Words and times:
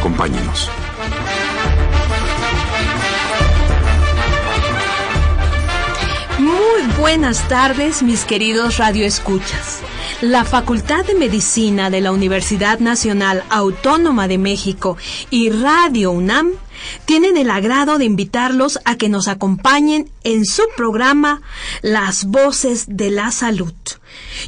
Acompáñenos. 0.00 0.70
Muy 6.38 6.82
buenas 6.98 7.46
tardes, 7.48 8.02
mis 8.02 8.24
queridos 8.24 8.78
radioescuchas. 8.78 9.80
La 10.22 10.46
Facultad 10.46 11.04
de 11.04 11.14
Medicina 11.16 11.90
de 11.90 12.00
la 12.00 12.12
Universidad 12.12 12.78
Nacional 12.78 13.44
Autónoma 13.50 14.26
de 14.26 14.38
México 14.38 14.96
y 15.28 15.50
Radio 15.50 16.12
UNAM 16.12 16.52
tienen 17.04 17.36
el 17.36 17.50
agrado 17.50 17.98
de 17.98 18.06
invitarlos 18.06 18.78
a 18.86 18.96
que 18.96 19.10
nos 19.10 19.28
acompañen 19.28 20.10
en 20.24 20.46
su 20.46 20.62
programa 20.78 21.42
Las 21.82 22.24
Voces 22.24 22.86
de 22.88 23.10
la 23.10 23.30
Salud. 23.32 23.74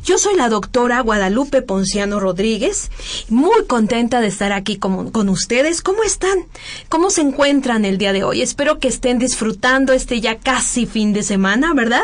Yo 0.04 0.18
soy 0.18 0.36
la 0.36 0.48
doctora 0.48 1.00
Guadalupe 1.00 1.62
Ponciano 1.62 2.20
Rodríguez, 2.20 2.90
muy 3.28 3.64
contenta 3.66 4.20
de 4.20 4.28
estar 4.28 4.52
aquí 4.52 4.76
con, 4.76 5.10
con, 5.10 5.28
ustedes. 5.28 5.82
¿Cómo 5.82 6.02
están? 6.02 6.46
¿Cómo 6.88 7.10
se 7.10 7.20
encuentran 7.20 7.84
el 7.84 7.98
día 7.98 8.12
de 8.12 8.24
hoy? 8.24 8.42
Espero 8.42 8.78
que 8.78 8.88
estén 8.88 9.18
disfrutando 9.18 9.92
este 9.92 10.20
ya 10.20 10.38
casi 10.38 10.86
fin 10.86 11.12
de 11.12 11.22
semana, 11.22 11.74
¿verdad? 11.74 12.02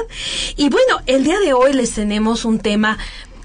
Y 0.56 0.68
bueno, 0.68 1.00
el 1.06 1.24
día 1.24 1.38
de 1.40 1.52
hoy 1.52 1.72
les 1.72 1.92
tenemos 1.92 2.44
un 2.44 2.58
tema 2.58 2.98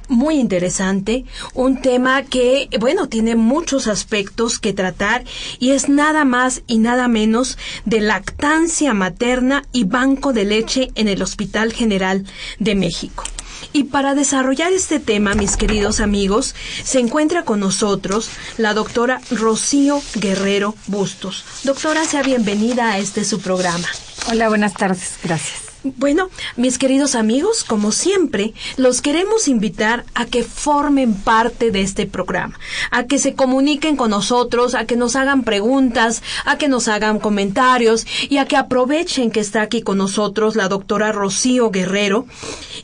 muy 0.08 0.36
interesante, 0.36 1.25
un 1.53 1.81
tema 1.81 2.23
que, 2.23 2.69
bueno, 2.80 3.08
tiene 3.09 3.36
muchos 3.36 3.88
aspectos 3.88 4.59
que 4.59 4.73
tratar 4.73 5.23
y 5.59 5.72
es 5.72 5.89
nada 5.89 6.25
más 6.25 6.61
y 6.67 6.80
nada 6.80 7.08
menos 7.08 7.58
de 7.86 8.02
lactancia 8.02 8.94
materna 8.94 9.64
y 9.72 9.86
banco 9.86 10.34
de 10.34 10.45
leche 10.45 10.91
en 10.95 11.08
el 11.08 11.22
Hospital 11.22 11.73
General 11.73 12.25
de 12.59 12.75
México. 12.75 13.23
Y 13.72 13.86
para 13.86 14.16
desarrollar 14.16 14.73
este 14.73 15.00
tema, 15.00 15.33
mis 15.33 15.58
queridos 15.58 16.00
amigos, 16.00 16.56
se 16.83 17.00
encuentra 17.00 17.44
con 17.44 17.59
nosotros 17.59 18.30
la 18.58 18.73
doctora 18.73 19.22
Rocío 19.31 20.02
Guerrero 20.16 20.75
Bustos. 20.88 21.45
Doctora, 21.64 22.06
sea 22.06 22.23
bienvenida 22.23 22.91
a 22.91 22.97
este 22.97 23.23
su 23.23 23.39
programa. 23.39 23.88
Hola, 24.30 24.50
buenas 24.50 24.73
tardes. 24.73 25.17
Gracias. 25.23 25.72
Bueno, 25.84 26.30
mis 26.56 26.78
queridos 26.78 27.14
amigos, 27.14 27.66
como 27.66 27.92
siempre, 27.92 28.53
los 28.78 29.02
queremos 29.02 29.50
invitar 29.50 30.06
a 30.16 30.25
que 30.25 30.44
formen 30.44 31.14
parte 31.14 31.72
de 31.72 31.81
este 31.81 32.06
programa, 32.06 32.58
a 32.90 33.03
que 33.03 33.20
se 33.20 33.34
comuniquen 33.34 33.98
con 33.98 34.12
nosotros, 34.12 34.75
a 34.75 34.86
que 34.86 34.95
nos 34.95 35.17
hagan 35.17 35.44
preguntas, 35.44 36.23
a 36.45 36.58
que 36.58 36.70
nos 36.70 36.88
hagan 36.88 37.20
comentarios 37.20 38.06
y 38.30 38.38
a 38.38 38.45
que 38.45 38.56
aprovechen 38.56 39.30
que 39.30 39.42
está 39.42 39.62
aquí 39.62 39.81
con 39.81 39.98
nosotros 39.98 40.56
la 40.56 40.70
doctora 40.70 41.12
Rocío 41.12 41.70
Guerrero. 41.70 42.25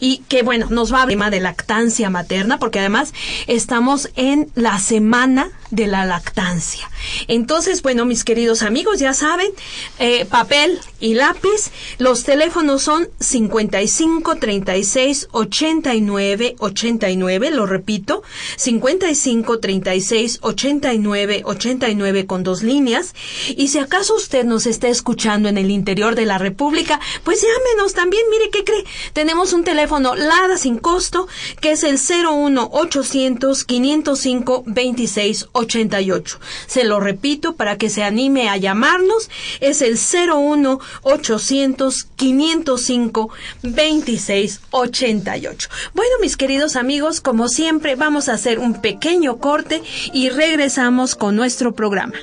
Y 0.02 0.20
que, 0.28 0.44
bueno, 0.44 0.68
nos 0.70 0.94
va 0.94 1.00
a 1.00 1.04
hablar 1.04 1.32
de 1.32 1.40
lactancia 1.40 2.10
materna, 2.10 2.60
porque 2.60 2.80
además 2.80 3.14
estamos 3.48 4.10
en 4.16 4.50
la 4.56 4.80
semana 4.80 5.50
de 5.72 5.88
la 5.88 6.06
lactancia. 6.06 6.90
Entonces, 7.28 7.82
bueno, 7.82 8.06
mis 8.06 8.24
queridos 8.24 8.62
amigos, 8.62 9.00
ya 9.00 9.14
saben, 9.14 9.52
eh, 10.00 10.26
papel 10.26 10.80
y 11.00 11.14
lápiz, 11.14 11.72
los 11.98 12.24
teléfonos 12.24 12.84
son 12.84 13.08
55 13.20 14.36
36 14.38 15.30
89 15.32 16.56
89, 16.60 17.52
lo 17.52 17.66
repito, 17.66 18.24
55 18.58 19.60
36 19.60 20.40
89 20.42 21.44
89 21.46 22.26
con 22.26 22.44
dos 22.44 22.64
líneas. 22.64 23.14
Y 23.56 23.70
si 23.70 23.80
acaso 23.80 24.16
usted 24.16 24.46
nos 24.46 24.66
está 24.66 24.88
escuchando 24.88 25.50
en 25.50 25.58
el 25.58 25.72
interior 25.72 26.16
de 26.16 26.26
la 26.26 26.38
República, 26.38 27.00
pues 27.24 27.42
llámenos 27.42 27.94
también, 27.94 28.24
mire 28.30 28.50
qué 28.50 28.64
cree. 28.64 28.84
Tenemos 29.14 29.54
un 29.54 29.64
teléfono 29.64 30.16
LADA 30.16 30.58
sin 30.58 30.78
costo, 30.78 31.28
que 31.62 31.72
es 31.72 31.84
el 31.84 31.98
01 31.98 32.70
800 32.72 33.64
505 33.64 34.64
26 34.66 35.48
88. 35.60 36.40
Se 36.68 36.84
lo 36.84 37.00
repito 37.00 37.56
para 37.56 37.78
que 37.78 37.90
se 37.90 38.04
anime 38.04 38.50
a 38.50 38.58
llamarnos, 38.58 39.30
es 39.60 39.82
el 39.82 39.98
01 39.98 40.80
800 41.04 42.04
505 42.16 43.30
26 43.64 44.62
88. 44.72 45.70
Bueno, 45.94 46.12
mis 46.22 46.38
queridos 46.38 46.76
amigos, 46.76 47.22
como 47.22 47.48
siempre, 47.48 47.96
vamos 47.96 48.30
a 48.30 48.34
hacer 48.34 48.60
un 48.60 48.82
pequeño 48.82 49.38
corte 49.38 49.84
y 50.14 50.30
regresamos 50.30 51.16
con 51.16 51.36
nuestro 51.36 51.74
programa. 51.74 52.16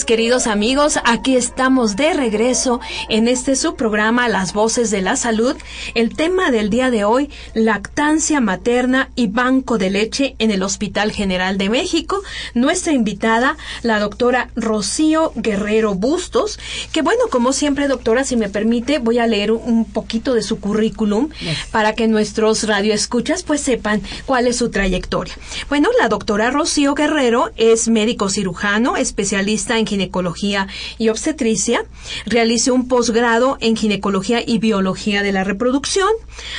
Mis 0.00 0.04
queridos 0.06 0.46
amigos, 0.46 0.98
aquí 1.04 1.36
estamos 1.36 1.96
de 1.96 2.14
regreso 2.14 2.80
en 3.08 3.28
este 3.28 3.54
subprograma 3.54 4.28
Las 4.28 4.54
Voces 4.54 4.90
de 4.90 5.02
la 5.02 5.16
Salud. 5.16 5.56
El 5.94 6.14
tema 6.14 6.50
del 6.50 6.70
día 6.70 6.90
de 6.90 7.04
hoy, 7.04 7.28
lactancia 7.52 8.40
materna 8.40 9.10
y 9.14 9.26
banco 9.26 9.76
de 9.76 9.90
leche 9.90 10.36
en 10.38 10.50
el 10.52 10.62
Hospital 10.62 11.12
General 11.12 11.58
de 11.58 11.68
México. 11.68 12.22
Nuestra 12.54 12.94
invitada, 12.94 13.58
la 13.82 13.98
doctora 13.98 14.48
Rocío 14.56 15.32
Guerrero 15.34 15.94
Bustos, 15.94 16.58
que 16.92 17.02
bueno, 17.02 17.24
como 17.30 17.52
siempre, 17.52 17.88
doctora, 17.88 18.24
si 18.24 18.36
me 18.36 18.48
permite, 18.48 19.00
voy 19.00 19.18
a 19.18 19.26
leer 19.26 19.52
un 19.52 19.84
poquito 19.84 20.32
de 20.32 20.42
su 20.42 20.60
currículum 20.60 21.28
yes. 21.40 21.66
para 21.72 21.94
que 21.94 22.08
nuestros 22.08 22.62
radioescuchas 22.66 23.42
pues 23.42 23.60
sepan 23.60 24.00
cuál 24.24 24.46
es 24.46 24.56
su 24.56 24.70
trayectoria. 24.70 25.34
Bueno, 25.68 25.90
la 26.00 26.08
doctora 26.08 26.50
Rocío 26.50 26.94
Guerrero 26.94 27.50
es 27.56 27.88
médico 27.88 28.30
cirujano, 28.30 28.96
especialista 28.96 29.30
especialista 29.40 29.78
en 29.78 29.84
ginecología 29.90 30.68
y 30.98 31.08
obstetricia. 31.08 31.84
Realizó 32.24 32.74
un 32.74 32.86
posgrado 32.86 33.58
en 33.60 33.76
ginecología 33.76 34.40
y 34.44 34.58
biología 34.58 35.22
de 35.22 35.32
la 35.32 35.42
reproducción. 35.42 36.08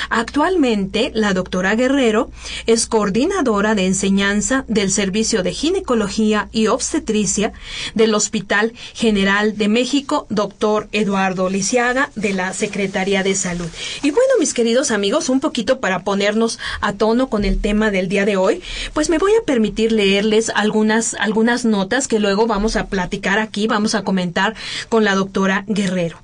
Actualmente, 0.10 1.12
la 1.14 1.34
doctora 1.34 1.76
Guerrero 1.76 2.30
es 2.68 2.88
coordinadora 2.88 3.74
de 3.74 3.86
enseñanza 3.86 4.66
del 4.68 4.92
Servicio 4.92 5.44
de 5.44 5.54
Ginecología 5.54 6.50
y 6.52 6.68
Obstetricia 6.68 7.54
del 7.96 8.14
Hospital 8.14 8.74
General 8.94 9.58
de 9.58 9.70
México, 9.70 10.28
doctor 10.30 10.90
Eduardo 10.92 11.50
Lisiaga, 11.50 12.12
de 12.16 12.34
la 12.34 12.54
Secretaría 12.54 13.24
de 13.24 13.36
Salud. 13.36 13.68
Y 14.04 14.12
bueno, 14.12 14.34
mis 14.40 14.54
queridos 14.54 14.92
amigos, 14.92 15.30
un 15.30 15.40
poquito 15.40 15.80
para 15.80 16.04
ponernos 16.04 16.60
a 16.82 16.94
tono 16.94 17.30
con 17.30 17.46
el 17.46 17.62
tema 17.62 17.92
del 17.92 18.10
día 18.10 18.26
de 18.26 18.36
hoy, 18.36 18.62
pues 18.94 19.10
me 19.10 19.18
voy 19.18 19.32
a 19.40 19.46
permitir 19.46 19.94
leerles 19.94 20.52
algunas, 20.54 21.14
algunas 21.14 21.64
notas 21.64 22.08
que 22.08 22.20
luego 22.20 22.46
vamos 22.46 22.76
a 22.76 22.88
platicar 22.88 23.11
aquí, 23.40 23.68
vamos 23.68 23.96
a 23.96 24.04
comentar 24.04 24.56
con 24.90 25.04
la 25.04 25.16
doctora 25.16 25.66
Guerrero. 25.68 26.20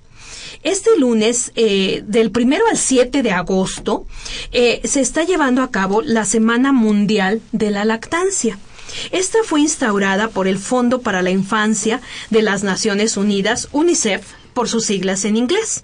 Este 0.63 0.97
lunes, 0.97 1.51
eh, 1.55 2.03
del 2.07 2.31
primero 2.31 2.65
al 2.67 2.77
7 2.77 3.23
de 3.23 3.31
agosto, 3.31 4.05
eh, 4.51 4.81
se 4.83 5.01
está 5.01 5.23
llevando 5.23 5.61
a 5.61 5.71
cabo 5.71 6.01
la 6.01 6.25
Semana 6.25 6.71
Mundial 6.71 7.41
de 7.51 7.71
la 7.71 7.85
Lactancia. 7.85 8.57
Esta 9.11 9.39
fue 9.43 9.61
instaurada 9.61 10.29
por 10.29 10.47
el 10.47 10.57
Fondo 10.57 11.01
para 11.01 11.21
la 11.21 11.29
Infancia 11.29 12.01
de 12.29 12.41
las 12.41 12.63
Naciones 12.63 13.17
Unidas, 13.17 13.69
UNICEF, 13.71 14.25
por 14.53 14.69
sus 14.69 14.85
siglas 14.85 15.25
en 15.25 15.37
inglés. 15.37 15.83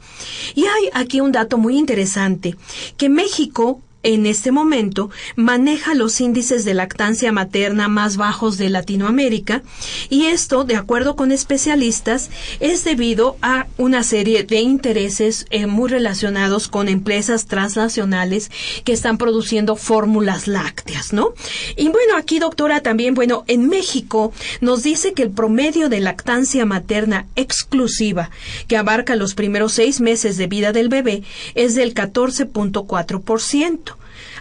Y 0.55 0.65
hay 0.65 0.89
aquí 0.93 1.21
un 1.21 1.31
dato 1.31 1.57
muy 1.57 1.77
interesante, 1.77 2.55
que 2.97 3.09
México 3.09 3.81
en 4.03 4.25
este 4.25 4.51
momento 4.51 5.09
maneja 5.35 5.95
los 5.95 6.19
índices 6.21 6.65
de 6.65 6.73
lactancia 6.73 7.31
materna 7.31 7.87
más 7.87 8.17
bajos 8.17 8.57
de 8.57 8.69
Latinoamérica 8.69 9.63
y 10.09 10.25
esto, 10.25 10.65
de 10.65 10.75
acuerdo 10.75 11.15
con 11.15 11.31
especialistas, 11.31 12.29
es 12.59 12.83
debido 12.83 13.37
a 13.41 13.67
una 13.77 14.03
serie 14.03 14.43
de 14.43 14.59
intereses 14.59 15.45
eh, 15.49 15.67
muy 15.67 15.89
relacionados 15.89 16.67
con 16.67 16.89
empresas 16.89 17.47
transnacionales 17.47 18.51
que 18.83 18.93
están 18.93 19.17
produciendo 19.17 19.75
fórmulas 19.75 20.47
lácteas, 20.47 21.13
¿no? 21.13 21.33
Y 21.77 21.89
bueno, 21.89 22.17
aquí 22.17 22.39
doctora 22.39 22.81
también, 22.81 23.13
bueno, 23.13 23.45
en 23.47 23.67
México 23.67 24.33
nos 24.61 24.83
dice 24.83 25.13
que 25.13 25.23
el 25.23 25.31
promedio 25.31 25.89
de 25.89 26.01
lactancia 26.01 26.65
materna 26.65 27.25
exclusiva 27.35 28.29
que 28.67 28.77
abarca 28.77 29.15
los 29.15 29.33
primeros 29.33 29.73
seis 29.73 30.01
meses 30.01 30.37
de 30.37 30.47
vida 30.47 30.73
del 30.73 30.89
bebé 30.89 31.23
es 31.55 31.75
del 31.75 31.93
14.4% 31.93 33.92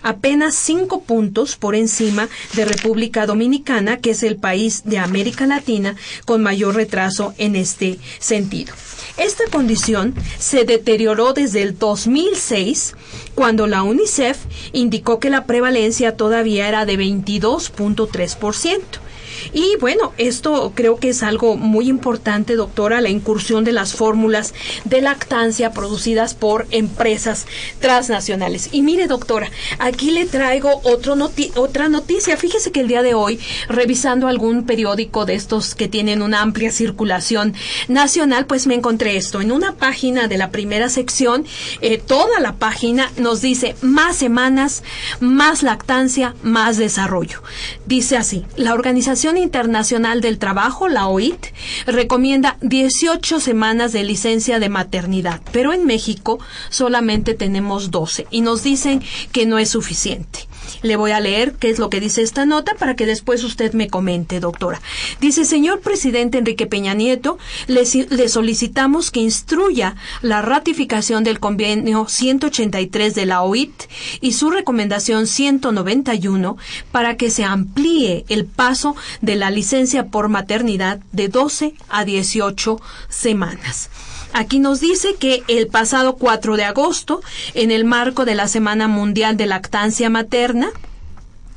apenas 0.02 0.54
cinco 0.54 1.02
puntos 1.02 1.56
por 1.56 1.74
encima 1.74 2.28
de 2.54 2.64
República 2.64 3.26
Dominicana, 3.26 3.98
que 3.98 4.10
es 4.10 4.22
el 4.22 4.36
país 4.36 4.82
de 4.84 4.98
América 4.98 5.46
Latina 5.46 5.96
con 6.24 6.42
mayor 6.42 6.74
retraso 6.74 7.34
en 7.38 7.56
este 7.56 7.98
sentido. 8.18 8.74
Esta 9.16 9.44
condición 9.50 10.14
se 10.38 10.64
deterioró 10.64 11.34
desde 11.34 11.62
el 11.62 11.78
2006, 11.78 12.94
cuando 13.34 13.66
la 13.66 13.82
UNICEF 13.82 14.38
indicó 14.72 15.20
que 15.20 15.30
la 15.30 15.44
prevalencia 15.44 16.16
todavía 16.16 16.68
era 16.68 16.86
de 16.86 16.98
22.3%. 16.98 19.01
Y 19.52 19.76
bueno, 19.80 20.12
esto 20.18 20.72
creo 20.74 20.96
que 20.96 21.10
es 21.10 21.22
algo 21.22 21.56
muy 21.56 21.88
importante, 21.88 22.56
doctora, 22.56 23.00
la 23.00 23.08
incursión 23.08 23.64
de 23.64 23.72
las 23.72 23.94
fórmulas 23.94 24.54
de 24.84 25.00
lactancia 25.00 25.72
producidas 25.72 26.34
por 26.34 26.66
empresas 26.70 27.46
transnacionales. 27.80 28.68
Y 28.72 28.82
mire, 28.82 29.06
doctora, 29.06 29.50
aquí 29.78 30.10
le 30.10 30.26
traigo 30.26 30.80
otro 30.84 31.16
otra 31.56 31.88
noticia. 31.88 32.36
Fíjese 32.36 32.72
que 32.72 32.80
el 32.80 32.88
día 32.88 33.02
de 33.02 33.14
hoy, 33.14 33.38
revisando 33.68 34.28
algún 34.28 34.64
periódico 34.64 35.24
de 35.24 35.34
estos 35.34 35.74
que 35.74 35.88
tienen 35.88 36.22
una 36.22 36.40
amplia 36.40 36.70
circulación 36.70 37.54
nacional, 37.88 38.46
pues 38.46 38.66
me 38.66 38.74
encontré 38.74 39.16
esto. 39.16 39.40
En 39.40 39.52
una 39.52 39.74
página 39.74 40.28
de 40.28 40.38
la 40.38 40.50
primera 40.50 40.88
sección, 40.88 41.44
eh, 41.80 41.98
toda 41.98 42.40
la 42.40 42.54
página 42.54 43.10
nos 43.16 43.40
dice 43.40 43.76
más 43.82 44.16
semanas, 44.16 44.82
más 45.20 45.62
lactancia, 45.62 46.34
más 46.42 46.76
desarrollo. 46.76 47.42
Dice 47.86 48.16
así, 48.16 48.44
la 48.56 48.74
organización 48.74 49.31
Internacional 49.36 50.20
del 50.20 50.38
Trabajo, 50.38 50.88
la 50.88 51.08
OIT, 51.08 51.46
recomienda 51.86 52.56
18 52.60 53.40
semanas 53.40 53.92
de 53.92 54.04
licencia 54.04 54.58
de 54.58 54.68
maternidad, 54.68 55.40
pero 55.52 55.72
en 55.72 55.86
México 55.86 56.38
solamente 56.70 57.34
tenemos 57.34 57.90
12 57.90 58.26
y 58.30 58.40
nos 58.40 58.62
dicen 58.62 59.02
que 59.32 59.46
no 59.46 59.58
es 59.58 59.70
suficiente. 59.70 60.48
Le 60.82 60.96
voy 60.96 61.10
a 61.10 61.20
leer 61.20 61.52
qué 61.54 61.70
es 61.70 61.78
lo 61.78 61.90
que 61.90 62.00
dice 62.00 62.22
esta 62.22 62.46
nota 62.46 62.74
para 62.74 62.96
que 62.96 63.06
después 63.06 63.44
usted 63.44 63.72
me 63.72 63.88
comente, 63.88 64.40
doctora. 64.40 64.80
Dice, 65.20 65.44
señor 65.44 65.80
presidente 65.80 66.38
Enrique 66.38 66.66
Peña 66.66 66.94
Nieto, 66.94 67.38
le, 67.66 67.84
solicitamos 68.28 69.10
que 69.10 69.20
instruya 69.20 69.96
la 70.22 70.42
ratificación 70.42 71.24
del 71.24 71.40
convenio 71.40 72.06
183 72.08 73.14
de 73.14 73.26
la 73.26 73.42
OIT 73.42 73.84
y 74.20 74.32
su 74.32 74.50
recomendación 74.50 75.26
191 75.26 76.56
para 76.90 77.16
que 77.16 77.30
se 77.30 77.44
amplíe 77.44 78.24
el 78.28 78.46
paso 78.46 78.96
de 79.20 79.36
la 79.36 79.50
licencia 79.50 80.06
por 80.06 80.28
maternidad 80.28 81.00
de 81.12 81.28
12 81.28 81.74
a 81.88 82.04
18 82.04 82.80
semanas. 83.08 83.90
Aquí 84.32 84.58
nos 84.58 84.80
dice 84.80 85.14
que 85.16 85.42
el 85.48 85.66
pasado 85.66 86.16
4 86.16 86.56
de 86.56 86.64
agosto, 86.64 87.20
en 87.54 87.70
el 87.70 87.84
marco 87.84 88.24
de 88.24 88.34
la 88.34 88.48
Semana 88.48 88.88
Mundial 88.88 89.36
de 89.36 89.46
Lactancia 89.46 90.08
Materna, 90.08 90.70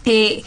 eh, 0.05 0.43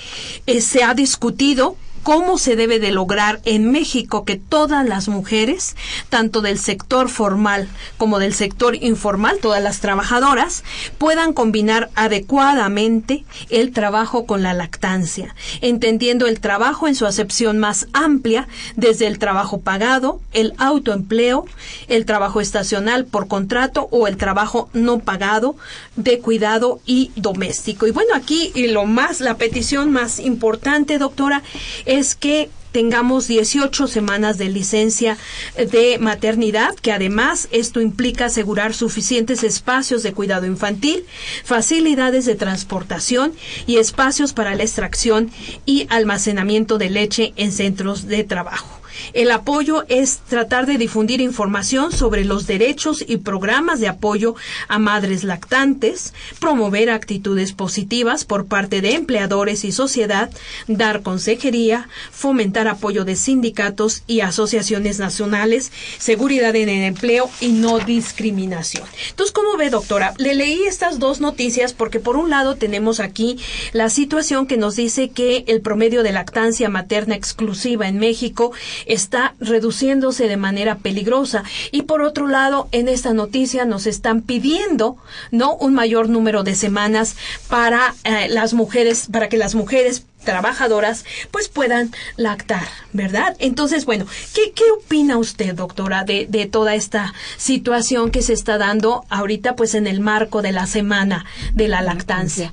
eh, 0.46 0.60
se 0.60 0.84
ha 0.84 0.94
discutido 0.94 1.76
cómo 2.08 2.38
se 2.38 2.56
debe 2.56 2.78
de 2.78 2.90
lograr 2.90 3.42
en 3.44 3.70
México 3.70 4.24
que 4.24 4.36
todas 4.36 4.88
las 4.88 5.08
mujeres, 5.08 5.76
tanto 6.08 6.40
del 6.40 6.58
sector 6.58 7.10
formal 7.10 7.68
como 7.98 8.18
del 8.18 8.32
sector 8.32 8.74
informal, 8.76 9.40
todas 9.42 9.62
las 9.62 9.80
trabajadoras, 9.80 10.64
puedan 10.96 11.34
combinar 11.34 11.90
adecuadamente 11.96 13.26
el 13.50 13.72
trabajo 13.72 14.24
con 14.24 14.42
la 14.42 14.54
lactancia, 14.54 15.34
entendiendo 15.60 16.26
el 16.26 16.40
trabajo 16.40 16.88
en 16.88 16.94
su 16.94 17.04
acepción 17.04 17.58
más 17.58 17.88
amplia, 17.92 18.48
desde 18.74 19.06
el 19.06 19.18
trabajo 19.18 19.60
pagado, 19.60 20.22
el 20.32 20.54
autoempleo, 20.56 21.44
el 21.88 22.06
trabajo 22.06 22.40
estacional 22.40 23.04
por 23.04 23.28
contrato 23.28 23.86
o 23.90 24.06
el 24.06 24.16
trabajo 24.16 24.70
no 24.72 25.00
pagado 25.00 25.56
de 25.96 26.20
cuidado 26.20 26.80
y 26.86 27.10
doméstico. 27.16 27.86
Y 27.86 27.90
bueno, 27.90 28.14
aquí 28.14 28.50
lo 28.54 28.86
más, 28.86 29.20
la 29.20 29.36
petición 29.36 29.92
más 29.92 30.18
importante, 30.20 30.96
doctora, 30.96 31.42
es 31.84 31.97
que 32.14 32.50
tengamos 32.72 33.26
18 33.26 33.86
semanas 33.86 34.38
de 34.38 34.48
licencia 34.48 35.16
de 35.56 35.98
maternidad, 35.98 36.74
que 36.76 36.92
además 36.92 37.48
esto 37.50 37.80
implica 37.80 38.26
asegurar 38.26 38.74
suficientes 38.74 39.42
espacios 39.42 40.02
de 40.02 40.12
cuidado 40.12 40.46
infantil, 40.46 41.04
facilidades 41.44 42.24
de 42.26 42.34
transportación 42.34 43.32
y 43.66 43.78
espacios 43.78 44.32
para 44.32 44.54
la 44.54 44.62
extracción 44.62 45.30
y 45.64 45.86
almacenamiento 45.90 46.78
de 46.78 46.90
leche 46.90 47.32
en 47.36 47.52
centros 47.52 48.06
de 48.06 48.24
trabajo. 48.24 48.77
El 49.12 49.30
apoyo 49.30 49.84
es 49.88 50.18
tratar 50.28 50.66
de 50.66 50.78
difundir 50.78 51.20
información 51.20 51.92
sobre 51.92 52.24
los 52.24 52.46
derechos 52.46 53.04
y 53.06 53.18
programas 53.18 53.80
de 53.80 53.88
apoyo 53.88 54.34
a 54.68 54.78
madres 54.78 55.24
lactantes, 55.24 56.14
promover 56.40 56.90
actitudes 56.90 57.52
positivas 57.52 58.24
por 58.24 58.46
parte 58.46 58.80
de 58.80 58.94
empleadores 58.94 59.64
y 59.64 59.72
sociedad, 59.72 60.30
dar 60.66 61.02
consejería, 61.02 61.88
fomentar 62.10 62.68
apoyo 62.68 63.04
de 63.04 63.16
sindicatos 63.16 64.02
y 64.06 64.20
asociaciones 64.20 64.98
nacionales, 64.98 65.72
seguridad 65.98 66.54
en 66.56 66.68
el 66.68 66.82
empleo 66.84 67.30
y 67.40 67.48
no 67.48 67.78
discriminación. 67.78 68.84
Entonces, 69.10 69.32
¿cómo 69.32 69.56
ve, 69.56 69.70
doctora? 69.70 70.14
Le 70.18 70.34
leí 70.34 70.62
estas 70.66 70.98
dos 70.98 71.20
noticias 71.20 71.72
porque 71.72 72.00
por 72.00 72.16
un 72.16 72.30
lado 72.30 72.56
tenemos 72.56 73.00
aquí 73.00 73.38
la 73.72 73.90
situación 73.90 74.46
que 74.46 74.56
nos 74.56 74.76
dice 74.76 75.10
que 75.10 75.44
el 75.46 75.60
promedio 75.60 76.02
de 76.02 76.12
lactancia 76.12 76.68
materna 76.68 77.14
exclusiva 77.14 77.88
en 77.88 77.98
México 77.98 78.52
está 78.88 79.34
reduciéndose 79.38 80.28
de 80.28 80.36
manera 80.36 80.78
peligrosa. 80.78 81.44
Y 81.70 81.82
por 81.82 82.02
otro 82.02 82.26
lado, 82.26 82.68
en 82.72 82.88
esta 82.88 83.12
noticia 83.12 83.64
nos 83.64 83.86
están 83.86 84.22
pidiendo, 84.22 84.96
¿no? 85.30 85.54
Un 85.54 85.74
mayor 85.74 86.08
número 86.08 86.42
de 86.42 86.54
semanas 86.54 87.16
para 87.48 87.94
eh, 88.04 88.28
las 88.28 88.54
mujeres, 88.54 89.08
para 89.12 89.28
que 89.28 89.36
las 89.36 89.54
mujeres 89.54 90.04
trabajadoras 90.24 91.04
pues 91.30 91.48
puedan 91.48 91.92
lactar, 92.16 92.66
¿verdad? 92.92 93.36
Entonces, 93.38 93.84
bueno, 93.84 94.06
¿qué, 94.34 94.52
qué 94.52 94.64
opina 94.76 95.16
usted, 95.16 95.54
doctora, 95.54 96.04
de, 96.04 96.26
de, 96.28 96.46
toda 96.46 96.74
esta 96.74 97.14
situación 97.36 98.10
que 98.10 98.22
se 98.22 98.32
está 98.32 98.58
dando 98.58 99.04
ahorita 99.08 99.56
pues 99.56 99.74
en 99.74 99.86
el 99.86 100.00
marco 100.00 100.42
de 100.42 100.52
la 100.52 100.66
semana 100.66 101.24
de 101.54 101.68
la 101.68 101.82
lactancia? 101.82 102.52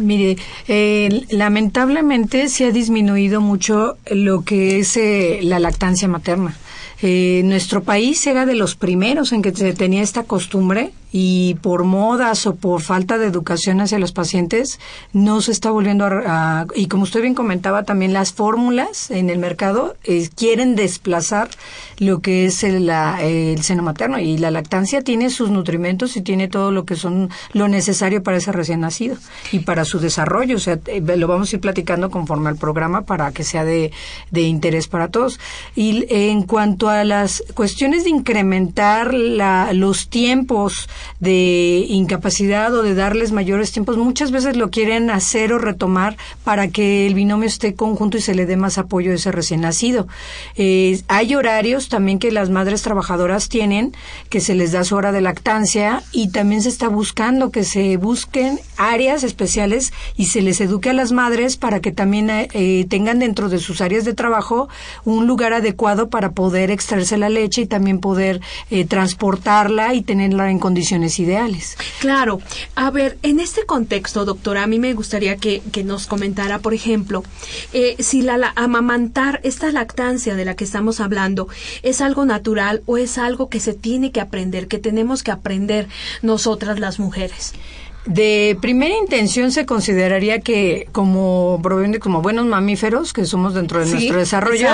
Mire, 0.00 0.36
eh, 0.66 1.26
lamentablemente 1.30 2.48
se 2.48 2.64
ha 2.64 2.72
disminuido 2.72 3.40
mucho 3.40 3.98
lo 4.10 4.42
que 4.42 4.78
es 4.78 4.96
eh, 4.96 5.40
la 5.42 5.58
lactancia 5.58 6.08
materna. 6.08 6.56
Eh, 7.02 7.42
nuestro 7.44 7.82
país 7.82 8.26
era 8.26 8.46
de 8.46 8.54
los 8.54 8.76
primeros 8.76 9.32
en 9.32 9.42
que 9.42 9.54
se 9.54 9.72
tenía 9.72 10.02
esta 10.02 10.24
costumbre 10.24 10.92
y 11.12 11.54
por 11.62 11.84
modas 11.84 12.46
o 12.46 12.54
por 12.54 12.82
falta 12.82 13.18
de 13.18 13.26
educación 13.26 13.80
hacia 13.80 13.98
los 13.98 14.12
pacientes 14.12 14.78
no 15.12 15.40
se 15.40 15.52
está 15.52 15.70
volviendo 15.70 16.06
a, 16.06 16.66
y 16.74 16.86
como 16.86 17.04
usted 17.04 17.22
bien 17.22 17.34
comentaba 17.34 17.84
también 17.84 18.12
las 18.12 18.32
fórmulas 18.32 19.10
en 19.10 19.30
el 19.30 19.38
mercado 19.38 19.96
eh, 20.04 20.28
quieren 20.34 20.76
desplazar 20.76 21.48
lo 21.98 22.20
que 22.20 22.46
es 22.46 22.64
el, 22.64 22.88
el 22.88 23.62
seno 23.62 23.82
materno 23.82 24.18
y 24.18 24.38
la 24.38 24.50
lactancia 24.50 25.02
tiene 25.02 25.30
sus 25.30 25.50
nutrimentos 25.50 26.16
y 26.16 26.22
tiene 26.22 26.48
todo 26.48 26.70
lo 26.70 26.84
que 26.84 26.96
son 26.96 27.30
lo 27.52 27.68
necesario 27.68 28.22
para 28.22 28.38
ese 28.38 28.52
recién 28.52 28.80
nacido 28.80 29.16
y 29.52 29.60
para 29.60 29.84
su 29.84 30.00
desarrollo. 30.00 30.56
O 30.56 30.60
sea 30.60 30.78
eh, 30.86 31.00
lo 31.00 31.28
vamos 31.28 31.52
a 31.52 31.56
ir 31.56 31.60
platicando 31.60 32.10
conforme 32.10 32.48
al 32.48 32.56
programa 32.56 33.02
para 33.02 33.32
que 33.32 33.44
sea 33.44 33.64
de, 33.64 33.92
de 34.30 34.42
interés 34.42 34.88
para 34.88 35.08
todos. 35.08 35.38
Y 35.76 36.06
en 36.08 36.42
cuanto 36.42 36.88
a 36.88 37.04
las 37.04 37.44
cuestiones 37.54 38.04
de 38.04 38.10
incrementar 38.10 39.12
la, 39.12 39.72
los 39.72 40.08
tiempos 40.08 40.88
de 41.20 41.84
incapacidad 41.88 42.74
o 42.74 42.82
de 42.82 42.94
darles 42.94 43.32
mayores 43.32 43.72
tiempos, 43.72 43.96
muchas 43.96 44.30
veces 44.30 44.56
lo 44.56 44.70
quieren 44.70 45.10
hacer 45.10 45.52
o 45.52 45.58
retomar 45.58 46.16
para 46.44 46.68
que 46.68 47.06
el 47.06 47.14
binomio 47.14 47.46
esté 47.46 47.74
conjunto 47.74 48.16
y 48.16 48.20
se 48.20 48.34
le 48.34 48.46
dé 48.46 48.56
más 48.56 48.78
apoyo 48.78 49.12
a 49.12 49.14
ese 49.14 49.32
recién 49.32 49.60
nacido. 49.60 50.08
Eh, 50.56 51.00
hay 51.08 51.34
horarios 51.34 51.88
también 51.88 52.18
que 52.18 52.30
las 52.30 52.50
madres 52.50 52.82
trabajadoras 52.82 53.48
tienen, 53.48 53.94
que 54.28 54.40
se 54.40 54.54
les 54.54 54.72
da 54.72 54.84
su 54.84 54.96
hora 54.96 55.12
de 55.12 55.20
lactancia 55.20 56.02
y 56.12 56.30
también 56.30 56.62
se 56.62 56.68
está 56.68 56.88
buscando 56.88 57.50
que 57.50 57.64
se 57.64 57.96
busquen 57.96 58.60
áreas 58.76 59.24
especiales 59.24 59.92
y 60.16 60.26
se 60.26 60.42
les 60.42 60.60
eduque 60.60 60.90
a 60.90 60.94
las 60.94 61.12
madres 61.12 61.56
para 61.56 61.80
que 61.80 61.92
también 61.92 62.28
eh, 62.30 62.86
tengan 62.88 63.18
dentro 63.18 63.48
de 63.48 63.58
sus 63.58 63.80
áreas 63.80 64.04
de 64.04 64.14
trabajo 64.14 64.68
un 65.04 65.26
lugar 65.26 65.52
adecuado 65.52 66.08
para 66.08 66.32
poder 66.32 66.70
extraerse 66.70 67.16
la 67.16 67.28
leche 67.28 67.62
y 67.62 67.66
también 67.66 68.00
poder 68.00 68.40
eh, 68.70 68.84
transportarla 68.84 69.94
y 69.94 70.02
tenerla 70.02 70.50
en 70.50 70.58
condiciones 70.58 70.89
ideales. 71.18 71.76
Claro. 72.00 72.40
A 72.74 72.90
ver, 72.90 73.18
en 73.22 73.40
este 73.40 73.64
contexto, 73.64 74.24
doctora, 74.24 74.64
a 74.64 74.66
mí 74.66 74.78
me 74.78 74.94
gustaría 74.94 75.36
que, 75.36 75.62
nos 75.84 76.06
comentara, 76.06 76.58
por 76.58 76.74
ejemplo, 76.74 77.22
eh, 77.72 77.96
si 77.98 78.22
la, 78.22 78.52
amamantar, 78.56 79.40
esta 79.44 79.70
lactancia 79.72 80.34
de 80.34 80.44
la 80.44 80.56
que 80.56 80.64
estamos 80.64 81.00
hablando, 81.00 81.48
es 81.82 82.00
algo 82.00 82.24
natural 82.24 82.82
o 82.86 82.96
es 82.96 83.18
algo 83.18 83.48
que 83.48 83.60
se 83.60 83.74
tiene 83.74 84.12
que 84.12 84.20
aprender, 84.20 84.68
que 84.68 84.78
tenemos 84.78 85.22
que 85.22 85.30
aprender 85.30 85.88
nosotras 86.22 86.78
las 86.78 86.98
mujeres. 86.98 87.54
De 88.06 88.56
primera 88.62 88.96
intención 88.96 89.52
se 89.52 89.66
consideraría 89.66 90.40
que 90.40 90.88
como 90.90 91.60
como 92.00 92.22
buenos 92.22 92.46
mamíferos 92.46 93.12
que 93.12 93.26
somos 93.26 93.52
dentro 93.52 93.80
de 93.80 93.90
nuestro 93.90 94.18
desarrollo, 94.18 94.68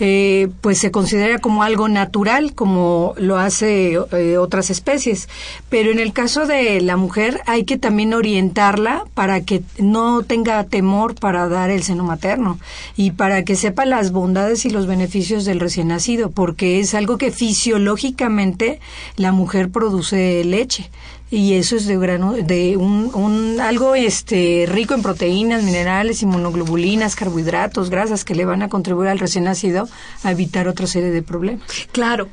eh, 0.00 0.48
pues 0.62 0.78
se 0.78 0.90
considera 0.90 1.38
como 1.38 1.62
algo 1.62 1.88
natural, 1.88 2.54
como 2.54 3.14
lo 3.18 3.36
hace 3.38 3.98
eh, 4.12 4.38
otras 4.38 4.70
especies. 4.70 5.28
Pero 5.68 5.90
en 5.90 5.98
el 5.98 6.14
caso 6.14 6.46
de 6.46 6.80
la 6.80 6.96
mujer 6.96 7.42
hay 7.46 7.64
que 7.64 7.76
también 7.76 8.14
orientarla 8.14 9.04
para 9.12 9.42
que 9.42 9.62
no 9.76 10.22
tenga 10.22 10.64
temor 10.64 11.14
para 11.14 11.48
dar 11.48 11.70
el 11.70 11.82
seno 11.82 12.04
materno 12.04 12.58
y 12.96 13.10
para 13.10 13.44
que 13.44 13.54
sepa 13.54 13.84
las 13.84 14.12
bondades 14.12 14.64
y 14.64 14.70
los 14.70 14.86
beneficios 14.86 15.44
del 15.44 15.60
recién 15.60 15.88
nacido, 15.88 16.30
porque 16.30 16.80
es 16.80 16.94
algo 16.94 17.18
que 17.18 17.32
fisiológicamente 17.32 18.80
la 19.16 19.30
mujer 19.30 19.68
produce 19.68 20.42
leche 20.44 20.90
y 21.32 21.54
eso 21.54 21.76
es 21.76 21.86
de 21.86 21.96
grano 21.96 22.34
de 22.34 22.76
un, 22.76 23.10
un, 23.14 23.58
algo 23.58 23.94
este 23.94 24.66
rico 24.68 24.92
en 24.92 25.00
proteínas, 25.00 25.62
minerales, 25.62 26.22
inmunoglobulinas, 26.22 27.16
carbohidratos, 27.16 27.88
grasas 27.88 28.22
que 28.22 28.34
le 28.34 28.44
van 28.44 28.62
a 28.62 28.68
contribuir 28.68 29.08
al 29.08 29.18
recién 29.18 29.44
nacido 29.44 29.88
a 30.24 30.30
evitar 30.30 30.68
otra 30.68 30.86
serie 30.86 31.10
de 31.10 31.22
problemas. 31.22 31.66
Claro. 31.90 32.28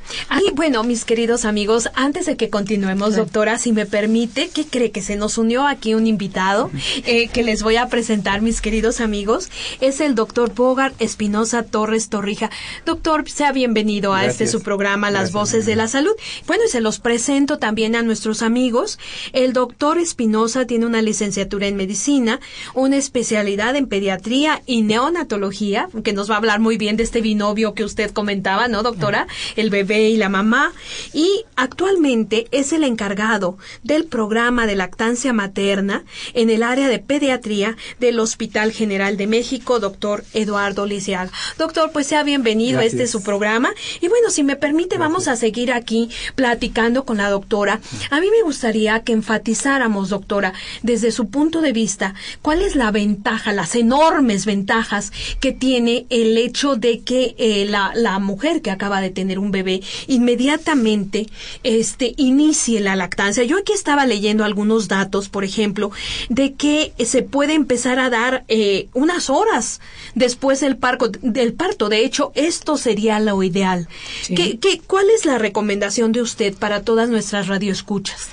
Y 0.45 0.51
bueno, 0.51 0.83
mis 0.83 1.05
queridos 1.05 1.45
amigos, 1.45 1.89
antes 1.95 2.25
de 2.25 2.35
que 2.35 2.49
continuemos, 2.49 3.15
doctora, 3.15 3.57
si 3.57 3.71
me 3.71 3.85
permite, 3.85 4.49
¿qué 4.49 4.65
cree 4.65 4.91
que 4.91 5.01
se 5.01 5.15
nos 5.15 5.37
unió 5.37 5.65
aquí 5.65 5.93
un 5.93 6.05
invitado 6.05 6.69
eh, 7.05 7.29
que 7.29 7.41
les 7.41 7.63
voy 7.63 7.77
a 7.77 7.87
presentar, 7.87 8.41
mis 8.41 8.59
queridos 8.59 8.99
amigos? 8.99 9.49
Es 9.79 10.01
el 10.01 10.13
doctor 10.13 10.53
Bogart 10.53 10.93
Espinosa 11.01 11.63
Torres 11.63 12.09
Torrija. 12.09 12.49
Doctor, 12.85 13.29
sea 13.29 13.53
bienvenido 13.53 14.13
a 14.13 14.25
este 14.25 14.45
su 14.45 14.61
programa, 14.61 15.09
Las 15.09 15.31
Voces 15.31 15.65
de 15.65 15.77
la 15.77 15.87
Salud. 15.87 16.11
Bueno, 16.47 16.63
y 16.65 16.69
se 16.69 16.81
los 16.81 16.99
presento 16.99 17.59
también 17.59 17.95
a 17.95 18.01
nuestros 18.01 18.41
amigos 18.41 18.88
el 19.33 19.53
doctor 19.53 19.97
Espinosa 19.97 20.65
tiene 20.65 20.85
una 20.85 21.01
licenciatura 21.01 21.67
en 21.67 21.75
medicina, 21.75 22.39
una 22.73 22.97
especialidad 22.97 23.75
en 23.75 23.87
pediatría 23.87 24.61
y 24.65 24.81
neonatología, 24.81 25.89
que 26.03 26.13
nos 26.13 26.29
va 26.29 26.35
a 26.35 26.37
hablar 26.37 26.59
muy 26.59 26.77
bien 26.77 26.97
de 26.97 27.03
este 27.03 27.21
binomio 27.21 27.73
que 27.73 27.83
usted 27.83 28.11
comentaba, 28.11 28.67
¿no, 28.67 28.83
doctora? 28.83 29.27
El 29.55 29.69
bebé 29.69 30.09
y 30.09 30.17
la 30.17 30.29
mamá. 30.29 30.73
Y 31.13 31.43
actualmente 31.55 32.47
es 32.51 32.73
el 32.73 32.83
encargado 32.83 33.57
del 33.83 34.05
programa 34.05 34.65
de 34.65 34.75
lactancia 34.75 35.33
materna 35.33 36.03
en 36.33 36.49
el 36.49 36.63
área 36.63 36.87
de 36.87 36.99
pediatría 36.99 37.77
del 37.99 38.19
Hospital 38.19 38.71
General 38.71 39.17
de 39.17 39.27
México, 39.27 39.79
doctor 39.79 40.23
Eduardo 40.33 40.85
Lisiaga. 40.85 41.31
Doctor, 41.57 41.91
pues 41.91 42.07
sea 42.07 42.23
bienvenido 42.23 42.79
a 42.79 42.85
este 42.85 43.07
su 43.07 43.21
programa. 43.23 43.71
Y 44.01 44.07
bueno, 44.07 44.29
si 44.29 44.43
me 44.43 44.55
permite, 44.55 44.97
vamos 44.97 45.27
a 45.27 45.35
seguir 45.35 45.71
aquí 45.71 46.09
platicando 46.35 47.05
con 47.05 47.17
la 47.17 47.29
doctora. 47.29 47.81
A 48.09 48.19
mí 48.19 48.27
me 48.31 48.43
gustaría 48.43 48.78
que 49.03 49.13
enfatizáramos, 49.13 50.09
doctora, 50.09 50.53
desde 50.83 51.11
su 51.11 51.29
punto 51.29 51.61
de 51.61 51.73
vista, 51.73 52.13
cuál 52.41 52.61
es 52.61 52.75
la 52.75 52.91
ventaja, 52.91 53.51
las 53.53 53.75
enormes 53.75 54.45
ventajas 54.45 55.11
que 55.39 55.51
tiene 55.51 56.05
el 56.09 56.37
hecho 56.37 56.75
de 56.75 57.01
que 57.01 57.35
eh, 57.37 57.65
la, 57.67 57.91
la, 57.95 58.19
mujer 58.19 58.61
que 58.61 58.71
acaba 58.71 59.01
de 59.01 59.09
tener 59.09 59.39
un 59.39 59.51
bebé 59.51 59.81
inmediatamente 60.07 61.27
este, 61.63 62.13
inicie 62.17 62.79
la 62.79 62.95
lactancia. 62.95 63.43
Yo 63.43 63.57
aquí 63.57 63.73
estaba 63.73 64.05
leyendo 64.05 64.43
algunos 64.43 64.87
datos, 64.87 65.29
por 65.29 65.43
ejemplo, 65.43 65.91
de 66.29 66.53
que 66.53 66.93
se 67.05 67.21
puede 67.21 67.53
empezar 67.53 67.99
a 67.99 68.09
dar 68.09 68.43
eh, 68.47 68.87
unas 68.93 69.29
horas 69.29 69.81
después 70.15 70.59
del, 70.59 70.77
parco, 70.77 71.09
del 71.21 71.53
parto. 71.53 71.89
De 71.89 72.03
hecho, 72.05 72.31
esto 72.35 72.77
sería 72.77 73.19
lo 73.19 73.41
ideal. 73.43 73.87
¿Qué, 74.27 74.59
qué, 74.59 74.81
cuál 74.85 75.05
es 75.09 75.25
la 75.25 75.37
recomendación 75.37 76.11
de 76.11 76.21
usted 76.21 76.53
para 76.53 76.81
todas 76.81 77.09
nuestras 77.09 77.47
radioescuchas? 77.47 78.29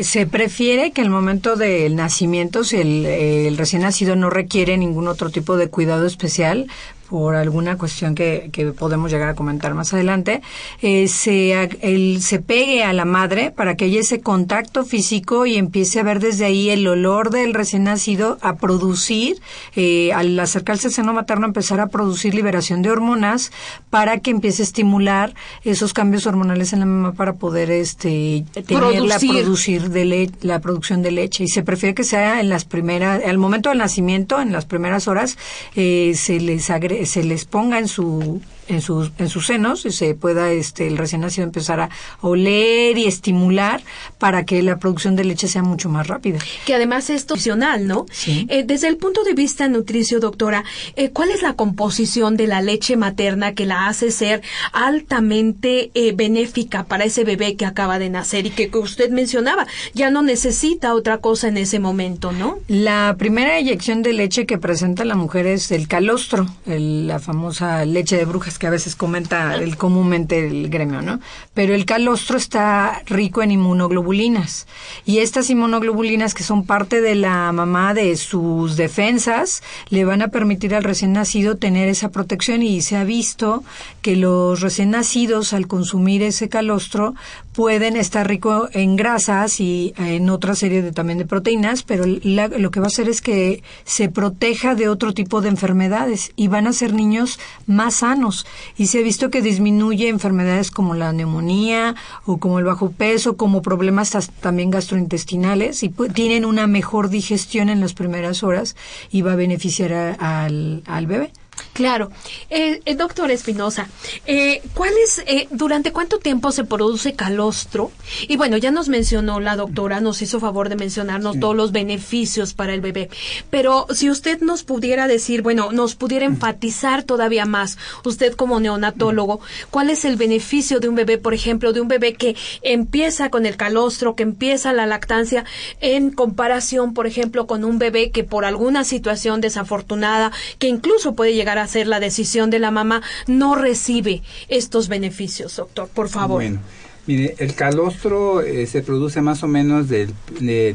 Se 0.00 0.26
prefiere 0.26 0.92
que 0.92 1.02
el 1.02 1.10
momento 1.10 1.56
del 1.56 1.94
nacimiento, 1.94 2.64
si 2.64 2.76
el, 2.76 3.06
el, 3.06 3.58
recién 3.58 3.82
nacido 3.82 4.16
no 4.16 4.30
requiere 4.30 4.78
ningún 4.78 5.08
otro 5.08 5.30
tipo 5.30 5.56
de 5.56 5.68
cuidado 5.68 6.06
especial, 6.06 6.68
por 7.10 7.34
alguna 7.34 7.76
cuestión 7.76 8.14
que, 8.14 8.50
que 8.52 8.66
podemos 8.66 9.10
llegar 9.10 9.30
a 9.30 9.34
comentar 9.34 9.74
más 9.74 9.92
adelante, 9.92 10.42
eh, 10.80 11.08
se, 11.08 11.52
el, 11.82 12.22
se 12.22 12.38
pegue 12.38 12.84
a 12.84 12.92
la 12.92 13.04
madre 13.04 13.50
para 13.50 13.74
que 13.74 13.86
haya 13.86 13.98
ese 13.98 14.20
contacto 14.20 14.84
físico 14.84 15.44
y 15.44 15.56
empiece 15.56 15.98
a 15.98 16.04
ver 16.04 16.20
desde 16.20 16.44
ahí 16.44 16.70
el 16.70 16.86
olor 16.86 17.30
del 17.30 17.52
recién 17.52 17.82
nacido 17.82 18.38
a 18.42 18.58
producir, 18.58 19.40
eh, 19.74 20.12
al 20.12 20.38
acercarse 20.38 20.86
al 20.86 20.92
seno 20.92 21.12
materno, 21.12 21.46
empezar 21.46 21.80
a 21.80 21.88
producir 21.88 22.32
liberación 22.32 22.80
de 22.80 22.92
hormonas 22.92 23.50
para 23.90 24.20
que 24.20 24.30
empiece 24.30 24.62
a 24.62 24.66
estimular 24.66 25.34
esos 25.64 25.92
cambios 25.92 26.28
hormonales 26.28 26.72
en 26.72 26.78
la 26.78 26.86
mamá 26.86 27.12
para 27.14 27.32
poder 27.32 27.72
este, 27.72 28.44
tener 28.52 29.02
la, 29.02 29.18
producir 29.18 29.90
de 29.90 30.30
la 30.42 30.60
producción 30.60 31.02
de 31.02 31.10
leche. 31.10 31.42
Y 31.42 31.48
se 31.48 31.64
prefiere 31.64 31.92
que 31.92 32.04
sea 32.04 32.40
en 32.40 32.50
las 32.50 32.64
primeras, 32.64 33.24
al 33.24 33.38
momento 33.38 33.70
del 33.70 33.78
nacimiento, 33.78 34.40
en 34.40 34.52
las 34.52 34.64
primeras 34.64 35.08
horas, 35.08 35.38
eh, 35.74 36.12
se 36.14 36.38
les 36.38 36.70
agregue 36.70 36.99
se 37.06 37.22
les 37.22 37.44
ponga 37.44 37.78
en 37.78 37.88
su 37.88 38.40
en 38.70 38.80
sus, 38.80 39.10
en 39.18 39.28
sus 39.28 39.46
senos 39.46 39.84
y 39.84 39.90
se 39.90 40.14
pueda 40.14 40.50
este, 40.52 40.86
el 40.86 40.96
recién 40.96 41.22
nacido 41.22 41.44
empezar 41.44 41.80
a 41.80 41.90
oler 42.20 42.96
y 42.96 43.06
estimular 43.06 43.82
para 44.18 44.44
que 44.44 44.62
la 44.62 44.78
producción 44.78 45.16
de 45.16 45.24
leche 45.24 45.48
sea 45.48 45.62
mucho 45.62 45.88
más 45.88 46.06
rápida. 46.06 46.38
Que 46.64 46.74
además 46.74 47.10
es 47.10 47.30
opcional, 47.30 47.86
¿no? 47.86 48.06
Sí. 48.10 48.46
Eh, 48.48 48.64
desde 48.64 48.88
el 48.88 48.96
punto 48.96 49.24
de 49.24 49.34
vista 49.34 49.68
nutricio, 49.68 50.20
doctora, 50.20 50.64
eh, 50.96 51.10
¿cuál 51.10 51.30
es 51.30 51.42
la 51.42 51.54
composición 51.54 52.36
de 52.36 52.46
la 52.46 52.62
leche 52.62 52.96
materna 52.96 53.54
que 53.54 53.66
la 53.66 53.88
hace 53.88 54.10
ser 54.10 54.42
altamente 54.72 55.90
eh, 55.94 56.12
benéfica 56.12 56.84
para 56.84 57.04
ese 57.04 57.24
bebé 57.24 57.56
que 57.56 57.66
acaba 57.66 57.98
de 57.98 58.10
nacer 58.10 58.46
y 58.46 58.50
que, 58.50 58.70
usted 58.78 59.10
mencionaba, 59.10 59.66
ya 59.94 60.10
no 60.10 60.22
necesita 60.22 60.94
otra 60.94 61.18
cosa 61.18 61.48
en 61.48 61.56
ese 61.56 61.78
momento, 61.80 62.32
¿no? 62.32 62.58
La 62.68 63.16
primera 63.18 63.58
eyección 63.58 64.02
de 64.02 64.12
leche 64.12 64.46
que 64.46 64.58
presenta 64.58 65.04
la 65.04 65.16
mujer 65.16 65.46
es 65.46 65.70
el 65.70 65.88
calostro, 65.88 66.46
la 66.66 67.18
famosa 67.18 67.84
leche 67.84 68.16
de 68.16 68.24
brujas 68.24 68.58
que 68.60 68.68
a 68.68 68.70
veces 68.70 68.94
comenta 68.94 69.56
el, 69.56 69.76
comúnmente 69.76 70.46
el 70.46 70.68
gremio, 70.68 71.02
¿no? 71.02 71.18
Pero 71.54 71.74
el 71.74 71.86
calostro 71.86 72.36
está 72.36 73.02
rico 73.06 73.42
en 73.42 73.50
inmunoglobulinas 73.50 74.68
y 75.04 75.18
estas 75.18 75.50
inmunoglobulinas 75.50 76.34
que 76.34 76.44
son 76.44 76.64
parte 76.64 77.00
de 77.00 77.16
la 77.16 77.50
mamá 77.50 77.94
de 77.94 78.16
sus 78.16 78.76
defensas 78.76 79.64
le 79.88 80.04
van 80.04 80.22
a 80.22 80.28
permitir 80.28 80.74
al 80.74 80.84
recién 80.84 81.14
nacido 81.14 81.56
tener 81.56 81.88
esa 81.88 82.10
protección 82.10 82.62
y 82.62 82.82
se 82.82 82.96
ha 82.96 83.04
visto 83.04 83.64
que 84.02 84.14
los 84.14 84.60
recién 84.60 84.90
nacidos 84.90 85.52
al 85.52 85.66
consumir 85.66 86.22
ese 86.22 86.48
calostro 86.48 87.14
pueden 87.52 87.96
estar 87.96 88.28
rico 88.28 88.68
en 88.72 88.96
grasas 88.96 89.60
y 89.60 89.92
en 89.96 90.30
otra 90.30 90.54
serie 90.54 90.82
de 90.82 90.92
también 90.92 91.18
de 91.18 91.24
proteínas, 91.26 91.82
pero 91.82 92.04
lo 92.06 92.70
que 92.70 92.80
va 92.80 92.86
a 92.86 92.88
hacer 92.88 93.08
es 93.08 93.20
que 93.20 93.62
se 93.84 94.08
proteja 94.08 94.74
de 94.74 94.88
otro 94.88 95.12
tipo 95.12 95.40
de 95.40 95.48
enfermedades 95.48 96.32
y 96.36 96.48
van 96.48 96.66
a 96.66 96.72
ser 96.72 96.94
niños 96.94 97.38
más 97.66 97.96
sanos 97.96 98.46
y 98.76 98.86
se 98.86 99.00
ha 99.00 99.02
visto 99.02 99.30
que 99.30 99.42
disminuye 99.42 100.08
enfermedades 100.08 100.70
como 100.70 100.94
la 100.94 101.12
neumonía 101.12 101.96
o 102.24 102.38
como 102.38 102.58
el 102.58 102.64
bajo 102.64 102.90
peso, 102.92 103.36
como 103.36 103.62
problemas 103.62 104.16
también 104.40 104.70
gastrointestinales 104.70 105.82
y 105.82 105.88
tienen 105.88 106.44
una 106.44 106.66
mejor 106.66 107.08
digestión 107.08 107.68
en 107.68 107.80
las 107.80 107.94
primeras 107.94 108.42
horas 108.42 108.76
y 109.10 109.22
va 109.22 109.32
a 109.32 109.36
beneficiar 109.36 110.16
al, 110.20 110.82
al 110.86 111.06
bebé. 111.06 111.32
Claro. 111.80 112.10
Eh, 112.50 112.82
eh, 112.84 112.94
doctor 112.94 113.30
Espinosa, 113.30 113.88
eh, 114.26 114.60
¿cuál 114.74 114.92
es, 115.02 115.22
eh, 115.26 115.48
durante 115.50 115.92
cuánto 115.92 116.18
tiempo 116.18 116.52
se 116.52 116.64
produce 116.64 117.14
calostro? 117.14 117.90
Y 118.28 118.36
bueno, 118.36 118.58
ya 118.58 118.70
nos 118.70 118.90
mencionó 118.90 119.40
la 119.40 119.56
doctora, 119.56 120.02
nos 120.02 120.20
hizo 120.20 120.40
favor 120.40 120.68
de 120.68 120.76
mencionarnos 120.76 121.40
todos 121.40 121.56
los 121.56 121.72
beneficios 121.72 122.52
para 122.52 122.74
el 122.74 122.82
bebé. 122.82 123.08
Pero 123.48 123.86
si 123.94 124.10
usted 124.10 124.42
nos 124.42 124.62
pudiera 124.62 125.08
decir, 125.08 125.40
bueno, 125.40 125.72
nos 125.72 125.94
pudiera 125.94 126.26
enfatizar 126.26 127.02
todavía 127.02 127.46
más, 127.46 127.78
usted 128.04 128.34
como 128.34 128.60
neonatólogo, 128.60 129.40
¿cuál 129.70 129.88
es 129.88 130.04
el 130.04 130.16
beneficio 130.16 130.80
de 130.80 130.88
un 130.90 130.96
bebé, 130.96 131.16
por 131.16 131.32
ejemplo, 131.32 131.72
de 131.72 131.80
un 131.80 131.88
bebé 131.88 132.12
que 132.12 132.36
empieza 132.60 133.30
con 133.30 133.46
el 133.46 133.56
calostro, 133.56 134.14
que 134.16 134.22
empieza 134.22 134.74
la 134.74 134.84
lactancia, 134.84 135.46
en 135.80 136.10
comparación, 136.10 136.92
por 136.92 137.06
ejemplo, 137.06 137.46
con 137.46 137.64
un 137.64 137.78
bebé 137.78 138.10
que 138.10 138.22
por 138.22 138.44
alguna 138.44 138.84
situación 138.84 139.40
desafortunada, 139.40 140.30
que 140.58 140.68
incluso 140.68 141.14
puede 141.14 141.32
llegar 141.32 141.56
a 141.56 141.69
ser 141.70 141.86
la 141.86 142.00
decisión 142.00 142.50
de 142.50 142.58
la 142.58 142.70
mamá, 142.70 143.02
no 143.26 143.54
recibe 143.54 144.22
estos 144.48 144.88
beneficios, 144.88 145.56
doctor, 145.56 145.88
por 145.88 146.08
favor. 146.08 146.42
Bueno, 146.42 146.60
mire, 147.06 147.36
el 147.38 147.54
calostro 147.54 148.42
eh, 148.42 148.66
se 148.66 148.82
produce 148.82 149.22
más 149.22 149.42
o 149.42 149.48
menos 149.48 149.88
del, 149.88 150.12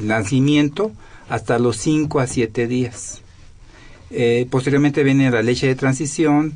nacimiento 0.01 0.91
hasta 1.29 1.59
los 1.59 1.77
5 1.77 2.19
a 2.19 2.27
7 2.27 2.67
días. 2.67 3.21
Eh, 4.11 4.47
posteriormente 4.49 5.03
viene 5.03 5.29
la 5.31 5.41
leche 5.41 5.67
de 5.67 5.75
transición, 5.75 6.53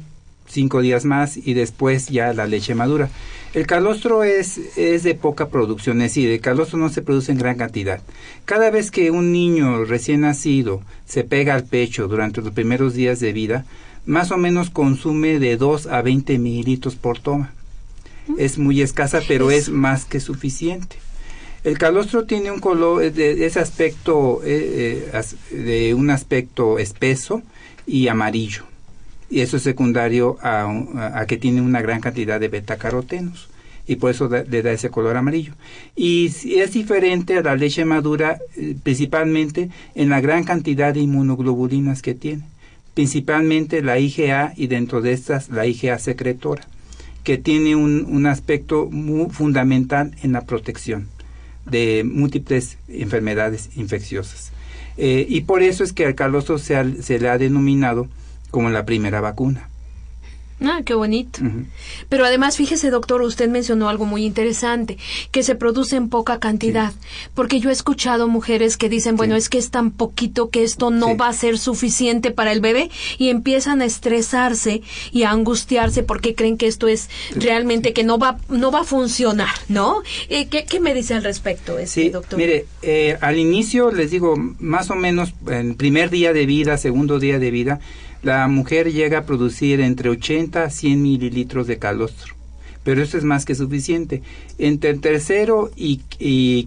5 0.48 0.81
días 0.81 1.05
más, 1.05 1.38
y 1.38 1.53
después 1.53 2.08
ya 2.08 2.34
la 2.34 2.48
leche 2.48 2.75
madura. 2.75 3.10
El 3.53 3.65
calostro 3.65 4.24
es, 4.24 4.60
es 4.77 5.01
de 5.01 5.15
poca 5.15 5.50
producción, 5.50 5.98
es 6.01 6.12
decir, 6.12 6.29
el 6.29 6.39
calostro 6.39 6.77
no 6.77 6.89
se 6.89 7.01
produce 7.01 7.31
en 7.31 7.39
gran 7.39 7.58
cantidad. 7.58 8.00
Cada 8.46 8.69
vez 8.69 8.91
que 8.91 9.10
un 9.10 9.31
niño 9.31 9.86
recién 9.86 10.22
nacido 10.22 10.84
se 11.05 11.24
pega 11.24 11.55
al 11.55 11.63
pecho 11.63 12.08
durante 12.08 12.41
los 12.41 12.53
primeros 12.53 12.93
días 12.93 13.19
de 13.19 13.34
vida, 13.34 13.65
más 14.10 14.32
o 14.32 14.38
menos 14.38 14.72
consume 14.72 15.38
de 15.38 15.56
2 15.56 15.86
a 15.86 16.01
20 16.01 16.39
mililitros 16.39 16.96
por 16.96 17.20
toma. 17.20 17.54
Es 18.39 18.58
muy 18.58 18.82
escasa, 18.82 19.22
pero 19.28 19.51
es, 19.51 19.70
más 19.70 20.06
que 20.06 20.20
suficiente. 20.20 20.96
El 21.63 21.78
calostro 21.78 22.25
tiene 22.25 22.50
un 22.50 22.60
color, 22.60 23.04
eh, 23.04 23.12
de, 23.12 23.46
ese 23.46 23.60
aspecto, 23.60 24.42
eh, 24.44 25.12
eh, 25.13 25.56
de 25.56 25.94
un 25.94 26.10
aspecto 26.10 26.80
espeso 26.80 27.44
y 27.86 28.08
amarillo. 28.08 28.63
Y 29.30 29.42
eso 29.42 29.58
es 29.58 29.63
secundario 29.63 30.39
a, 30.42 31.25
que 31.28 31.38
tiene 31.38 31.62
una 31.62 31.84
gran 31.84 32.01
cantidad 32.01 32.39
de 32.39 32.48
betacarotenos. 32.48 33.48
Y 33.86 33.98
por 33.98 34.10
eso 34.10 34.28
le 34.28 34.63
da 34.63 34.72
ese 34.72 34.89
color 34.89 35.18
amarillo. 35.18 35.54
Y 35.96 36.32
es 36.56 36.74
diferente 36.74 37.38
a 37.38 37.44
la 37.44 37.56
leche 37.56 37.86
madura, 37.86 38.39
principalmente 38.82 39.70
en 39.94 40.10
la 40.10 40.20
gran 40.20 40.46
cantidad 40.46 40.96
de 40.96 41.01
inmunoglobulinas 41.01 42.01
que 42.01 42.16
tiene 42.16 42.44
principalmente 42.93 43.81
la 43.81 44.00
IgA 44.00 44.53
y 44.55 44.67
dentro 44.67 45.01
de 45.01 45.13
estas 45.13 45.50
la 45.50 45.65
IgA 45.65 46.00
secretora, 46.00 46.67
que 47.24 47.38
tiene 47.38 47.75
un, 47.75 48.25
aspecto 48.25 48.88
muy 48.91 49.29
fundamental 49.29 50.15
en 50.24 50.31
la 50.31 50.41
protección 50.41 51.08
de 51.65 52.03
múltiples 52.05 52.77
enfermedades 52.88 53.69
infecciosas. 53.75 54.51
Eh, 54.98 55.25
y 55.29 55.41
por 55.41 55.62
eso 55.62 55.84
es 55.84 55.93
que 55.93 56.05
al 56.05 56.15
calostro 56.15 56.58
se, 56.58 57.01
se 57.01 57.19
le 57.19 57.29
ha 57.29 57.38
denominado 57.38 58.08
como 58.51 58.69
la 58.69 58.86
primera 58.86 59.22
vacuna. 59.22 59.69
Ah, 60.62 60.82
qué 60.84 60.94
bonito. 60.94 61.39
Pero 62.10 62.25
además, 62.25 62.58
fíjese, 62.58 62.89
doctor, 62.89 63.22
usted 63.22 63.50
mencionó 63.50 63.88
algo 63.88 64.06
muy 64.06 64.25
interesante, 64.25 64.98
que 65.32 65.44
se 65.44 65.56
produce 65.56 65.96
en 65.96 66.10
poca 66.10 66.39
cantidad. 66.39 66.94
Porque 67.34 67.60
yo 67.60 67.70
he 67.70 67.74
escuchado 67.74 68.28
mujeres 68.28 68.75
que 68.75 68.89
dicen, 68.89 69.16
bueno, 69.16 69.36
es 69.36 69.50
que 69.50 69.58
es 69.58 69.72
tan 69.72 69.92
poquito 69.92 70.50
que 70.50 70.63
esto 70.63 70.92
no 70.92 71.16
va 71.16 71.30
a 71.30 71.34
ser 71.34 71.58
suficiente 71.58 72.32
para 72.32 72.51
el 72.51 72.60
bebé 72.60 72.89
y 73.18 73.30
empiezan 73.30 73.82
a 73.82 73.86
estresarse 73.86 74.82
y 75.12 75.24
a 75.24 75.32
angustiarse 75.32 76.04
porque 76.04 76.36
creen 76.36 76.58
que 76.58 76.68
esto 76.68 76.88
es 76.88 77.10
realmente 77.36 77.94
que 77.94 78.04
no 78.04 78.18
va, 78.18 78.38
no 78.50 78.72
va 78.72 78.82
a 78.82 78.84
funcionar, 78.84 79.56
¿no? 79.68 80.01
Eh, 80.30 80.48
¿qué, 80.48 80.66
¿qué, 80.66 80.80
me 80.80 80.94
dice 80.94 81.13
al 81.13 81.24
respecto, 81.24 81.80
este, 81.80 82.10
doctor? 82.10 82.38
Mire, 82.38 82.65
eh, 82.82 83.17
al 83.22 83.38
inicio 83.38 83.91
les 83.91 84.12
digo, 84.12 84.36
más 84.60 84.89
o 84.89 84.95
menos, 84.95 85.34
en 85.48 85.76
primer 85.76 86.10
día 86.10 86.34
de 86.34 86.45
vida, 86.45 86.78
segundo 86.78 87.19
día 87.19 87.39
de 87.39 87.52
vida, 87.52 87.80
la 88.21 88.47
mujer 88.47 88.91
llega 88.91 89.19
a 89.19 89.25
producir 89.25 89.82
entre 89.82 90.10
80 90.10 90.63
a 90.63 90.69
100 90.69 91.01
mililitros 91.01 91.67
de 91.67 91.79
calostro, 91.79 92.36
pero 92.84 93.01
eso 93.01 93.17
es 93.17 93.23
más 93.23 93.45
que 93.45 93.55
suficiente. 93.55 94.21
Entre 94.58 94.89
el 94.89 94.99
tercero 94.99 95.71
y, 95.75 95.97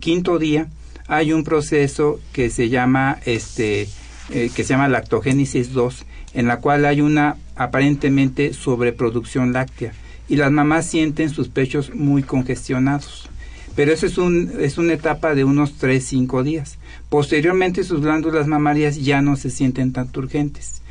quinto 0.00 0.38
día 0.38 0.68
hay 1.08 1.32
un 1.32 1.44
proceso 1.44 2.20
que 2.32 2.48
se 2.48 2.68
llama 2.68 3.18
este 3.26 3.88
eh, 4.30 4.50
que 4.54 4.64
se 4.64 4.70
llama 4.70 4.88
lactogénesis 4.88 5.72
2, 5.72 6.06
en 6.34 6.46
la 6.46 6.58
cual 6.58 6.84
hay 6.86 7.00
una 7.00 7.36
aparentemente 7.56 8.54
sobreproducción 8.54 9.52
láctea 9.52 9.92
y 10.28 10.36
las 10.36 10.50
mamás 10.50 10.86
sienten 10.86 11.28
sus 11.28 11.48
pechos 11.48 11.94
muy 11.94 12.22
congestionados. 12.22 13.28
Pero 13.74 13.92
eso 13.92 14.06
es, 14.06 14.18
un, 14.18 14.52
es 14.60 14.78
una 14.78 14.92
etapa 14.92 15.34
de 15.34 15.44
unos 15.44 15.80
3-5 15.80 16.42
días. 16.42 16.78
Posteriormente 17.08 17.84
sus 17.84 18.02
glándulas 18.02 18.46
mamarias 18.46 18.96
ya 18.96 19.22
no 19.22 19.36
se 19.36 19.50
sienten 19.50 19.92
tan 19.92 20.08
turgentes. 20.08 20.82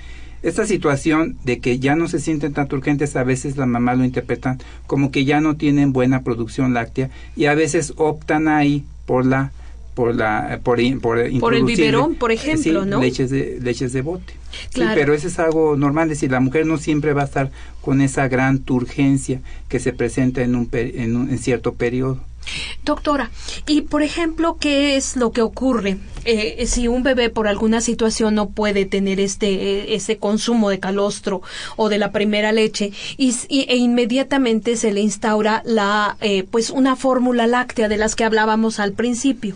Esta 0.43 0.65
situación 0.65 1.37
de 1.43 1.59
que 1.59 1.79
ya 1.79 1.95
no 1.95 2.07
se 2.07 2.19
sienten 2.19 2.53
tan 2.53 2.67
urgentes, 2.71 3.15
a 3.15 3.23
veces 3.23 3.57
las 3.57 3.67
mamás 3.67 3.97
lo 3.97 4.05
interpretan 4.05 4.59
como 4.87 5.11
que 5.11 5.23
ya 5.23 5.39
no 5.39 5.55
tienen 5.55 5.93
buena 5.93 6.23
producción 6.23 6.73
láctea 6.73 7.09
y 7.35 7.45
a 7.45 7.53
veces 7.53 7.93
optan 7.97 8.47
ahí 8.47 8.83
por 9.05 9.25
la 9.25 9.51
por 9.93 10.15
la 10.15 10.59
por, 10.63 10.79
por, 11.01 11.19
el 11.19 11.65
biberón, 11.65 12.15
por 12.15 12.31
ejemplo, 12.31 12.85
¿no? 12.85 13.01
Leches 13.01 13.29
de 13.29 13.59
leches 13.61 13.93
de 13.93 14.01
bote. 14.01 14.33
Claro. 14.73 14.91
pero 14.95 15.13
eso 15.13 15.27
es 15.27 15.39
algo 15.39 15.77
normal, 15.77 16.05
es 16.05 16.17
decir, 16.17 16.31
la 16.31 16.39
mujer 16.39 16.65
no 16.65 16.77
siempre 16.77 17.13
va 17.13 17.21
a 17.21 17.25
estar 17.25 17.51
con 17.81 18.01
esa 18.01 18.27
gran 18.27 18.59
turgencia 18.59 19.41
que 19.69 19.79
se 19.79 19.93
presenta 19.93 20.41
en 20.41 20.55
un, 20.55 20.69
en, 20.73 21.15
un, 21.15 21.29
en 21.29 21.37
cierto 21.37 21.73
periodo. 21.73 22.19
Doctora, 22.83 23.31
y 23.67 23.81
por 23.81 24.01
ejemplo, 24.01 24.57
¿qué 24.59 24.95
es 24.95 25.15
lo 25.15 25.31
que 25.31 25.41
ocurre 25.41 25.97
eh, 26.23 26.65
si 26.67 26.87
un 26.87 27.01
bebé 27.01 27.29
por 27.29 27.47
alguna 27.47 27.81
situación 27.81 28.35
no 28.35 28.49
puede 28.49 28.85
tener 28.85 29.19
este 29.19 29.47
eh, 29.47 29.95
ese 29.95 30.17
consumo 30.17 30.69
de 30.69 30.79
calostro 30.79 31.41
o 31.77 31.89
de 31.89 31.97
la 31.97 32.11
primera 32.11 32.51
leche 32.51 32.91
y, 33.17 33.33
e 33.49 33.75
inmediatamente 33.75 34.75
se 34.75 34.91
le 34.91 35.01
instaura 35.01 35.63
la 35.65 36.17
eh, 36.21 36.43
pues 36.43 36.69
una 36.69 36.95
fórmula 36.95 37.47
láctea 37.47 37.87
de 37.87 37.97
las 37.97 38.15
que 38.15 38.23
hablábamos 38.23 38.79
al 38.79 38.93
principio? 38.93 39.55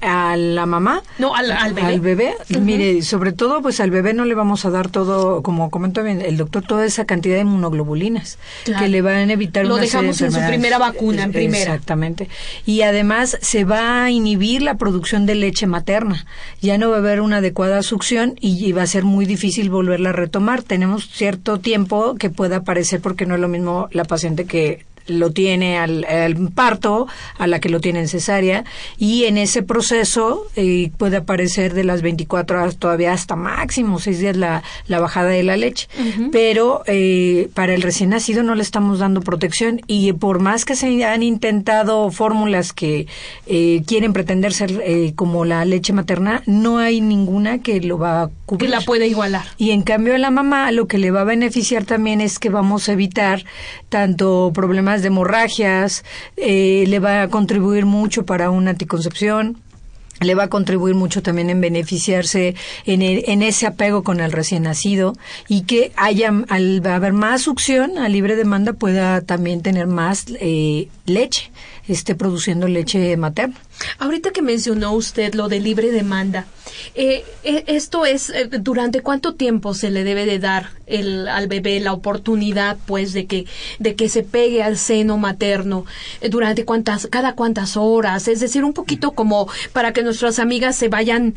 A 0.00 0.36
la 0.36 0.66
mamá. 0.66 1.02
No, 1.18 1.34
al, 1.34 1.74
bebé. 1.74 1.86
Al 1.86 2.00
bebé. 2.00 2.34
Mire, 2.60 3.02
sobre 3.02 3.32
todo, 3.32 3.62
pues 3.62 3.80
al 3.80 3.90
bebé 3.90 4.14
no 4.14 4.24
le 4.24 4.34
vamos 4.34 4.64
a 4.64 4.70
dar 4.70 4.88
todo, 4.88 5.42
como 5.42 5.70
comentó 5.70 6.02
bien 6.02 6.20
el 6.20 6.36
doctor, 6.36 6.62
toda 6.62 6.84
esa 6.84 7.04
cantidad 7.04 7.36
de 7.36 7.42
inmunoglobulinas 7.42 8.38
que 8.64 8.88
le 8.88 9.02
van 9.02 9.30
a 9.30 9.32
evitar 9.32 9.66
Lo 9.66 9.76
dejamos 9.76 10.20
en 10.20 10.32
su 10.32 10.40
primera 10.46 10.78
vacuna, 10.78 11.24
en 11.24 11.32
primera. 11.32 11.74
Exactamente. 11.74 12.28
Y 12.66 12.82
además 12.82 13.38
se 13.40 13.64
va 13.64 14.04
a 14.04 14.10
inhibir 14.10 14.62
la 14.62 14.76
producción 14.76 15.26
de 15.26 15.34
leche 15.34 15.66
materna. 15.66 16.26
Ya 16.60 16.78
no 16.78 16.90
va 16.90 16.96
a 16.96 16.98
haber 16.98 17.20
una 17.20 17.38
adecuada 17.38 17.82
succión 17.82 18.36
y 18.40 18.72
va 18.72 18.82
a 18.82 18.86
ser 18.86 19.04
muy 19.04 19.26
difícil 19.26 19.70
volverla 19.70 20.10
a 20.10 20.12
retomar. 20.12 20.62
Tenemos 20.62 21.08
cierto 21.10 21.58
tiempo 21.58 22.14
que 22.16 22.30
pueda 22.30 22.56
aparecer 22.56 23.00
porque 23.00 23.26
no 23.26 23.34
es 23.34 23.40
lo 23.40 23.48
mismo 23.48 23.88
la 23.92 24.04
paciente 24.04 24.44
que 24.44 24.84
lo 25.06 25.30
tiene 25.30 25.78
al, 25.78 26.04
parto, 26.54 27.06
a 27.38 27.46
la 27.46 27.60
que 27.60 27.68
lo 27.68 27.80
tiene 27.80 28.00
en 28.00 28.08
cesárea, 28.08 28.64
y 28.98 29.24
en 29.24 29.38
ese 29.38 29.62
proceso 29.62 30.46
eh, 30.56 30.90
puede 30.96 31.18
aparecer 31.18 31.74
de 31.74 31.84
las 31.84 32.02
24 32.02 32.60
horas 32.60 32.76
todavía 32.76 33.12
hasta 33.12 33.36
máximo 33.36 33.98
6 33.98 34.18
días 34.18 34.36
la, 34.36 34.62
la 34.86 35.00
bajada 35.00 35.30
de 35.30 35.42
la 35.42 35.56
leche. 35.56 35.88
Pero 36.32 36.82
eh, 36.86 37.48
para 37.54 37.74
el 37.74 37.82
recién 37.82 38.10
nacido 38.10 38.42
no 38.42 38.54
le 38.54 38.62
estamos 38.62 38.98
dando 38.98 39.20
protección 39.20 39.80
y 39.86 40.12
por 40.12 40.40
más 40.40 40.64
que 40.64 40.76
se 40.76 41.04
han 41.04 41.22
intentado 41.22 42.10
fórmulas 42.10 42.72
que 42.72 43.06
eh, 43.46 43.82
quieren 43.86 44.12
pretender 44.12 44.52
ser 44.52 44.70
como 45.14 45.44
la 45.44 45.64
leche 45.64 45.92
materna, 45.92 46.42
no 46.46 46.78
hay 46.78 47.00
ninguna 47.00 47.58
que 47.58 47.80
lo 47.80 47.98
va 47.98 48.22
a 48.22 48.30
cubrir. 48.46 48.70
Que 48.70 48.76
la 48.76 48.80
pueda 48.82 49.06
igualar. 49.06 49.46
Y 49.58 49.70
en 49.70 49.82
cambio 49.82 50.14
a 50.14 50.18
la 50.18 50.30
mamá 50.30 50.72
lo 50.72 50.86
que 50.86 50.98
le 50.98 51.10
va 51.10 51.22
a 51.22 51.24
beneficiar 51.24 51.84
también 51.84 52.20
es 52.20 52.38
que 52.38 52.50
vamos 52.50 52.88
a 52.88 52.92
evitar 52.92 53.44
tanto 53.88 54.50
problemas 54.54 54.89
de 54.98 55.08
hemorragias, 55.08 56.04
eh, 56.36 56.84
le 56.86 56.98
va 56.98 57.22
a 57.22 57.28
contribuir 57.28 57.86
mucho 57.86 58.26
para 58.26 58.50
una 58.50 58.70
anticoncepción 58.70 59.58
le 60.20 60.34
va 60.34 60.44
a 60.44 60.48
contribuir 60.48 60.94
mucho 60.94 61.22
también 61.22 61.50
en 61.50 61.60
beneficiarse 61.60 62.54
en, 62.84 63.02
en 63.02 63.42
ese 63.42 63.66
apego 63.66 64.02
con 64.02 64.20
el 64.20 64.32
recién 64.32 64.64
nacido 64.64 65.14
y 65.48 65.62
que 65.62 65.92
haya, 65.96 66.30
al 66.48 66.86
haber 66.86 67.12
más 67.12 67.42
succión 67.42 67.98
a 67.98 68.08
libre 68.08 68.36
demanda, 68.36 68.74
pueda 68.74 69.22
también 69.22 69.62
tener 69.62 69.86
más 69.86 70.26
eh, 70.40 70.88
leche, 71.06 71.50
esté 71.88 72.14
produciendo 72.14 72.68
leche 72.68 73.16
materna. 73.16 73.56
Ahorita 73.98 74.30
que 74.30 74.42
mencionó 74.42 74.92
usted 74.92 75.34
lo 75.34 75.48
de 75.48 75.60
libre 75.60 75.90
demanda, 75.90 76.46
eh, 76.94 77.24
eh, 77.44 77.64
esto 77.66 78.04
es 78.04 78.30
eh, 78.30 78.48
durante 78.60 79.00
cuánto 79.00 79.34
tiempo 79.34 79.74
se 79.74 79.90
le 79.90 80.04
debe 80.04 80.26
de 80.26 80.38
dar 80.38 80.70
el, 80.86 81.28
al 81.28 81.46
bebé 81.46 81.78
la 81.80 81.92
oportunidad, 81.92 82.76
pues, 82.86 83.12
de 83.12 83.26
que 83.26 83.46
de 83.78 83.94
que 83.94 84.08
se 84.08 84.22
pegue 84.22 84.62
al 84.62 84.76
seno 84.76 85.18
materno 85.18 85.84
durante 86.30 86.64
cuántas 86.64 87.06
cada 87.06 87.34
cuántas 87.34 87.76
horas, 87.76 88.28
es 88.28 88.40
decir, 88.40 88.64
un 88.64 88.72
poquito 88.72 89.12
como 89.12 89.48
para 89.72 89.92
que 89.92 90.02
nuestras 90.02 90.38
amigas 90.38 90.76
se 90.76 90.88
vayan, 90.88 91.34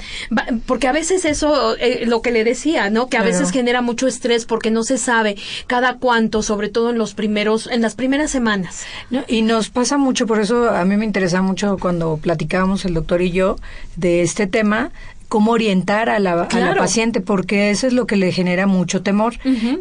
porque 0.65 0.87
a 0.87 0.91
veces 0.91 1.25
eso 1.25 1.75
lo 2.05 2.21
que 2.21 2.31
le 2.31 2.43
decía, 2.43 2.89
¿no? 2.89 3.07
Que 3.07 3.17
a 3.17 3.23
veces 3.23 3.51
genera 3.51 3.81
mucho 3.81 4.07
estrés 4.07 4.45
porque 4.45 4.71
no 4.71 4.83
se 4.83 4.97
sabe 4.97 5.35
cada 5.67 5.97
cuánto, 5.97 6.41
sobre 6.41 6.69
todo 6.69 6.89
en 6.89 6.97
los 6.97 7.13
primeros 7.13 7.67
en 7.67 7.81
las 7.81 7.95
primeras 7.95 8.31
semanas. 8.31 8.85
y 9.27 9.43
nos 9.43 9.69
pasa 9.69 9.97
mucho, 9.97 10.25
por 10.25 10.39
eso 10.39 10.69
a 10.69 10.83
mí 10.85 10.97
me 10.97 11.05
interesa 11.05 11.41
mucho 11.41 11.77
cuando 11.79 12.17
platicábamos 12.33 12.83
el 12.85 12.95
doctor 12.95 13.21
y 13.21 13.29
yo 13.29 13.57
de 13.95 14.23
este 14.23 14.47
tema, 14.47 14.91
cómo 15.27 15.51
orientar 15.51 16.09
a 16.09 16.17
la, 16.17 16.47
paciente, 16.47 17.21
porque 17.21 17.69
eso 17.69 17.85
es 17.85 17.93
lo 17.93 18.07
que 18.07 18.15
le 18.15 18.31
genera 18.31 18.65
mucho 18.65 19.03
temor. 19.03 19.35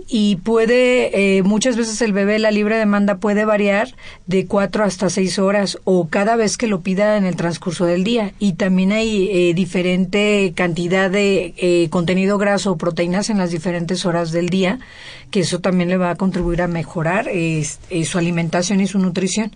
Y 0.06 0.36
puede, 0.36 1.38
eh, 1.38 1.42
muchas 1.42 1.76
veces 1.76 2.02
el 2.02 2.12
bebé, 2.12 2.38
la 2.38 2.50
libre 2.50 2.76
demanda 2.76 3.16
puede 3.16 3.46
variar 3.46 3.94
de 4.26 4.44
cuatro 4.44 4.84
hasta 4.84 5.08
seis 5.08 5.38
horas 5.38 5.78
o 5.84 6.08
cada 6.08 6.36
vez 6.36 6.58
que 6.58 6.66
lo 6.66 6.82
pida 6.82 7.16
en 7.16 7.24
el 7.24 7.36
transcurso 7.36 7.86
del 7.86 8.04
día. 8.04 8.32
Y 8.38 8.52
también 8.52 8.92
hay 8.92 9.30
eh, 9.30 9.54
diferente 9.54 10.52
cantidad 10.54 11.10
de 11.10 11.54
eh, 11.56 11.88
contenido 11.88 12.36
graso 12.36 12.72
o 12.72 12.76
proteínas 12.76 13.30
en 13.30 13.38
las 13.38 13.50
diferentes 13.50 14.04
horas 14.04 14.30
del 14.30 14.50
día, 14.50 14.78
que 15.30 15.40
eso 15.40 15.60
también 15.60 15.88
le 15.88 15.96
va 15.96 16.10
a 16.10 16.16
contribuir 16.16 16.60
a 16.60 16.68
mejorar 16.68 17.30
su 18.04 18.18
alimentación 18.18 18.82
y 18.82 18.86
su 18.86 18.98
nutrición. 18.98 19.52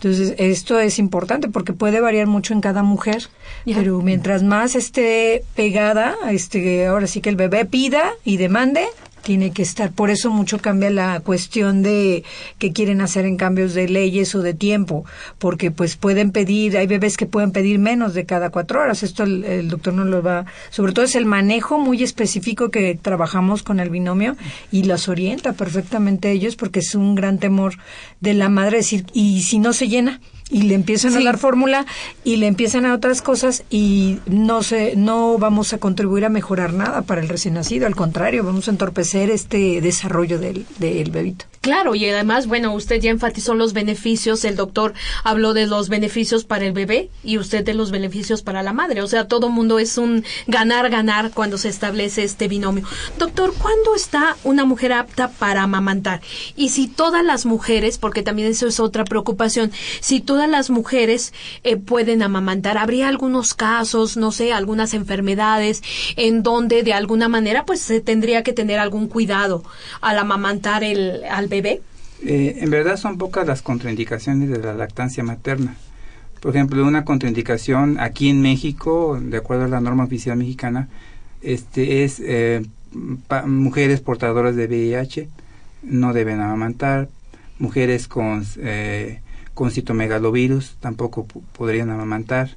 Entonces, 0.00 0.34
esto 0.38 0.78
es 0.78 1.00
importante 1.00 1.48
porque 1.48 1.72
puede 1.72 2.00
variar 2.00 2.28
mucho 2.28 2.54
en 2.54 2.60
cada 2.60 2.84
mujer, 2.84 3.28
pero 3.64 4.00
mientras 4.00 4.44
más 4.44 4.76
esté 4.76 5.42
pegada, 5.56 6.14
este, 6.30 6.86
ahora 6.86 7.08
sí 7.08 7.20
que 7.20 7.30
el 7.30 7.34
bebé 7.36 7.64
pida 7.64 8.12
y 8.24 8.36
demande, 8.36 8.86
tiene 9.22 9.52
que 9.52 9.62
estar. 9.62 9.92
Por 9.92 10.10
eso 10.10 10.30
mucho 10.30 10.58
cambia 10.58 10.90
la 10.90 11.20
cuestión 11.20 11.82
de 11.82 12.24
qué 12.58 12.72
quieren 12.72 13.00
hacer 13.00 13.24
en 13.24 13.36
cambios 13.36 13.74
de 13.74 13.88
leyes 13.88 14.34
o 14.34 14.42
de 14.42 14.54
tiempo, 14.54 15.04
porque 15.38 15.70
pues 15.70 15.96
pueden 15.96 16.30
pedir, 16.30 16.76
hay 16.76 16.86
bebés 16.86 17.16
que 17.16 17.26
pueden 17.26 17.52
pedir 17.52 17.78
menos 17.78 18.14
de 18.14 18.26
cada 18.26 18.50
cuatro 18.50 18.80
horas. 18.80 19.02
Esto 19.02 19.24
el, 19.24 19.68
doctor 19.68 19.94
no 19.94 20.04
lo 20.04 20.22
va, 20.22 20.46
sobre 20.70 20.92
todo 20.92 21.04
es 21.04 21.14
el 21.14 21.26
manejo 21.26 21.78
muy 21.78 22.02
específico 22.02 22.70
que 22.70 22.98
trabajamos 23.00 23.62
con 23.62 23.80
el 23.80 23.90
binomio 23.90 24.36
y 24.70 24.84
los 24.84 25.08
orienta 25.08 25.52
perfectamente 25.52 26.30
ellos 26.30 26.56
porque 26.56 26.80
es 26.80 26.94
un 26.94 27.14
gran 27.14 27.38
temor 27.38 27.74
de 28.20 28.34
la 28.34 28.48
madre 28.48 28.78
decir, 28.78 29.06
¿y 29.12 29.42
si 29.42 29.58
no 29.58 29.72
se 29.72 29.88
llena? 29.88 30.20
Y 30.50 30.62
le 30.62 30.74
empiezan 30.74 31.16
a 31.16 31.22
dar 31.22 31.38
fórmula 31.38 31.86
y 32.24 32.36
le 32.36 32.46
empiezan 32.46 32.86
a 32.86 32.94
otras 32.94 33.22
cosas 33.22 33.64
y 33.70 34.18
no 34.26 34.62
se 34.62 34.96
no 34.96 35.38
vamos 35.38 35.72
a 35.72 35.78
contribuir 35.78 36.24
a 36.24 36.28
mejorar 36.28 36.72
nada 36.72 37.02
para 37.02 37.20
el 37.20 37.28
recién 37.28 37.54
nacido, 37.54 37.86
al 37.86 37.96
contrario, 37.96 38.44
vamos 38.44 38.68
a 38.68 38.70
entorpecer 38.70 39.30
este 39.30 39.80
desarrollo 39.80 40.38
del, 40.38 40.66
del 40.78 41.10
bebito. 41.10 41.44
Claro, 41.60 41.94
y 41.94 42.08
además, 42.08 42.46
bueno, 42.46 42.72
usted 42.72 43.00
ya 43.00 43.10
enfatizó 43.10 43.54
los 43.54 43.74
beneficios, 43.74 44.44
el 44.46 44.56
doctor 44.56 44.94
habló 45.22 45.52
de 45.52 45.66
los 45.66 45.90
beneficios 45.90 46.44
para 46.44 46.64
el 46.64 46.72
bebé 46.72 47.10
y 47.22 47.36
usted 47.36 47.62
de 47.62 47.74
los 47.74 47.90
beneficios 47.90 48.42
para 48.42 48.62
la 48.62 48.72
madre. 48.72 49.02
O 49.02 49.06
sea, 49.06 49.26
todo 49.26 49.50
mundo 49.50 49.78
es 49.78 49.98
un 49.98 50.24
ganar-ganar 50.46 51.30
cuando 51.32 51.58
se 51.58 51.68
establece 51.68 52.22
este 52.22 52.48
binomio. 52.48 52.84
Doctor, 53.18 53.52
¿cuándo 53.58 53.94
está 53.94 54.36
una 54.44 54.64
mujer 54.64 54.94
apta 54.94 55.30
para 55.30 55.62
amamantar? 55.64 56.22
Y 56.56 56.70
si 56.70 56.88
todas 56.88 57.22
las 57.22 57.44
mujeres, 57.44 57.98
porque 57.98 58.22
también 58.22 58.48
eso 58.48 58.66
es 58.66 58.80
otra 58.80 59.04
preocupación, 59.04 59.70
si 60.00 60.20
todas 60.20 60.48
las 60.48 60.70
mujeres 60.70 61.34
eh, 61.64 61.76
pueden 61.76 62.22
amamantar, 62.22 62.78
¿habría 62.78 63.08
algunos 63.08 63.52
casos, 63.52 64.16
no 64.16 64.32
sé, 64.32 64.54
algunas 64.54 64.94
enfermedades 64.94 65.82
en 66.16 66.42
donde 66.42 66.82
de 66.82 66.94
alguna 66.94 67.28
manera 67.28 67.66
pues 67.66 67.82
se 67.82 68.00
tendría 68.00 68.42
que 68.42 68.54
tener 68.54 68.78
algún 68.78 69.06
cuidado 69.06 69.64
al 70.00 70.18
amamantar 70.18 70.82
el, 70.82 71.24
al 71.24 71.48
bebé? 71.48 71.57
Eh, 72.24 72.58
en 72.60 72.70
verdad 72.70 72.96
son 72.96 73.18
pocas 73.18 73.46
las 73.46 73.62
contraindicaciones 73.62 74.50
de 74.50 74.58
la 74.58 74.74
lactancia 74.74 75.22
materna. 75.22 75.76
Por 76.40 76.54
ejemplo, 76.54 76.84
una 76.86 77.04
contraindicación 77.04 77.98
aquí 78.00 78.28
en 78.28 78.40
México, 78.40 79.18
de 79.20 79.36
acuerdo 79.36 79.64
a 79.64 79.68
la 79.68 79.80
norma 79.80 80.04
oficial 80.04 80.36
mexicana, 80.36 80.88
este 81.42 82.04
es 82.04 82.20
eh, 82.20 82.64
mujeres 83.44 84.00
portadoras 84.00 84.56
de 84.56 84.66
VIH 84.66 85.28
no 85.82 86.12
deben 86.12 86.40
amamantar, 86.40 87.08
mujeres 87.58 88.08
con 88.08 88.44
eh, 88.58 89.20
con 89.54 89.70
citomegalovirus 89.70 90.76
tampoco 90.80 91.26
podrían 91.52 91.90
amamantar 91.90 92.50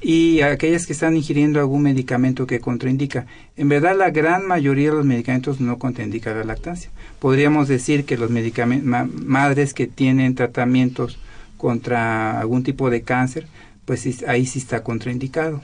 y 0.00 0.40
aquellas 0.40 0.86
que 0.86 0.94
están 0.94 1.16
ingiriendo 1.16 1.60
algún 1.60 1.82
medicamento 1.82 2.46
que 2.46 2.60
contraindica. 2.60 3.26
En 3.56 3.68
verdad, 3.68 3.96
la 3.96 4.10
gran 4.10 4.46
mayoría 4.46 4.90
de 4.90 4.96
los 4.96 5.04
medicamentos 5.04 5.60
no 5.60 5.78
contraindican 5.78 6.38
la 6.38 6.44
lactancia. 6.44 6.90
Podríamos 7.18 7.68
decir 7.68 8.04
que 8.04 8.16
los 8.16 8.30
medicamentos, 8.30 8.88
madres 9.26 9.74
que 9.74 9.86
tienen 9.86 10.34
tratamientos 10.34 11.18
contra 11.58 12.40
algún 12.40 12.62
tipo 12.62 12.88
de 12.88 13.02
cáncer, 13.02 13.46
pues 13.84 14.24
ahí 14.26 14.46
sí 14.46 14.58
está 14.58 14.82
contraindicado. 14.82 15.60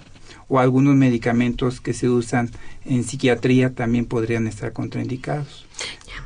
O 0.48 0.60
algunos 0.60 0.94
medicamentos 0.94 1.80
que 1.80 1.94
se 1.94 2.08
usan 2.08 2.50
en 2.84 3.04
psiquiatría 3.04 3.74
también 3.74 4.04
podrían 4.04 4.46
estar 4.46 4.72
contraindicados. 4.72 5.66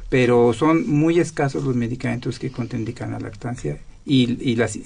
Pero 0.08 0.52
son 0.52 0.88
muy 0.88 1.20
escasos 1.20 1.64
los 1.64 1.76
medicamentos 1.76 2.38
que 2.38 2.50
contraindican 2.50 3.12
la 3.12 3.20
lactancia 3.20 3.78
y, 4.12 4.56
las, 4.56 4.76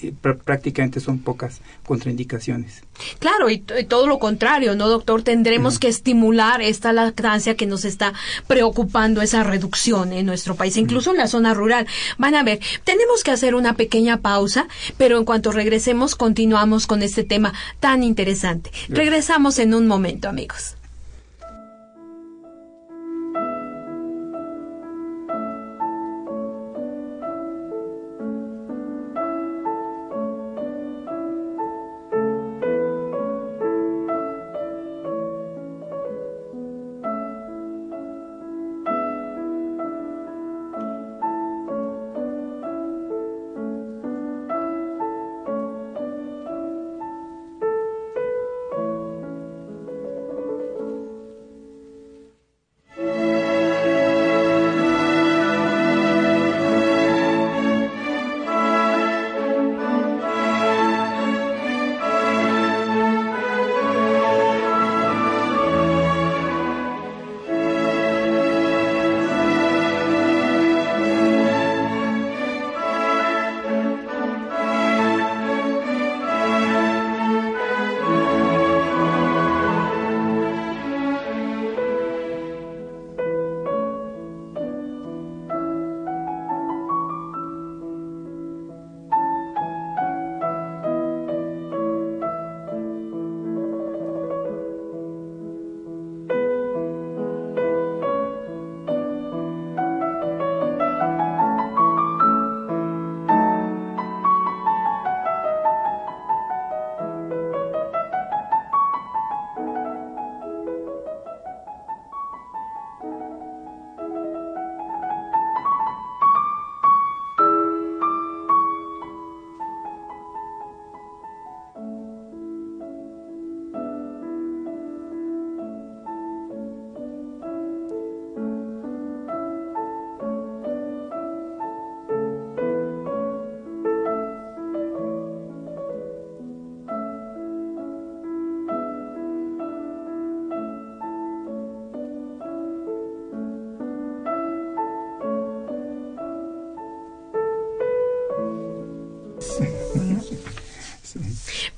prácticamente 0.44 1.00
son 1.00 1.18
pocas 1.18 1.62
contraindicaciones. 1.86 2.82
Claro, 3.20 3.48
y, 3.48 3.58
todo 3.58 4.06
lo 4.06 4.18
contrario, 4.18 4.76
¿no, 4.76 4.86
doctor? 4.86 5.22
Tendremos 5.22 5.78
que 5.78 5.88
estimular 5.88 6.60
esta 6.60 6.92
lactancia 6.92 7.56
que 7.56 7.64
nos 7.64 7.86
está 7.86 8.12
preocupando 8.46 9.22
esa 9.22 9.42
reducción 9.42 10.12
en 10.12 10.26
nuestro 10.26 10.56
país, 10.56 10.76
incluso 10.76 11.12
en 11.12 11.16
la 11.16 11.26
zona 11.26 11.54
rural. 11.54 11.86
Van 12.18 12.34
a 12.34 12.42
ver, 12.42 12.60
tenemos 12.84 13.24
que 13.24 13.30
hacer 13.30 13.54
una 13.54 13.76
pequeña 13.76 14.18
pausa, 14.18 14.68
pero 14.98 15.16
en 15.16 15.24
cuanto 15.24 15.52
regresemos 15.52 16.16
continuamos 16.16 16.86
con 16.86 17.02
este 17.02 17.24
tema 17.24 17.54
tan 17.80 18.02
interesante. 18.02 18.70
Regresamos 18.90 19.58
en 19.58 19.72
un 19.72 19.86
momento, 19.86 20.28
amigos. 20.28 20.76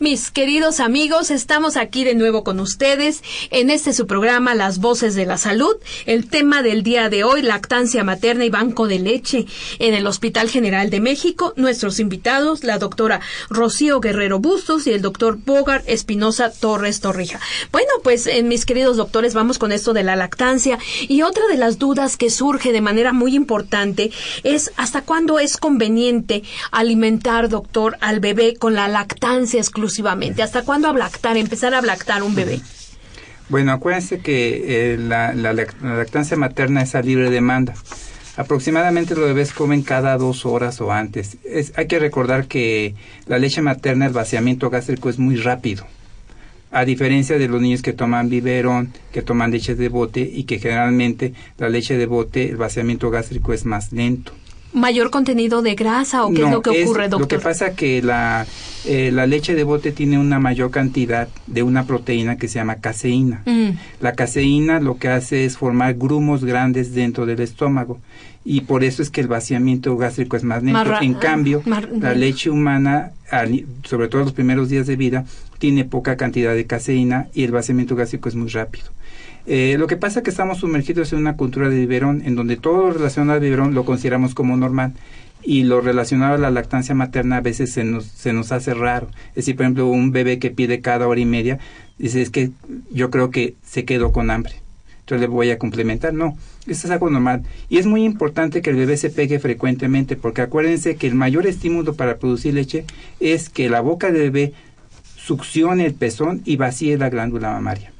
Mis 0.07 0.31
queridos 0.31 0.79
amigos, 0.79 1.33
estamos 1.33 1.77
aquí 1.77 2.05
de 2.05 2.15
nuevo 2.15 2.45
con 2.45 2.61
ustedes 2.61 3.25
en 3.51 3.71
este 3.71 3.93
su 3.93 4.07
programa 4.07 4.55
Las 4.55 4.79
Voces 4.79 5.17
de 5.17 5.27
la 5.27 5.37
Salud. 5.37 5.75
El 6.05 6.31
tema 6.31 6.63
del 6.63 6.85
día 6.85 7.09
de 7.09 7.25
hoy, 7.25 7.43
lactancia 7.43 8.05
materna 8.05 8.45
y 8.45 8.49
banco 8.49 8.87
de 8.87 9.01
leche 9.01 9.47
en 9.81 9.95
el 9.95 10.07
Hospital 10.07 10.49
General 10.49 10.91
de 10.91 11.01
México. 11.01 11.55
Nuestros 11.57 11.99
invitados, 11.99 12.63
la 12.63 12.79
doctora 12.79 13.21
Rocío 13.51 13.99
Guerrero 13.99 14.39
Bustos 14.39 14.87
y 14.87 14.93
el 14.93 15.03
doctor 15.03 15.39
Bogar 15.45 15.83
Espinosa 15.89 16.53
Torres 16.53 17.01
Torrija. 17.01 17.41
Bueno, 17.73 17.91
pues 18.05 18.29
eh, 18.29 18.45
mis 18.45 18.65
queridos 18.65 18.97
doctores, 18.97 19.35
vamos 19.35 19.59
con 19.59 19.73
esto 19.73 19.93
de 19.93 20.05
la 20.05 20.15
lactancia 20.15 20.79
y 21.01 21.23
otra 21.23 21.49
de 21.49 21.57
las 21.57 21.81
dudas 21.81 22.17
que 22.17 22.31
surge 22.31 22.71
de 22.71 22.81
manera 22.81 23.13
muy 23.13 23.35
importante 23.35 24.13
es 24.45 24.71
hasta 24.77 25.03
cuándo 25.03 25.41
es 25.41 25.57
conveniente 25.57 26.45
alimentar, 26.71 27.49
doctor, 27.49 27.99
al 28.01 28.21
bebé 28.21 28.55
con 28.55 28.75
la 28.75 28.87
lactancia 28.87 29.59
¿Hasta 30.43 30.63
cuándo 30.63 30.93
lactar, 30.93 31.37
empezar 31.37 31.75
a 31.75 31.83
lactar 31.83 32.23
un 32.23 32.35
bebé? 32.35 32.61
Bueno, 33.49 33.73
acuérdense 33.73 34.19
que 34.19 34.95
eh, 34.95 34.99
la, 34.99 35.33
lactancia 35.33 36.37
materna 36.37 36.83
es 36.83 36.95
a 36.95 37.03
libre 37.03 37.31
demanda. 37.31 37.75
Aproximadamente 38.37 39.15
los 39.15 39.25
bebés 39.25 39.53
comen 39.53 39.83
cada 39.83 40.19
dos 40.19 40.45
horas 40.45 40.81
o 40.81 40.93
antes. 40.93 41.39
hay 41.77 41.87
que 41.87 41.99
recordar 41.99 42.47
que 42.47 42.95
la 43.27 43.39
leche 43.39 43.63
materna, 43.63 44.07
el 44.07 44.13
vaciamiento 44.13 44.69
gástrico 44.69 45.09
es 45.09 45.19
muy 45.19 45.37
rápido. 45.37 45.87
A 46.73 46.85
diferencia 46.85 47.39
de 47.39 47.49
los 47.49 47.63
niños 47.63 47.81
que 47.81 47.95
toman 47.95 48.29
biberón, 48.29 48.93
que 49.13 49.23
toman 49.23 49.53
leche 49.53 49.75
de 49.75 49.89
bote 49.89 50.21
y 50.21 50.45
que 50.45 50.59
generalmente 50.59 51.33
la 51.57 51.71
leche 51.71 51.97
de 51.97 52.05
bote, 52.05 52.51
el 52.51 52.57
vaciamiento 52.57 53.09
gástrico 53.11 53.55
es 53.55 53.65
más 53.65 53.93
lento 53.93 54.33
mayor 54.77 55.11
contenido 55.11 55.63
de 55.63 55.75
grasa 55.75 56.25
o 56.25 56.33
qué 56.33 56.45
es 56.45 56.51
lo 56.51 56.63
que 56.63 56.71
ocurre, 56.71 57.09
doctor? 57.09 57.21
Lo 57.21 57.29
que 57.29 57.39
pasa 57.39 57.75
que 57.75 58.03
la, 58.03 58.47
eh, 58.85 59.11
la 59.13 59.27
leche 59.27 59.55
de 59.55 59.65
bote 59.65 59.91
tiene 59.91 60.19
una 60.19 60.39
mayor 60.39 60.71
cantidad 60.71 61.29
de 61.47 61.63
una 61.63 61.87
proteína 61.87 62.37
que 62.37 62.47
se 62.47 62.59
llama 62.59 62.77
caseína. 62.77 63.43
Mm. 63.47 63.71
La 64.01 64.13
caseína 64.13 64.79
lo 64.81 64.99
que 64.99 65.09
hace 65.09 65.45
es 65.45 65.57
formar 65.57 65.95
grumos 65.95 66.45
grandes 66.45 66.95
dentro 66.95 67.27
del 67.27 67.41
estómago 67.41 67.99
y 68.45 68.61
por 68.61 68.85
eso 68.85 69.03
es 69.03 69.11
que 69.11 69.21
el 69.21 69.27
vaciamiento 69.27 69.97
gástrico 69.97 70.37
es 70.37 70.45
más 70.45 70.63
lento. 70.63 71.01
en 71.01 71.15
cambio, 71.15 71.63
la 72.01 72.15
leche 72.15 72.49
humana, 72.49 73.11
sobre 73.83 74.07
todo 74.09 74.23
los 74.23 74.33
primeros 74.33 74.69
días 74.69 74.87
de 74.87 74.95
vida, 74.95 75.25
tiene 75.59 75.85
poca 75.85 76.17
cantidad 76.17 76.55
de 76.55 76.65
caseína 76.65 77.27
y 77.35 77.43
el 77.43 77.51
vaciamiento 77.51 77.97
gástrico 77.97 78.29
es 78.29 78.37
muy 78.37 78.49
rápido. 78.49 78.87
Eh, 79.47 79.77
lo 79.79 79.87
que 79.87 79.97
pasa 79.97 80.21
es 80.21 80.25
que 80.25 80.31
estamos 80.31 80.59
sumergidos 80.59 81.13
en 81.13 81.21
una 81.21 81.37
cultura 81.37 81.69
de 81.69 81.77
biberón, 81.77 82.23
en 82.25 82.35
donde 82.35 82.57
todo 82.57 82.87
lo 82.89 82.93
relacionado 82.93 83.35
al 83.35 83.41
biberón 83.41 83.75
lo 83.75 83.85
consideramos 83.85 84.35
como 84.35 84.57
normal 84.57 84.95
y 85.43 85.63
lo 85.63 85.81
relacionado 85.81 86.35
a 86.35 86.39
la 86.39 86.51
lactancia 86.51 86.97
materna 86.97 87.37
a 87.37 87.41
veces 87.41 87.73
se 87.73 87.85
nos, 87.85 88.07
se 88.07 88.33
nos 88.33 88.51
hace 88.51 88.75
raro. 88.75 89.09
Es 89.31 89.37
decir, 89.37 89.55
por 89.55 89.65
ejemplo, 89.65 89.87
un 89.87 90.11
bebé 90.11 90.41
que 90.41 90.51
pide 90.51 90.81
cada 90.81 91.07
hora 91.07 91.21
y 91.21 91.27
media, 91.27 91.61
dice, 91.97 92.23
es 92.23 92.31
que 92.31 92.51
yo 92.91 93.11
creo 93.11 93.31
que 93.31 93.55
se 93.63 93.85
quedó 93.85 94.11
con 94.11 94.31
hambre, 94.31 94.55
entonces 94.99 95.21
le 95.21 95.29
voy 95.29 95.51
a 95.51 95.59
complementar. 95.59 96.13
No, 96.13 96.37
esto 96.67 96.89
es 96.89 96.91
algo 96.91 97.09
normal. 97.09 97.45
Y 97.69 97.79
es 97.79 97.87
muy 97.87 98.05
importante 98.05 98.63
que 98.63 98.71
el 98.71 98.77
bebé 98.77 98.97
se 98.97 99.11
pegue 99.11 99.39
frecuentemente, 99.39 100.17
porque 100.17 100.43
acuérdense 100.43 100.97
que 100.97 101.07
el 101.07 101.15
mayor 101.15 101.47
estímulo 101.47 101.95
para 101.95 102.19
producir 102.19 102.55
leche 102.55 102.85
es 103.21 103.49
que 103.49 103.71
la 103.71 103.81
boca 103.81 104.11
del 104.11 104.33
bebé 104.33 104.55
succione 105.17 105.87
el 105.87 105.95
pezón 105.95 106.43
y 106.45 106.57
vacíe 106.57 106.99
la 106.99 107.11
glándula 107.11 107.53
mamaria 107.53 107.93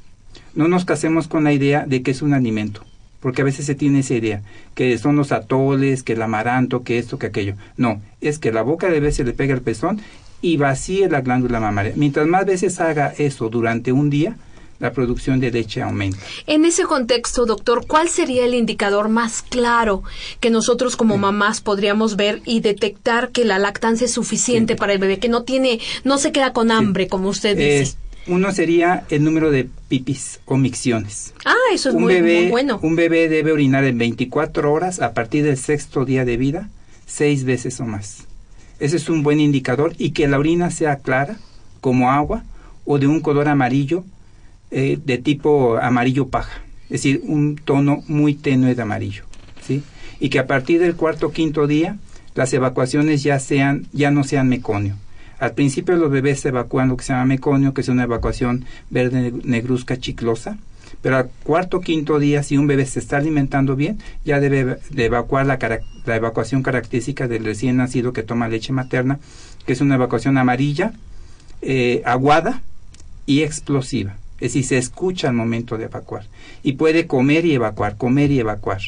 no 0.57 0.69
nos 0.69 0.85
casemos 0.85 1.29
con 1.29 1.45
la 1.45 1.53
idea 1.53 1.85
de 1.87 2.03
que 2.03 2.11
es 2.11 2.23
un 2.23 2.35
alimento, 2.35 2.83
porque 3.21 3.43
a 3.43 3.45
veces 3.45 3.67
se 3.67 3.75
tiene 3.75 4.01
esa 4.01 4.15
idea, 4.15 4.43
que 4.75 4.97
son 4.99 5.15
los 5.17 5.31
atoles, 5.31 6.03
que 6.03 6.15
el 6.15 6.23
amaranto, 6.23 6.83
que 6.83 6.99
esto, 6.99 7.19
que 7.19 7.27
aquello. 7.27 7.55
No, 7.77 8.01
es 8.21 8.39
que 8.39 8.53
la 8.53 8.63
boca 8.63 8.89
de 8.89 9.13
se 9.13 9.25
le 9.25 9.33
pega 9.33 9.55
el 9.55 9.63
pezón 9.63 10.01
y 10.41 10.57
vacíe 10.57 11.09
la 11.09 11.21
glándula 11.21 11.61
mamaria. 11.61 11.93
Mientras 11.95 12.27
más 12.27 12.47
veces 12.47 12.81
haga 12.81 13.13
eso 13.17 13.49
durante 13.49 13.93
un 13.93 14.11
día, 14.11 14.37
la 14.79 14.93
producción 14.93 15.41
de 15.41 15.51
leche 15.51 15.83
aumenta. 15.83 16.19
En 16.47 16.65
ese 16.65 16.85
contexto, 16.85 17.47
doctor, 17.47 17.87
¿cuál 17.87 18.09
sería 18.09 18.45
el 18.45 18.55
indicador 18.55 19.09
más 19.09 19.43
claro 19.43 20.03
que 20.41 20.51
nosotros 20.51 20.97
como 20.97 21.17
mamás 21.17 21.61
podríamos 21.61 22.17
ver 22.17 22.43
y 22.45 22.61
detectar 22.61 23.31
que 23.31 23.45
la 23.45 23.59
lactancia 23.59 24.05
es 24.05 24.13
suficiente 24.13 24.77
para 24.77 24.93
el 24.93 24.99
bebé, 24.99 25.19
que 25.19 25.29
no 25.29 25.45
tiene, 25.45 25.81
no 26.05 26.19
se 26.19 26.33
queda 26.33 26.53
con 26.53 26.71
hambre, 26.71 27.09
como 27.09 27.29
usted 27.29 27.57
dice? 27.57 27.97
Uno 28.29 28.51
sería 28.51 29.05
el 29.09 29.23
número 29.23 29.53
de 29.53 29.69
pipis 29.89 30.41
o 30.47 30.57
micciones. 30.57 31.33
Ah, 31.45 31.55
eso 31.73 31.91
es 31.91 31.95
muy, 31.95 32.49
bueno. 32.51 32.81
Un 32.83 32.97
bebé 32.97 33.29
debe 33.29 33.53
orinar 33.53 33.85
en 33.85 33.99
24 33.99 34.73
horas 34.73 35.01
a 35.01 35.15
partir 35.15 35.45
del 35.45 35.57
sexto 35.57 36.05
día 36.05 36.25
de 36.25 36.37
vida, 36.37 36.69
seis 37.07 37.45
veces 37.45 37.79
o 37.79 37.85
más. 37.85 38.25
Ese 38.81 38.97
es 38.97 39.09
un 39.09 39.23
buen 39.23 39.39
indicador 39.39 39.95
y 39.97 40.11
que 40.11 40.27
la 40.27 40.41
orina 40.41 40.71
sea 40.71 40.97
clara, 40.97 41.37
como 41.81 42.11
agua, 42.11 42.43
o 42.85 42.99
de 42.99 43.07
un 43.07 43.21
color 43.21 43.49
amarillo, 43.49 44.05
eh, 44.73 44.99
de 45.05 45.19
tipo 45.19 45.77
amarillo 45.77 46.27
paja. 46.27 46.63
Es 46.85 47.03
decir, 47.03 47.23
un 47.25 47.57
tono 47.57 48.03
muy 48.09 48.35
tenue 48.35 48.75
de 48.75 48.83
amarillo. 48.83 49.23
¿sí? 49.65 49.85
Y 50.19 50.31
que 50.31 50.41
a 50.41 50.49
partir 50.49 50.81
del 50.81 50.97
cuarto 50.97 51.29
o 51.29 51.33
quinto 51.33 51.69
día, 51.69 51.97
las 52.35 52.53
evacuaciones 52.53 53.23
ya, 53.23 53.39
sean, 53.39 53.87
ya 53.93 54.11
no 54.11 54.25
sean 54.25 54.49
meconio 54.49 54.97
al 55.39 55.53
principio 55.53 55.97
los 55.97 56.11
bebés 56.11 56.41
se 56.41 56.49
evacúan 56.49 56.89
lo 56.89 56.97
que 56.97 57.05
se 57.05 57.13
llama 57.13 57.27
meconio, 57.27 57.75
que 57.75 57.83
es 57.83 57.89
una 57.89 58.05
evacuación 58.05 58.65
verde 58.91 59.33
negruzca 59.45 59.99
chiclosa, 59.99 60.59
pero 61.03 61.17
al 61.17 61.31
cuarto 61.43 61.79
o 61.79 61.81
quinto 61.81 62.19
día, 62.19 62.43
si 62.43 62.57
un 62.57 62.67
bebé 62.67 62.87
se 62.87 62.99
está 62.99 63.19
alimentando 63.19 63.77
bien, 63.77 63.99
ya 64.25 64.41
debe 64.41 64.79
de 64.91 65.05
evacuar 65.05 65.47
la, 65.47 65.59
la 66.05 66.17
evacuación 66.17 66.63
característica 66.63 67.29
del 67.29 67.45
recién 67.45 67.77
nacido 67.77 68.13
que 68.13 68.23
toma 68.23 68.49
leche 68.49 68.73
materna, 68.73 69.19
que 69.67 69.73
es 69.73 69.81
una 69.81 69.97
evacuación 69.97 70.39
amarilla, 70.39 70.93
eh, 71.63 72.03
aguada 72.05 72.63
y 73.27 73.43
explosiva. 73.43 74.17
Es 74.39 74.53
decir, 74.53 74.65
se 74.65 74.79
escucha 74.79 75.29
al 75.29 75.35
momento 75.35 75.79
de 75.79 75.85
evacuar. 75.85 76.27
Y 76.63 76.73
puede 76.73 77.07
comer 77.07 77.45
y 77.45 77.55
evacuar, 77.55 77.97
comer 77.97 78.31
y 78.31 78.41
evacuar. 78.41 78.81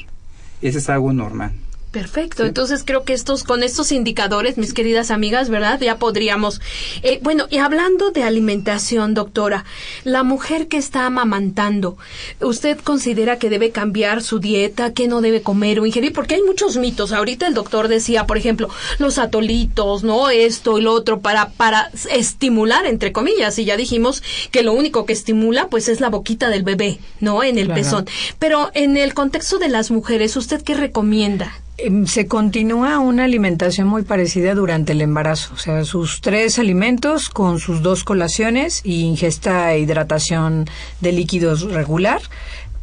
Ese 0.61 0.79
es 0.79 0.89
algo 0.89 1.13
normal. 1.13 1.53
Perfecto. 1.91 2.45
Entonces 2.45 2.83
creo 2.85 3.05
que 3.05 3.15
estos, 3.15 3.45
con 3.45 3.63
estos 3.63 3.93
indicadores, 3.93 4.59
mis 4.59 4.75
queridas 4.75 5.11
amigas, 5.11 5.49
¿verdad? 5.49 5.81
Ya 5.81 5.97
podríamos. 5.97 6.61
Eh, 7.03 7.19
bueno, 7.23 7.47
y 7.49 7.59
hablando 7.59 8.11
de 8.11 8.25
alimentación, 8.25 9.15
doctora, 9.15 9.65
la 10.05 10.23
mujer 10.23 10.69
que 10.69 10.77
está 10.77 11.07
amamantando, 11.07 11.97
¿usted 12.41 12.79
considera 12.79 13.39
que 13.39 13.49
debe 13.49 13.71
cambiar 13.71 14.23
su 14.23 14.39
dieta, 14.39 14.93
que 14.93 15.09
no 15.09 15.23
debe 15.23 15.41
comer 15.41 15.81
o 15.81 15.87
ingerir? 15.87 16.13
Porque 16.13 16.35
hay 16.35 16.43
muchos 16.43 16.77
mitos. 16.77 17.13
Ahorita 17.13 17.47
el 17.47 17.55
doctor 17.55 17.89
decía, 17.89 18.27
por 18.27 18.37
ejemplo, 18.37 18.69
los 18.99 19.17
atolitos, 19.17 20.05
¿no? 20.05 20.29
Esto 20.29 20.79
y 20.79 20.83
lo 20.83 20.93
otro 20.93 21.21
para, 21.21 21.51
para 21.53 21.91
estimular, 22.11 22.85
entre 22.85 23.13
comillas. 23.13 23.59
Y 23.59 23.65
ya 23.65 23.79
dijimos 23.79 24.23
que 24.51 24.63
lo 24.63 24.75
único 24.75 25.07
que 25.07 25.15
estimula, 25.15 25.69
pues, 25.69 25.89
es 25.89 26.03
la 26.03 26.11
boquita 26.11 26.51
del 26.51 26.65
bebé, 26.65 26.99
¿no? 27.21 27.43
En 27.43 27.57
el 27.57 27.71
pezón. 27.71 28.07
Pero 28.39 28.71
en 28.75 28.99
el 28.99 29.15
contexto 29.15 29.59
de 29.59 29.69
las 29.69 29.91
mujeres, 29.91 30.37
¿usted 30.37 30.61
qué 30.61 30.75
recomienda? 30.75 31.55
Em, 31.81 32.07
se 32.07 32.27
continúa 32.27 32.99
una 32.99 33.23
alimentación 33.23 33.87
muy 33.87 34.03
parecida 34.03 34.57
durante 34.57 34.93
el 34.93 35.01
embarazo, 35.01 35.55
o 35.55 35.59
sea, 35.59 35.85
sus 35.85 36.21
tres 36.21 36.59
alimentos 36.59 37.29
con 37.29 37.61
sus 37.61 37.83
dos 37.83 38.03
colaciones 38.03 38.81
y 38.85 39.03
ingesta 39.03 39.73
e 39.73 39.79
hidratación 39.79 40.67
de 41.01 41.13
líquidos 41.13 41.71
regular 41.71 42.21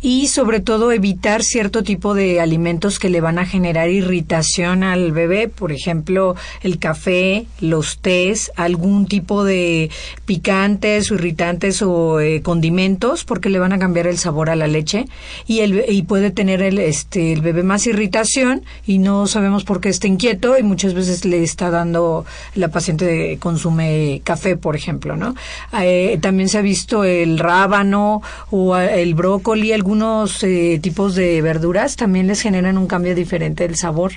y 0.06 0.28
sobre 0.28 0.60
todo 0.60 0.92
evitar 0.92 1.42
cierto 1.42 1.82
tipo 1.82 2.14
de 2.14 2.40
alimentos 2.40 3.00
que 3.00 3.10
le 3.10 3.22
van 3.22 3.40
a 3.40 3.46
generar 3.48 3.90
irritación 3.90 4.84
al 4.84 5.12
bebé, 5.12 5.48
por 5.48 5.72
ejemplo, 5.72 6.36
el 6.62 6.78
café, 6.78 7.48
los 7.60 7.98
tés, 7.98 8.52
algún 8.56 9.08
tipo 9.08 9.44
de 9.44 9.90
picantes 10.26 11.10
o 11.10 11.16
irritantes 11.16 11.82
o 11.82 12.20
eh, 12.20 12.44
condimentos 12.44 13.24
porque 13.24 13.50
le 13.50 13.58
van 13.58 13.74
a 13.74 13.80
cambiar 13.80 14.06
el 14.06 14.20
sabor 14.20 14.52
a 14.52 14.56
la 14.56 14.68
leche 14.68 15.08
y 15.48 15.62
el 15.62 15.84
y 15.90 16.04
puede 16.04 16.30
tener 16.30 16.62
el 16.62 16.78
este 16.78 17.34
el 17.34 17.42
bebé 17.42 17.64
más 17.64 17.88
irritación 17.88 18.62
y 18.86 19.00
no 19.00 19.26
sabemos 19.26 19.64
por 19.64 19.82
qué 19.82 19.90
está 19.90 20.06
inquieto 20.06 20.56
y 20.56 20.62
muchas 20.62 20.94
veces 20.94 21.26
le 21.26 21.42
está 21.42 21.72
dando 21.72 22.26
la 22.54 22.68
paciente 22.68 23.40
consume 23.40 24.22
café, 24.24 24.56
por 24.56 24.76
ejemplo, 24.76 25.18
¿no? 25.18 25.34
Eh, 25.82 26.20
también 26.22 26.48
se 26.48 26.60
ha 26.60 26.62
visto 26.62 27.04
el 27.04 27.40
rábano 27.40 28.22
o 28.52 28.78
el 28.78 29.16
brócoli, 29.16 29.74
algún 29.74 29.95
algunos 29.96 30.44
eh, 30.44 30.78
tipos 30.82 31.16
de 31.16 31.42
verduras 31.42 31.96
también 31.96 32.28
les 32.28 32.42
generan 32.42 32.78
un 32.78 32.86
cambio 32.86 33.16
diferente 33.16 33.66
del 33.66 33.78
sabor 33.78 34.12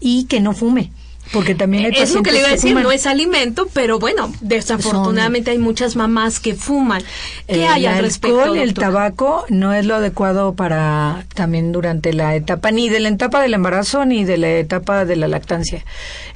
y 0.00 0.24
que 0.24 0.40
no 0.40 0.54
fume. 0.54 0.90
Porque 1.32 1.54
también 1.54 1.86
hay 1.86 1.92
Es 2.02 2.14
lo 2.14 2.22
que 2.22 2.32
le 2.32 2.38
iba 2.38 2.48
a 2.48 2.52
decir, 2.52 2.74
no 2.74 2.90
es 2.90 3.06
alimento, 3.06 3.68
pero 3.72 3.98
bueno, 3.98 4.32
desafortunadamente 4.40 5.50
hay 5.50 5.58
muchas 5.58 5.96
mamás 5.96 6.40
que 6.40 6.54
fuman. 6.54 7.02
¿Qué 7.46 7.66
hay 7.66 7.86
al 7.86 8.02
respecto? 8.02 8.40
Alcohol, 8.40 8.58
el 8.58 8.74
tabaco 8.74 9.44
no 9.48 9.72
es 9.74 9.86
lo 9.86 9.96
adecuado 9.96 10.54
para 10.54 11.24
también 11.34 11.72
durante 11.72 12.12
la 12.12 12.34
etapa, 12.34 12.70
ni 12.70 12.88
de 12.88 13.00
la 13.00 13.08
etapa 13.08 13.42
del 13.42 13.54
embarazo 13.54 14.04
ni 14.04 14.24
de 14.24 14.38
la 14.38 14.50
etapa 14.50 15.04
de 15.04 15.16
la 15.16 15.28
lactancia. 15.28 15.84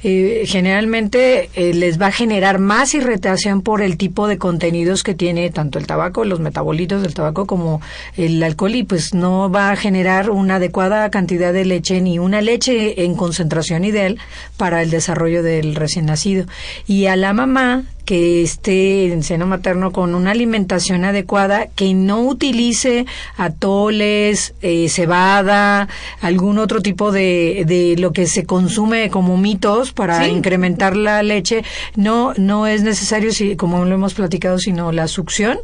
Eh, 0.03 0.43
generalmente 0.45 1.49
eh, 1.53 1.73
les 1.73 1.99
va 2.01 2.07
a 2.07 2.11
generar 2.11 2.59
más 2.59 2.93
irritación 2.93 3.61
por 3.61 3.81
el 3.81 3.97
tipo 3.97 4.27
de 4.27 4.37
contenidos 4.37 5.03
que 5.03 5.13
tiene 5.13 5.49
tanto 5.49 5.79
el 5.79 5.87
tabaco, 5.87 6.25
los 6.25 6.39
metabolitos 6.39 7.01
del 7.01 7.13
tabaco 7.13 7.45
como 7.45 7.81
el 8.17 8.41
alcohol 8.43 8.75
y 8.75 8.83
pues 8.83 9.13
no 9.13 9.49
va 9.49 9.71
a 9.71 9.75
generar 9.75 10.29
una 10.29 10.55
adecuada 10.55 11.09
cantidad 11.09 11.53
de 11.53 11.65
leche 11.65 12.01
ni 12.01 12.19
una 12.19 12.41
leche 12.41 13.03
en 13.03 13.15
concentración 13.15 13.85
ideal 13.85 14.17
para 14.57 14.82
el 14.83 14.91
desarrollo 14.91 15.43
del 15.43 15.75
recién 15.75 16.05
nacido. 16.05 16.45
Y 16.87 17.07
a 17.07 17.15
la 17.15 17.33
mamá 17.33 17.83
que 18.05 18.43
esté 18.43 19.11
en 19.11 19.23
seno 19.23 19.47
materno 19.47 19.91
con 19.91 20.15
una 20.15 20.31
alimentación 20.31 21.05
adecuada, 21.05 21.67
que 21.75 21.93
no 21.93 22.21
utilice 22.21 23.05
atoles, 23.37 24.53
eh, 24.61 24.89
cebada, 24.89 25.87
algún 26.21 26.57
otro 26.57 26.81
tipo 26.81 27.11
de, 27.11 27.63
de 27.65 27.95
lo 27.97 28.11
que 28.11 28.27
se 28.27 28.45
consume 28.45 29.09
como 29.09 29.37
mitos 29.37 29.93
para 29.93 30.27
incrementar 30.27 30.95
la 30.95 31.23
leche. 31.23 31.63
No, 31.95 32.33
no 32.37 32.67
es 32.67 32.83
necesario, 32.83 33.31
si, 33.31 33.55
como 33.55 33.85
lo 33.85 33.95
hemos 33.95 34.13
platicado, 34.13 34.57
sino 34.59 34.91
la 34.91 35.07
succión 35.07 35.59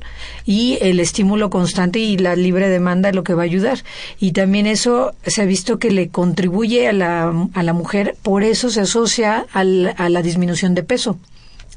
y 0.45 0.77
el 0.81 0.99
estímulo 0.99 1.49
constante 1.49 1.99
y 1.99 2.17
la 2.17 2.35
libre 2.35 2.69
demanda 2.69 3.09
es 3.09 3.15
lo 3.15 3.23
que 3.23 3.33
va 3.33 3.43
a 3.43 3.45
ayudar. 3.45 3.83
Y 4.19 4.31
también 4.31 4.65
eso 4.65 5.13
se 5.25 5.41
ha 5.41 5.45
visto 5.45 5.79
que 5.79 5.91
le 5.91 6.09
contribuye 6.09 6.87
a 6.87 6.93
la, 6.93 7.33
a 7.53 7.63
la 7.63 7.73
mujer, 7.73 8.15
por 8.23 8.43
eso 8.43 8.69
se 8.69 8.81
asocia 8.81 9.45
al, 9.53 9.93
a 9.97 10.09
la 10.09 10.21
disminución 10.21 10.75
de 10.75 10.83
peso 10.83 11.17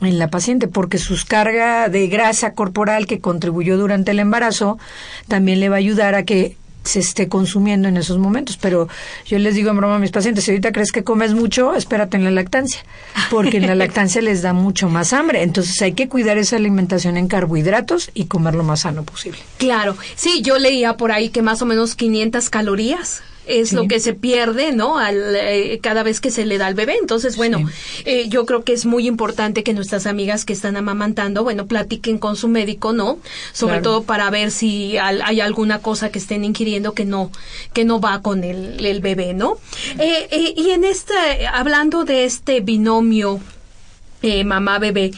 en 0.07 0.19
la 0.19 0.29
paciente 0.29 0.69
porque 0.69 0.99
sus 0.99 1.25
carga 1.25 1.89
de 1.89 2.07
grasa 2.09 2.53
corporal 2.55 3.07
que 3.07 3.21
contribuyó 3.21 3.77
durante 3.77 4.11
el 4.11 4.19
embarazo 4.19 4.79
también 5.29 5.61
le 5.61 5.69
va 5.69 5.77
a 5.77 5.79
ayudar 5.79 6.15
a 6.15 6.25
que 6.25 6.57
se 6.85 7.01
esté 7.01 7.29
consumiendo 7.29 7.89
en 7.89 7.97
esos 7.97 8.19
momentos. 8.19 8.57
Pero 8.57 8.89
yo 9.27 9.39
les 9.39 9.55
digo 9.55 9.71
en 9.71 9.77
broma 9.77 9.97
a 9.97 9.99
mis 9.99 10.11
pacientes, 10.11 10.45
si 10.45 10.51
ahorita 10.51 10.73
crees 10.73 10.93
que 10.93 11.05
comes 11.05 11.35
mucho, 11.35 11.75
espérate 11.75 12.17
en 12.17 12.25
la 12.25 12.31
lactancia, 12.31 12.85
porque 13.31 13.59
en 13.59 13.67
la 13.67 13.75
lactancia 13.77 14.21
les 14.23 14.43
da 14.43 14.53
mucho 14.53 14.89
más 14.89 15.13
hambre. 15.13 15.43
Entonces 15.43 15.81
hay 15.83 15.93
que 15.93 16.09
cuidar 16.09 16.39
esa 16.39 16.57
alimentación 16.57 17.17
en 17.17 17.29
carbohidratos 17.29 18.11
y 18.15 18.25
comer 18.25 18.55
lo 18.55 18.65
más 18.65 18.81
sano 18.81 19.05
posible. 19.05 19.39
Claro, 19.59 19.97
sí, 20.17 20.43
yo 20.43 20.59
leía 20.59 20.97
por 20.97 21.13
ahí 21.13 21.29
que 21.29 21.43
más 21.43 21.63
o 21.63 21.67
menos 21.67 21.95
500 21.95 22.51
calorías 22.51 23.23
es 23.47 23.73
lo 23.73 23.89
que 23.89 24.01
se 24.01 24.15
pierde, 24.15 24.73
¿no? 24.73 24.99
Al, 24.99 25.35
eh, 25.37 25.79
cada 25.83 26.03
vez 26.03 26.21
que 26.21 26.31
se 26.31 26.47
le 26.47 26.59
da 26.59 26.67
al 26.67 26.75
bebé. 26.75 26.97
Entonces, 27.01 27.37
bueno, 27.37 27.69
eh, 28.05 28.29
yo 28.29 28.47
creo 28.47 28.63
que 28.63 28.73
es 28.73 28.87
muy 28.87 29.07
importante 29.07 29.63
que 29.63 29.75
nuestras 29.75 30.07
amigas 30.07 30.45
que 30.45 30.53
están 30.53 30.77
amamantando, 30.77 31.43
bueno, 31.43 31.67
platiquen 31.67 32.19
con 32.19 32.37
su 32.37 32.49
médico, 32.49 32.93
¿no? 32.93 33.19
Sobre 33.53 33.81
todo 33.81 34.05
para 34.05 34.31
ver 34.31 34.51
si 34.51 34.97
hay 34.99 35.41
alguna 35.41 35.81
cosa 35.81 36.11
que 36.11 36.19
estén 36.19 36.45
ingiriendo 36.45 36.93
que 36.93 37.05
no, 37.05 37.31
que 37.73 37.85
no 37.85 38.01
va 38.01 38.23
con 38.23 38.45
el, 38.45 38.85
el 38.85 39.01
bebé, 39.01 39.35
¿no? 39.35 39.59
Eh, 39.99 40.55
y 40.57 40.71
en 40.71 40.85
este, 40.85 41.47
hablando 41.53 42.05
de 42.05 42.25
este 42.25 42.61
binomio 42.61 43.41
mamá 44.45 44.79
bebé. 44.79 45.11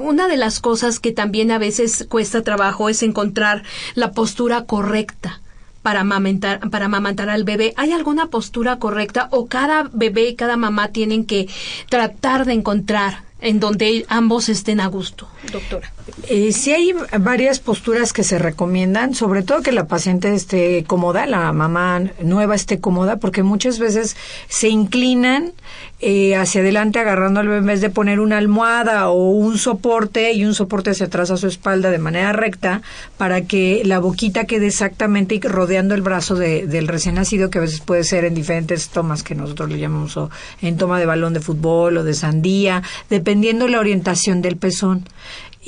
una 0.00 0.28
de 0.28 0.38
las 0.38 0.60
cosas 0.60 0.98
que 0.98 1.12
también 1.12 1.50
a 1.50 1.58
veces 1.58 2.06
cuesta 2.08 2.42
trabajo 2.42 2.88
es 2.88 3.02
encontrar 3.02 3.64
la 3.94 4.12
postura 4.12 4.64
correcta 4.64 5.42
para 5.88 6.00
amamantar, 6.00 6.60
para 6.68 6.84
amamantar 6.84 7.30
al 7.30 7.44
bebé? 7.44 7.72
¿Hay 7.78 7.92
alguna 7.92 8.26
postura 8.26 8.78
correcta 8.78 9.28
o 9.30 9.46
cada 9.46 9.88
bebé 9.90 10.28
y 10.28 10.34
cada 10.34 10.58
mamá 10.58 10.88
tienen 10.88 11.24
que 11.24 11.48
tratar 11.88 12.44
de 12.44 12.52
encontrar 12.52 13.22
en 13.40 13.58
donde 13.58 14.04
ambos 14.10 14.50
estén 14.50 14.80
a 14.80 14.86
gusto, 14.88 15.30
doctora? 15.50 15.90
Eh, 16.28 16.52
sí 16.52 16.72
hay 16.72 16.94
varias 17.20 17.60
posturas 17.60 18.12
que 18.12 18.22
se 18.22 18.38
recomiendan, 18.38 19.14
sobre 19.14 19.42
todo 19.42 19.62
que 19.62 19.72
la 19.72 19.86
paciente 19.86 20.34
esté 20.34 20.84
cómoda, 20.86 21.26
la 21.26 21.52
mamá 21.52 22.02
nueva 22.22 22.54
esté 22.54 22.80
cómoda, 22.80 23.16
porque 23.16 23.42
muchas 23.42 23.78
veces 23.78 24.16
se 24.48 24.68
inclinan 24.68 25.52
eh, 26.00 26.36
hacia 26.36 26.60
adelante 26.60 27.00
agarrando 27.00 27.40
al 27.40 27.48
bebé 27.48 27.58
en 27.58 27.66
vez 27.66 27.80
de 27.80 27.90
poner 27.90 28.20
una 28.20 28.38
almohada 28.38 29.08
o 29.08 29.30
un 29.30 29.58
soporte 29.58 30.32
y 30.32 30.44
un 30.44 30.54
soporte 30.54 30.90
hacia 30.90 31.06
atrás 31.06 31.32
a 31.32 31.36
su 31.36 31.48
espalda 31.48 31.90
de 31.90 31.98
manera 31.98 32.32
recta 32.32 32.82
para 33.16 33.42
que 33.42 33.82
la 33.84 33.98
boquita 33.98 34.44
quede 34.44 34.68
exactamente 34.68 35.40
rodeando 35.42 35.96
el 35.96 36.02
brazo 36.02 36.36
del 36.36 36.88
recién 36.88 37.16
nacido, 37.16 37.50
que 37.50 37.58
a 37.58 37.62
veces 37.62 37.80
puede 37.80 38.04
ser 38.04 38.24
en 38.24 38.34
diferentes 38.34 38.90
tomas 38.90 39.22
que 39.22 39.34
nosotros 39.34 39.68
le 39.70 39.78
llamamos 39.78 40.16
o 40.16 40.30
en 40.62 40.76
toma 40.76 41.00
de 41.00 41.06
balón 41.06 41.32
de 41.32 41.40
fútbol 41.40 41.96
o 41.96 42.04
de 42.04 42.14
sandía, 42.14 42.82
dependiendo 43.10 43.66
la 43.66 43.80
orientación 43.80 44.40
del 44.40 44.56
pezón 44.56 45.04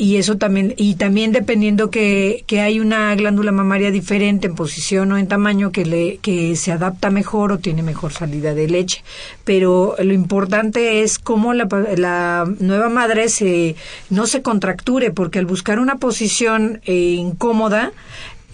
y 0.01 0.17
eso 0.17 0.39
también 0.39 0.73
y 0.79 0.95
también 0.95 1.31
dependiendo 1.31 1.91
que, 1.91 2.43
que 2.47 2.63
hay 2.63 2.81
una 2.81 3.15
glándula 3.17 3.53
mamaria 3.53 3.91
diferente 3.91 4.47
en 4.47 4.55
posición 4.55 5.13
o 5.13 5.19
en 5.19 5.29
tamaño 5.29 5.73
que 5.73 5.85
le 5.85 6.17
que 6.23 6.57
se 6.57 6.73
adapta 6.73 7.11
mejor 7.11 7.53
o 7.53 7.59
tiene 7.59 7.83
mejor 7.83 8.11
salida 8.11 8.55
de 8.55 8.67
leche. 8.67 9.05
Pero 9.45 9.97
lo 9.99 10.15
importante 10.15 11.03
es 11.03 11.19
cómo 11.19 11.53
la, 11.53 11.69
la 11.99 12.51
nueva 12.61 12.89
madre 12.89 13.29
se 13.29 13.77
no 14.09 14.27
se 14.27 14.41
contracture 14.41 15.11
porque 15.11 15.39
al 15.39 15.45
buscar 15.45 15.79
una 15.79 15.97
posición 15.97 16.81
eh, 16.87 16.95
incómoda 16.95 17.93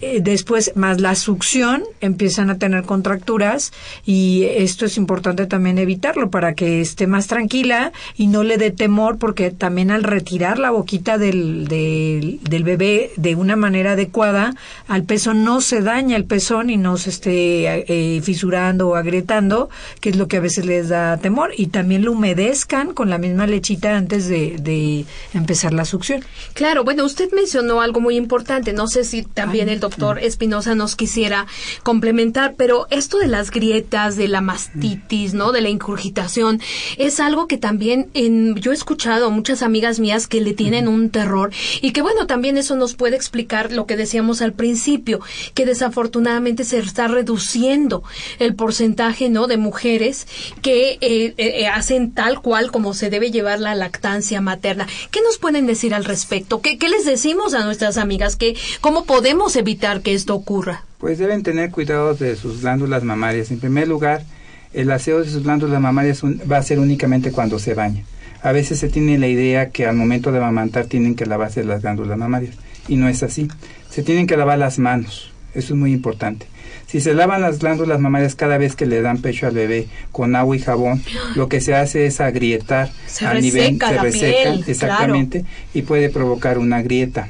eh, 0.02 0.20
después 0.20 0.72
más 0.74 1.00
la 1.00 1.14
succión 1.14 1.82
empiezan 2.02 2.50
a 2.50 2.58
tener 2.58 2.84
contracturas 2.84 3.72
y 4.04 4.44
esto 4.44 4.84
es 4.84 4.98
importante 4.98 5.46
también 5.46 5.78
evitarlo 5.78 6.28
para 6.30 6.54
que 6.54 6.82
esté 6.82 7.06
más 7.06 7.28
tranquila 7.28 7.92
y 8.14 8.26
no 8.26 8.42
le 8.42 8.58
dé 8.58 8.70
temor 8.70 9.16
porque 9.16 9.50
también 9.50 9.90
al 9.90 10.02
retirar 10.02 10.58
la 10.58 10.70
boquita 10.70 11.16
del, 11.16 11.66
del, 11.66 12.64
bebé 12.64 13.10
de 13.16 13.36
una 13.36 13.56
manera 13.56 13.92
adecuada 13.92 14.54
al 14.86 15.04
pezón 15.04 15.44
no 15.44 15.62
se 15.62 15.80
daña 15.80 16.16
el 16.16 16.26
pezón 16.26 16.68
y 16.68 16.76
no 16.76 16.98
se 16.98 17.08
esté 17.08 17.84
eh, 17.88 18.20
fisurando 18.20 18.88
o 18.88 18.94
agrietando 18.96 19.70
que 20.00 20.10
es 20.10 20.16
lo 20.16 20.28
que 20.28 20.36
a 20.36 20.40
veces 20.40 20.66
les 20.66 20.90
da 20.90 21.16
temor 21.16 21.52
y 21.56 21.68
también 21.68 22.04
lo 22.04 22.12
humedezcan 22.12 22.92
con 22.92 23.08
la 23.08 23.16
misma 23.16 23.46
lechita 23.46 23.96
antes 23.96 24.28
de, 24.28 24.56
de 24.60 25.06
empezar 25.32 25.72
la 25.72 25.86
succión. 25.86 26.22
Claro, 26.52 26.84
bueno, 26.84 27.04
usted 27.04 27.30
mencionó 27.32 27.80
algo 27.80 28.00
muy 28.00 28.16
importante, 28.16 28.74
no 28.74 28.88
sé 28.88 29.04
si 29.04 29.22
también 29.22 29.70
el 29.70 29.80
doctor 29.86 30.18
Espinosa 30.18 30.74
nos 30.74 30.96
quisiera 30.96 31.46
complementar, 31.84 32.54
pero 32.56 32.86
esto 32.90 33.18
de 33.18 33.28
las 33.28 33.52
grietas, 33.52 34.16
de 34.16 34.26
la 34.26 34.40
mastitis, 34.40 35.32
¿no? 35.32 35.52
De 35.52 35.60
la 35.60 35.68
incurgitación, 35.68 36.60
es 36.98 37.20
algo 37.20 37.46
que 37.46 37.56
también 37.56 38.10
en, 38.14 38.56
yo 38.56 38.72
he 38.72 38.74
escuchado 38.74 39.30
muchas 39.30 39.62
amigas 39.62 40.00
mías 40.00 40.26
que 40.26 40.40
le 40.40 40.54
tienen 40.54 40.88
un 40.88 41.10
terror 41.10 41.52
y 41.80 41.92
que 41.92 42.02
bueno, 42.02 42.26
también 42.26 42.58
eso 42.58 42.74
nos 42.74 42.94
puede 42.94 43.14
explicar 43.14 43.70
lo 43.70 43.86
que 43.86 43.96
decíamos 43.96 44.42
al 44.42 44.52
principio, 44.52 45.20
que 45.54 45.64
desafortunadamente 45.64 46.64
se 46.64 46.78
está 46.78 47.06
reduciendo 47.06 48.02
el 48.40 48.56
porcentaje, 48.56 49.28
¿no? 49.28 49.46
De 49.46 49.56
mujeres 49.56 50.26
que 50.62 50.98
eh, 51.00 51.34
eh, 51.36 51.68
hacen 51.68 52.12
tal 52.12 52.42
cual 52.42 52.72
como 52.72 52.92
se 52.92 53.08
debe 53.08 53.30
llevar 53.30 53.60
la 53.60 53.76
lactancia 53.76 54.40
materna. 54.40 54.88
¿Qué 55.12 55.20
nos 55.22 55.38
pueden 55.38 55.66
decir 55.66 55.94
al 55.94 56.04
respecto? 56.04 56.60
¿Qué, 56.60 56.76
qué 56.76 56.88
les 56.88 57.04
decimos 57.04 57.54
a 57.54 57.64
nuestras 57.64 57.98
amigas? 57.98 58.34
que 58.34 58.56
¿Cómo 58.80 59.04
podemos 59.04 59.54
evitar 59.54 59.75
que 60.02 60.14
esto 60.14 60.34
ocurra? 60.34 60.84
Pues 60.98 61.18
deben 61.18 61.42
tener 61.42 61.70
cuidado 61.70 62.14
de 62.14 62.36
sus 62.36 62.62
glándulas 62.62 63.04
mamarias. 63.04 63.50
En 63.50 63.60
primer 63.60 63.88
lugar, 63.88 64.22
el 64.72 64.90
aseo 64.90 65.22
de 65.22 65.30
sus 65.30 65.42
glándulas 65.42 65.80
mamarias 65.80 66.22
va 66.22 66.58
a 66.58 66.62
ser 66.62 66.78
únicamente 66.78 67.32
cuando 67.32 67.58
se 67.58 67.74
baña. 67.74 68.04
A 68.42 68.52
veces 68.52 68.78
se 68.78 68.88
tiene 68.88 69.18
la 69.18 69.28
idea 69.28 69.70
que 69.70 69.86
al 69.86 69.96
momento 69.96 70.32
de 70.32 70.38
amamantar 70.38 70.86
tienen 70.86 71.14
que 71.14 71.26
lavarse 71.26 71.64
las 71.64 71.82
glándulas 71.82 72.18
mamarias 72.18 72.54
y 72.88 72.96
no 72.96 73.08
es 73.08 73.22
así. 73.22 73.48
Se 73.90 74.02
tienen 74.02 74.26
que 74.26 74.36
lavar 74.36 74.58
las 74.58 74.78
manos. 74.78 75.32
Eso 75.54 75.72
es 75.72 75.78
muy 75.78 75.92
importante. 75.92 76.46
Si 76.86 77.00
se 77.00 77.14
lavan 77.14 77.42
las 77.42 77.58
glándulas 77.58 77.98
mamarias 77.98 78.36
cada 78.36 78.58
vez 78.58 78.76
que 78.76 78.86
le 78.86 79.00
dan 79.00 79.18
pecho 79.18 79.46
al 79.46 79.54
bebé 79.54 79.88
con 80.12 80.36
agua 80.36 80.54
y 80.54 80.60
jabón, 80.60 81.02
lo 81.34 81.48
que 81.48 81.60
se 81.60 81.74
hace 81.74 82.06
es 82.06 82.20
agrietar 82.20 82.90
a 83.22 83.34
nivel 83.34 83.78
se 83.78 83.98
reseca 83.98 84.54
exactamente 84.66 85.44
y 85.74 85.82
puede 85.82 86.10
provocar 86.10 86.58
una 86.58 86.82
grieta. 86.82 87.28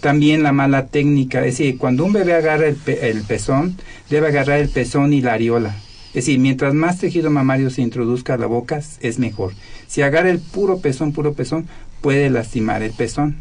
También 0.00 0.42
la 0.42 0.52
mala 0.52 0.86
técnica, 0.86 1.40
es 1.40 1.58
decir, 1.58 1.78
cuando 1.78 2.04
un 2.04 2.12
bebé 2.12 2.34
agarra 2.34 2.66
el, 2.66 2.78
el 2.86 3.22
pezón, 3.22 3.76
debe 4.10 4.28
agarrar 4.28 4.60
el 4.60 4.68
pezón 4.68 5.12
y 5.12 5.20
la 5.20 5.34
areola. 5.34 5.74
Es 6.08 6.24
decir, 6.24 6.38
mientras 6.38 6.72
más 6.72 6.98
tejido 6.98 7.30
mamario 7.30 7.68
se 7.68 7.82
introduzca 7.82 8.34
a 8.34 8.38
la 8.38 8.46
boca, 8.46 8.80
es 9.00 9.18
mejor. 9.18 9.52
Si 9.86 10.00
agarra 10.02 10.30
el 10.30 10.38
puro 10.38 10.78
pezón, 10.78 11.12
puro 11.12 11.34
pezón, 11.34 11.66
puede 12.00 12.30
lastimar 12.30 12.82
el 12.82 12.92
pezón. 12.92 13.36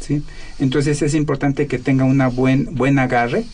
¿sí? 0.00 0.22
Entonces 0.58 1.02
es 1.02 1.14
importante 1.14 1.66
que 1.66 1.78
tenga 1.78 2.04
una 2.04 2.28
buen, 2.28 2.74
buen 2.74 2.98
agarre, 2.98 3.44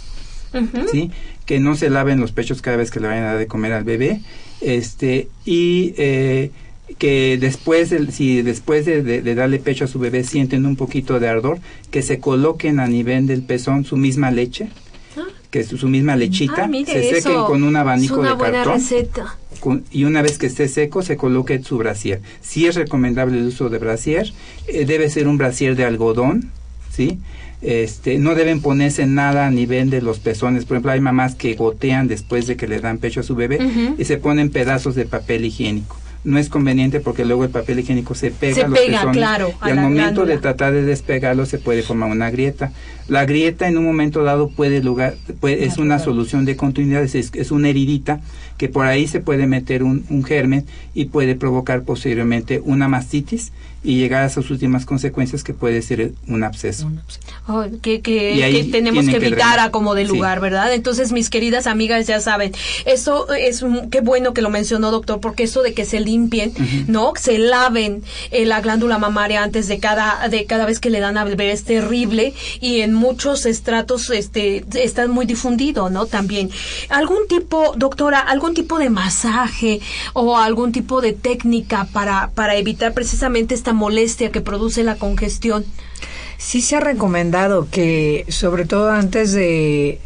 ¿sí? 0.91 1.11
que 1.45 1.61
no 1.61 1.75
se 1.77 1.91
laven 1.91 2.21
los 2.21 2.33
pechos 2.33 2.63
cada 2.63 2.77
vez 2.77 2.91
que 2.91 3.01
le 3.01 3.09
vayan 3.09 3.25
a 3.25 3.29
dar 3.29 3.39
de 3.39 3.47
comer 3.47 3.73
al 3.73 3.85
bebé. 3.85 4.21
Este, 4.61 5.29
y 5.45 5.95
eh, 5.97 6.51
que 6.99 7.37
después, 7.39 7.95
si 8.11 8.43
después 8.43 8.87
de, 8.87 9.35
darle 9.35 9.59
pecho 9.59 9.85
a 9.85 9.89
su 9.89 9.99
bebé 9.99 10.25
sienten 10.25 10.67
un 10.67 10.77
poquito 10.77 11.19
de 11.19 11.29
ardor, 11.29 11.59
que 11.91 12.03
se 12.03 12.21
coloquen 12.21 12.81
a 12.81 12.87
nivel 12.87 13.27
del 13.27 13.43
pezón 13.43 13.85
su 13.85 13.97
misma 13.97 14.31
leche, 14.31 14.69
ah. 15.17 15.23
que 15.51 15.65
su, 15.65 15.79
su 15.79 15.89
misma 15.89 16.17
lechita, 16.17 16.65
ah, 16.65 16.85
se 16.87 17.21
sequen 17.21 17.43
con 17.45 17.65
un 17.65 17.77
abanico 17.77 18.23
de 18.23 18.37
cartón. 18.37 18.75
Receta. 18.75 19.37
y 19.91 20.05
una 20.05 20.23
vez 20.23 20.39
que 20.39 20.47
esté 20.47 20.69
seco, 20.69 21.03
se 21.03 21.17
coloque 21.17 21.61
su 21.63 21.77
brasier. 21.77 22.23
Si 22.41 22.67
es 22.67 22.77
recomendable 22.77 23.39
el 23.39 23.47
uso 23.47 23.69
de 23.69 23.79
brasier, 23.79 24.33
eh, 24.69 24.85
debe 24.85 25.11
ser 25.11 25.27
un 25.27 25.39
brasier 25.39 25.75
de 25.75 25.85
algodón, 25.85 26.51
¿sí? 26.91 27.19
Este, 27.63 28.19
no 28.19 28.35
deben 28.35 28.61
ponerse 28.61 29.07
nada 29.07 29.47
a 29.47 29.51
nivel 29.51 29.91
de 29.91 30.03
los 30.03 30.21
pezones. 30.21 30.67
Por 30.67 30.77
ejemplo, 30.77 30.93
hay 30.93 31.01
mamás 31.01 31.35
que 31.35 31.55
gotean 31.55 32.07
después 32.07 32.47
de 32.47 32.57
que 32.57 32.69
le 32.69 32.81
dan 32.81 32.99
pecho 32.99 33.21
a 33.21 33.23
su 33.23 33.35
bebé 33.35 33.59
y 33.99 34.05
se 34.05 34.19
ponen 34.19 34.51
pedazos 34.51 34.95
de 34.95 35.05
papel 35.05 35.47
higiénico 35.47 35.97
no 36.27 36.39
es 36.39 36.49
conveniente 36.49 36.99
porque 36.99 37.25
luego 37.25 37.45
el 37.45 37.51
papel 37.51 37.79
higiénico 37.79 38.15
se 38.17 38.33
pega 38.33 38.67
a 38.67 38.69
los 38.69 38.79
pega, 38.79 39.11
claro, 39.13 39.53
y 39.65 39.71
al 39.71 39.77
momento 39.77 40.27
de 40.27 40.39
tratar 40.39 40.73
de 40.73 40.83
despegarlo 40.83 41.47
se 41.47 41.59
puede 41.59 41.83
formar 41.83 42.11
una 42.11 42.31
grieta. 42.31 42.73
La 43.07 43.25
grieta 43.25 43.69
en 43.69 43.79
un 43.79 43.85
momento 43.85 44.25
dado 44.25 44.49
puede 44.49 44.83
lugar 44.83 45.15
puede, 45.41 45.65
es 45.65 45.79
una 45.79 46.01
solución 46.01 46.45
de 46.45 46.57
continuidad, 46.57 47.05
es, 47.05 47.15
es 47.15 47.51
una 47.53 47.69
heridita 47.69 48.21
que 48.57 48.69
por 48.69 48.87
ahí 48.87 49.07
se 49.07 49.21
puede 49.21 49.47
meter 49.47 49.83
un, 49.83 50.05
un 50.11 50.25
germen 50.25 50.67
y 50.95 51.07
puede 51.07 51.35
provocar 51.35 51.83
posteriormente 51.83 52.61
una 52.65 52.89
mastitis 52.89 53.53
y 53.85 53.99
llegar 53.99 54.25
a 54.25 54.29
sus 54.31 54.51
últimas 54.51 54.85
consecuencias 54.85 55.45
que 55.45 55.55
puede 55.55 55.81
ser 55.81 56.13
un 56.27 56.43
absceso. 56.43 56.91
Oh, 57.47 57.65
que, 57.83 58.01
tenemos 58.73 59.07
que 59.07 59.17
evitar 59.17 59.61
a 59.61 59.71
como 59.71 59.95
de 59.95 60.03
Sí. 60.07 60.09
lugar, 60.09 60.41
¿verdad? 60.41 60.73
Entonces, 60.75 61.13
mis 61.13 61.31
queridas 61.31 61.69
amigas 61.69 62.07
ya 62.09 62.19
saben, 62.21 62.53
eso 62.85 63.33
es 63.33 63.63
un- 63.63 63.89
qué 63.91 64.01
bueno 64.01 64.35
que 64.35 64.43
lo 64.43 64.51
mencionó, 64.51 64.91
doctor, 64.91 65.21
porque 65.21 65.45
eso 65.45 65.63
de 65.63 65.73
que 65.73 65.85
se 65.85 66.01
limpien, 66.01 66.53
¿no? 66.89 67.13
Se 67.17 67.39
laven 67.39 68.03
eh, 68.33 68.45
la 68.45 68.61
glándula 68.61 68.99
mamaria 68.99 69.45
antes 69.45 69.69
de 69.69 69.79
cada 69.79 70.29
de 70.29 70.47
cada 70.47 70.67
vez 70.67 70.81
que 70.81 70.91
le 70.91 70.99
dan 70.99 71.17
a 71.17 71.23
beber 71.25 71.51
es 71.51 71.63
terrible 71.63 72.35
y 72.61 72.81
en 72.81 72.93
muchos 72.93 73.47
estratos 73.47 74.11
este 74.11 74.65
está 74.83 75.07
muy 75.07 75.27
difundido, 75.27 75.91
¿no? 75.91 76.07
También 76.07 76.51
algún 76.89 77.29
tipo, 77.29 77.73
doctora, 77.77 78.19
algún 78.47 78.55
tipo 78.55 78.79
de 78.79 78.91
masaje 78.91 79.81
o 80.13 80.37
algún 80.37 80.71
tipo 80.71 81.01
de 81.01 81.13
técnica 81.13 81.89
para 81.93 82.31
para 82.35 82.55
evitar 82.55 82.95
precisamente 82.95 83.57
esta 83.57 83.73
molestia 83.73 84.31
que 84.31 84.41
produce 84.41 84.85
la 84.85 84.95
congestión. 84.95 85.65
Sí 86.39 86.61
se 86.61 86.77
ha 86.77 86.81
recomendado 86.81 87.67
que, 87.69 88.25
sobre 88.29 88.65
todo 88.65 88.91
antes 88.91 89.33
de, 89.33 90.01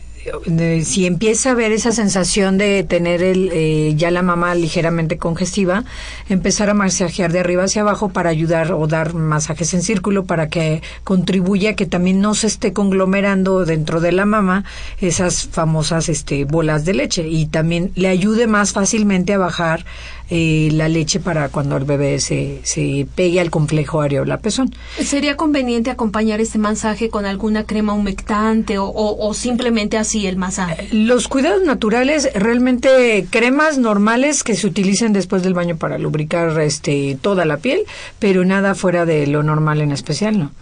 si 0.85 1.07
empieza 1.07 1.49
a 1.49 1.53
haber 1.53 1.73
esa 1.73 1.93
sensación 1.93 2.59
de 2.59 2.85
tener 2.85 3.23
el, 3.23 3.51
eh, 3.53 3.95
ya 3.97 4.11
la 4.11 4.23
mama 4.23 4.55
ligeramente 4.55 5.19
congestiva, 5.19 5.85
empezar 6.29 6.69
a 6.71 6.75
masajear 6.75 7.33
de 7.33 7.41
arriba 7.41 7.65
hacia 7.65 7.83
abajo 7.83 8.11
para 8.11 8.31
ayudar 8.31 8.73
o 8.73 8.87
dar 8.87 9.15
masajes 9.15 9.73
en 9.75 9.83
círculo 9.83 10.25
para 10.25 10.49
que 10.49 10.83
contribuya 11.05 11.71
a 11.71 11.75
que 11.75 11.87
también 11.87 12.21
no 12.21 12.35
se 12.35 12.49
esté 12.49 12.73
conglomerando 12.73 13.65
dentro 13.65 14.01
de 14.01 14.13
la 14.13 14.27
mama 14.27 14.65
esas 15.01 15.47
famosas 15.47 16.09
este, 16.09 16.45
bolas 16.45 16.85
de 16.85 16.95
leche 16.95 17.27
y 17.27 17.47
también 17.47 17.93
le 17.95 18.09
ayude 18.09 18.47
más 18.47 18.73
fácilmente 18.73 19.35
a 19.35 19.39
bajar 19.39 19.85
eh, 20.31 20.69
la 20.73 20.89
leche 20.89 21.21
para 21.21 21.49
cuando 21.49 21.77
el 21.77 21.85
bebé 21.85 22.21
se, 22.21 22.61
se 22.63 23.07
pegue 23.15 23.41
al 23.41 23.51
complejo 23.51 24.01
areola 24.01 24.39
pezón. 24.39 24.73
¿Sería 25.03 25.37
conveniente 25.37 25.91
acompañar 25.91 26.41
este 26.41 26.59
masaje 26.59 27.11
con 27.11 27.27
alguna 27.27 27.65
crema 27.65 27.93
humectante 27.93 28.79
o, 28.79 28.85
o- 28.87 29.29
o 29.29 29.35
simplemente 29.35 29.99
así 29.99 30.27
el 30.27 30.37
masaje? 30.37 30.89
Los 30.93 31.29
cuidados 31.29 31.63
naturales, 31.65 32.29
realmente 32.35 33.27
cremas 33.31 33.79
normales 33.79 34.43
que 34.45 34.55
se 34.55 34.67
utilicen 34.67 35.13
después 35.13 35.43
del 35.43 35.55
baño 35.55 35.77
para 35.77 35.99
lubricar 35.99 36.59
este 36.61 37.19
toda 37.21 37.45
la 37.45 37.57
piel, 37.57 37.81
pero 38.19 38.45
nada 38.45 38.75
fuera 38.75 39.05
de 39.07 39.27
lo 39.27 39.43
normal 39.43 39.81
en 39.81 39.93
especial, 39.93 40.39
¿no? 40.39 40.53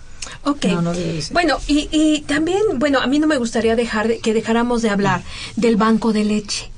Ok. 0.45 0.67
No, 0.67 0.83
no. 0.83 0.93
Bueno, 1.33 1.57
y, 1.67 1.89
y 1.91 2.21
también, 2.23 2.59
bueno, 2.77 3.01
a 3.01 3.07
mí 3.07 3.19
no 3.19 3.27
me 3.27 3.37
gustaría 3.39 3.77
dejar 3.77 4.09
de- 4.09 4.19
que 4.19 4.33
dejáramos 4.35 4.83
de 4.83 4.91
hablar 4.91 5.23
del 5.57 5.77
banco 5.77 6.13
de 6.13 6.25
leche 6.25 6.71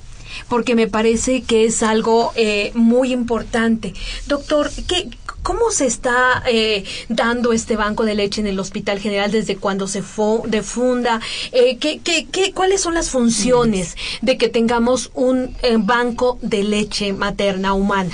porque 0.51 0.75
me 0.75 0.89
parece 0.89 1.43
que 1.43 1.65
es 1.65 1.83
algo 1.83 2.33
eh, 2.35 2.73
muy 2.75 3.13
importante. 3.13 3.95
Doctor, 4.27 4.71
¿qué, 4.87 5.09
¿cómo 5.43 5.71
se 5.71 5.87
está 5.87 6.43
eh, 6.47 6.85
dando 7.09 7.55
este 7.55 7.77
banco 7.77 8.05
de 8.05 8.15
leche 8.17 8.43
en 8.43 8.49
el 8.49 8.59
Hospital 8.59 8.99
General 8.99 9.31
desde 9.31 9.57
cuando 9.57 9.87
se 9.87 10.03
fo- 10.03 10.45
defunda? 10.47 11.21
Eh, 11.53 11.79
¿qué, 11.79 12.01
qué, 12.05 12.27
qué, 12.31 12.53
¿Cuáles 12.53 12.83
son 12.83 12.95
las 12.95 13.09
funciones 13.11 13.97
de 14.21 14.37
que 14.37 14.49
tengamos 14.49 15.11
un 15.15 15.57
eh, 15.63 15.77
banco 15.79 16.39
de 16.43 16.65
leche 16.65 17.13
materna 17.15 17.73
humana? 17.73 18.13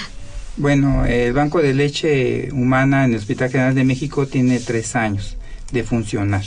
Bueno, 0.59 1.05
el 1.05 1.33
Banco 1.35 1.61
de 1.61 1.75
Leche 1.75 2.51
Humana 2.53 3.05
en 3.05 3.11
el 3.13 3.19
Hospital 3.19 3.51
General 3.51 3.75
de 3.75 3.85
México 3.85 4.27
tiene 4.27 4.59
tres 4.61 4.97
años 4.97 5.37
de 5.73 5.85
funcionar 5.85 6.45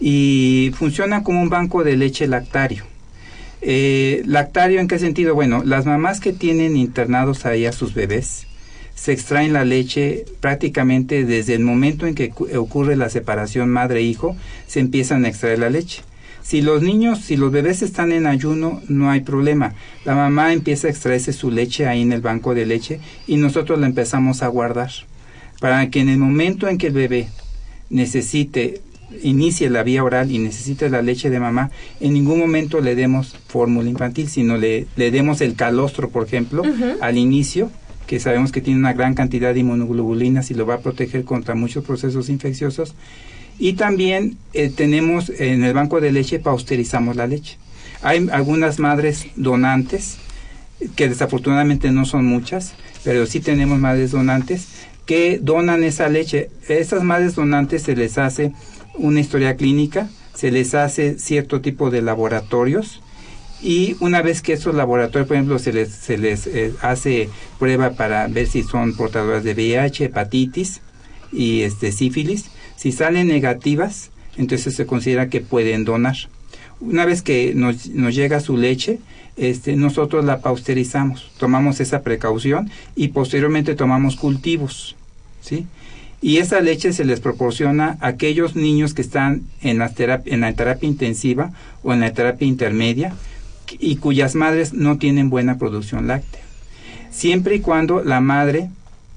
y 0.00 0.72
funciona 0.76 1.22
como 1.22 1.42
un 1.42 1.48
banco 1.48 1.84
de 1.84 1.96
leche 1.96 2.26
lactario. 2.26 2.89
Eh, 3.62 4.22
lactario 4.26 4.80
en 4.80 4.88
qué 4.88 4.98
sentido? 4.98 5.34
Bueno, 5.34 5.62
las 5.64 5.84
mamás 5.86 6.20
que 6.20 6.32
tienen 6.32 6.76
internados 6.76 7.44
ahí 7.46 7.66
a 7.66 7.72
sus 7.72 7.94
bebés 7.94 8.46
se 8.94 9.12
extraen 9.12 9.52
la 9.54 9.64
leche 9.64 10.24
prácticamente 10.40 11.24
desde 11.24 11.54
el 11.54 11.60
momento 11.62 12.06
en 12.06 12.14
que 12.14 12.30
cu- 12.30 12.48
ocurre 12.56 12.96
la 12.96 13.08
separación 13.08 13.70
madre-hijo, 13.70 14.36
se 14.66 14.80
empiezan 14.80 15.24
a 15.24 15.28
extraer 15.28 15.58
la 15.58 15.70
leche. 15.70 16.02
Si 16.42 16.60
los 16.62 16.82
niños, 16.82 17.20
si 17.20 17.36
los 17.36 17.50
bebés 17.52 17.80
están 17.82 18.12
en 18.12 18.26
ayuno, 18.26 18.82
no 18.88 19.10
hay 19.10 19.20
problema. 19.20 19.74
La 20.04 20.14
mamá 20.14 20.52
empieza 20.52 20.86
a 20.86 20.90
extraerse 20.90 21.32
su 21.32 21.50
leche 21.50 21.86
ahí 21.86 22.02
en 22.02 22.12
el 22.12 22.20
banco 22.20 22.54
de 22.54 22.66
leche 22.66 23.00
y 23.26 23.36
nosotros 23.36 23.78
la 23.78 23.86
empezamos 23.86 24.42
a 24.42 24.48
guardar 24.48 24.90
para 25.60 25.88
que 25.90 26.00
en 26.00 26.08
el 26.08 26.18
momento 26.18 26.68
en 26.68 26.76
que 26.78 26.88
el 26.88 26.94
bebé 26.94 27.28
necesite, 27.90 28.80
inicie 29.22 29.70
la 29.70 29.82
vía 29.82 30.04
oral 30.04 30.30
y 30.30 30.38
necesite 30.38 30.88
la 30.90 31.02
leche 31.02 31.30
de 31.30 31.40
mamá, 31.40 31.70
en 32.00 32.12
ningún 32.12 32.38
momento 32.38 32.80
le 32.80 32.94
demos 32.94 33.36
fórmula 33.48 33.88
infantil, 33.88 34.28
sino 34.28 34.56
le, 34.56 34.86
le 34.96 35.10
demos 35.10 35.40
el 35.40 35.54
calostro, 35.54 36.10
por 36.10 36.26
ejemplo, 36.26 36.62
al 37.00 37.18
inicio, 37.18 37.70
que 38.06 38.20
sabemos 38.20 38.52
que 38.52 38.60
tiene 38.60 38.80
una 38.80 38.92
gran 38.92 39.14
cantidad 39.14 39.54
de 39.54 39.60
inmunoglobulinas 39.60 40.50
y 40.50 40.54
lo 40.54 40.66
va 40.66 40.74
a 40.74 40.80
proteger 40.80 41.24
contra 41.24 41.54
muchos 41.54 41.84
procesos 41.84 42.28
infecciosos. 42.28 42.94
Y 43.58 43.74
también 43.74 44.36
eh, 44.54 44.70
tenemos 44.74 45.30
en 45.30 45.62
el 45.64 45.74
banco 45.74 46.00
de 46.00 46.12
leche, 46.12 46.38
pausterizamos 46.38 47.14
la 47.16 47.26
leche. 47.26 47.58
Hay 48.02 48.28
algunas 48.32 48.78
madres 48.78 49.26
donantes, 49.36 50.16
que 50.96 51.08
desafortunadamente 51.08 51.90
no 51.90 52.04
son 52.06 52.24
muchas, 52.24 52.72
pero 53.04 53.26
sí 53.26 53.40
tenemos 53.40 53.78
madres 53.78 54.12
donantes 54.12 54.68
que 55.06 55.38
donan 55.42 55.84
esa 55.84 56.08
leche. 56.08 56.50
A 56.68 56.72
estas 56.72 57.02
madres 57.02 57.34
donantes 57.34 57.82
se 57.82 57.96
les 57.96 58.16
hace 58.18 58.52
una 58.94 59.20
historia 59.20 59.56
clínica, 59.56 60.08
se 60.34 60.50
les 60.50 60.74
hace 60.74 61.18
cierto 61.18 61.60
tipo 61.60 61.90
de 61.90 62.02
laboratorios 62.02 63.00
y 63.62 63.96
una 64.00 64.22
vez 64.22 64.40
que 64.40 64.54
esos 64.54 64.74
laboratorios, 64.74 65.28
por 65.28 65.36
ejemplo, 65.36 65.58
se 65.58 65.72
les, 65.72 65.90
se 65.90 66.16
les 66.16 66.46
eh, 66.46 66.72
hace 66.80 67.28
prueba 67.58 67.90
para 67.90 68.26
ver 68.26 68.46
si 68.46 68.62
son 68.62 68.94
portadoras 68.94 69.44
de 69.44 69.52
VIH, 69.52 70.06
hepatitis 70.06 70.80
y 71.32 71.62
este 71.62 71.92
sífilis, 71.92 72.46
si 72.76 72.92
salen 72.92 73.28
negativas, 73.28 74.10
entonces 74.36 74.74
se 74.74 74.86
considera 74.86 75.28
que 75.28 75.40
pueden 75.40 75.84
donar. 75.84 76.16
Una 76.80 77.04
vez 77.04 77.20
que 77.20 77.52
nos, 77.54 77.88
nos 77.88 78.14
llega 78.14 78.40
su 78.40 78.56
leche, 78.56 79.00
este, 79.36 79.76
nosotros 79.76 80.24
la 80.24 80.40
pausterizamos, 80.40 81.30
tomamos 81.38 81.80
esa 81.80 82.02
precaución 82.02 82.70
y 82.96 83.08
posteriormente 83.08 83.74
tomamos 83.74 84.16
cultivos, 84.16 84.96
¿sí? 85.42 85.66
Y 86.22 86.36
esa 86.36 86.60
leche 86.60 86.92
se 86.92 87.04
les 87.04 87.20
proporciona 87.20 87.96
a 88.00 88.08
aquellos 88.08 88.54
niños 88.54 88.92
que 88.92 89.02
están 89.02 89.42
en 89.62 89.78
la, 89.78 89.88
terapia, 89.94 90.34
en 90.34 90.42
la 90.42 90.52
terapia 90.52 90.88
intensiva 90.88 91.52
o 91.82 91.94
en 91.94 92.00
la 92.00 92.12
terapia 92.12 92.46
intermedia 92.46 93.14
y 93.78 93.96
cuyas 93.96 94.34
madres 94.34 94.72
no 94.74 94.98
tienen 94.98 95.30
buena 95.30 95.56
producción 95.56 96.08
láctea. 96.08 96.42
Siempre 97.10 97.56
y 97.56 97.60
cuando 97.60 98.02
la 98.04 98.20
madre 98.20 98.68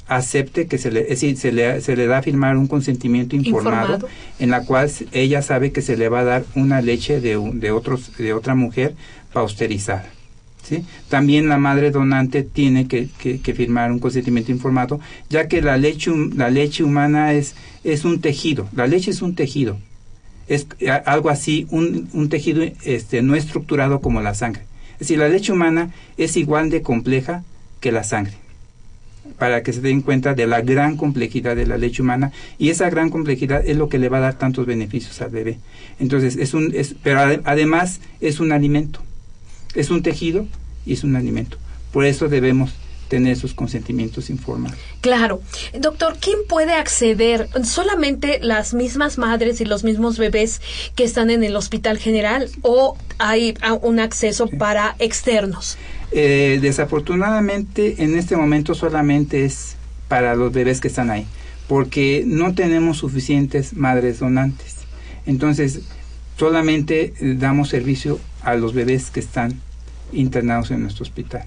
acepte 0.08 0.68
que 0.68 0.78
se 0.78 0.92
le, 0.92 1.02
es 1.02 1.10
decir, 1.10 1.38
se 1.38 1.52
le, 1.52 1.82
se 1.82 1.96
le 1.96 2.08
da 2.08 2.20
a 2.20 2.22
firmar 2.22 2.58
un 2.58 2.68
consentimiento 2.68 3.36
informado, 3.36 3.96
Informado. 3.96 4.10
en 4.40 4.50
la 4.50 4.66
cual 4.66 4.90
ella 5.12 5.42
sabe 5.42 5.72
que 5.72 5.82
se 5.82 5.98
le 5.98 6.10
va 6.10 6.22
a 6.22 6.24
dar 6.24 6.46
una 6.56 6.82
leche 6.82 7.20
de, 7.20 7.40
de, 7.54 7.72
otros, 7.72 8.16
de 8.18 8.34
otra 8.34 8.56
mujer 8.56 8.96
pausterizada. 9.32 10.10
¿Sí? 10.64 10.84
También 11.10 11.50
la 11.50 11.58
madre 11.58 11.92
donante 11.92 12.44
tiene 12.44 12.88
que, 12.88 13.08
firmar 13.54 13.92
un 13.92 14.00
consentimiento 14.00 14.52
informado, 14.52 15.00
ya 15.30 15.48
que 15.48 15.62
la 15.62 15.78
leche, 15.78 16.12
la 16.36 16.50
leche 16.50 16.84
humana 16.84 17.34
es, 17.34 17.56
es 17.84 18.06
un 18.06 18.22
tejido, 18.22 18.68
la 18.74 18.88
leche 18.88 19.12
es 19.12 19.22
un 19.22 19.36
tejido, 19.36 19.78
es 20.48 20.68
algo 21.06 21.30
así, 21.30 21.68
un, 21.70 22.10
un 22.14 22.30
tejido 22.30 22.64
este, 22.84 23.22
no 23.22 23.36
estructurado 23.36 24.02
como 24.02 24.22
la 24.22 24.34
sangre. 24.34 24.64
Es 24.94 25.00
decir, 25.00 25.18
la 25.18 25.30
leche 25.30 25.52
humana 25.52 25.92
es 26.18 26.38
igual 26.38 26.70
de 26.70 26.82
compleja 26.82 27.44
que 27.80 27.92
la 27.92 28.04
sangre 28.04 28.34
para 29.38 29.64
que 29.64 29.74
se 29.74 29.82
den 29.82 30.02
cuenta 30.02 30.34
de 30.34 30.48
la 30.48 30.62
gran 30.62 30.98
complejidad 30.98 31.56
de 31.56 31.66
la 31.66 31.78
leche 31.78 32.02
humana 32.02 32.32
y 32.60 32.70
esa 32.70 32.90
gran 32.90 33.10
complejidad 33.10 33.66
es 33.66 33.78
lo 33.78 33.88
que 33.90 33.98
le 33.98 34.10
va 34.10 34.18
a 34.18 34.22
dar 34.22 34.38
tantos 34.38 34.66
beneficios 34.66 35.22
al 35.22 35.32
bebé. 35.32 35.58
Entonces, 36.00 36.36
es 36.36 36.54
un 36.54 36.72
es, 36.76 36.96
pero 37.02 37.20
ade- 37.20 37.42
además 37.46 38.00
es 38.20 38.40
un 38.40 38.52
alimento. 38.52 39.02
Es 39.76 39.90
un 39.90 40.04
tejido 40.04 40.46
y 40.86 40.94
es 40.94 41.04
un 41.04 41.16
alimento. 41.16 41.58
Por 41.92 42.06
eso 42.06 42.28
debemos 42.28 42.72
tener 43.08 43.34
esos 43.34 43.54
consentimientos 43.54 44.32
informados. 44.32 44.80
Claro. 45.02 45.42
Doctor, 45.80 46.18
¿quién 46.20 46.40
puede 46.50 46.74
acceder? 46.74 47.48
¿Solamente 47.64 48.40
las 48.42 48.74
mismas 48.74 49.20
madres 49.20 49.62
y 49.62 49.66
los 49.66 49.84
mismos 49.84 50.18
bebés 50.18 50.62
que 50.96 51.04
están 51.04 51.30
en 51.30 51.44
el 51.44 51.56
hospital 51.56 52.00
general 52.00 52.50
o 52.64 52.98
hay 53.20 53.54
un 53.82 54.00
acceso 54.00 54.48
para 54.48 54.96
externos? 54.98 55.78
Eh, 56.12 56.58
desafortunadamente, 56.60 58.04
en 58.04 58.18
este 58.18 58.36
momento 58.36 58.74
solamente 58.74 59.46
es 59.46 59.76
para 60.08 60.36
los 60.36 60.52
bebés 60.52 60.82
que 60.82 60.88
están 60.88 61.12
ahí, 61.12 61.28
porque 61.68 62.24
no 62.26 62.56
tenemos 62.56 62.98
suficientes 62.98 63.74
madres 63.74 64.20
donantes. 64.20 64.76
Entonces, 65.28 65.82
solamente 66.38 67.14
damos 67.20 67.70
servicio 67.70 68.20
a 68.44 68.56
los 68.56 68.74
bebés 68.74 69.10
que 69.10 69.20
están 69.20 69.60
internados 70.12 70.72
en 70.72 70.82
nuestro 70.82 71.04
hospital. 71.04 71.46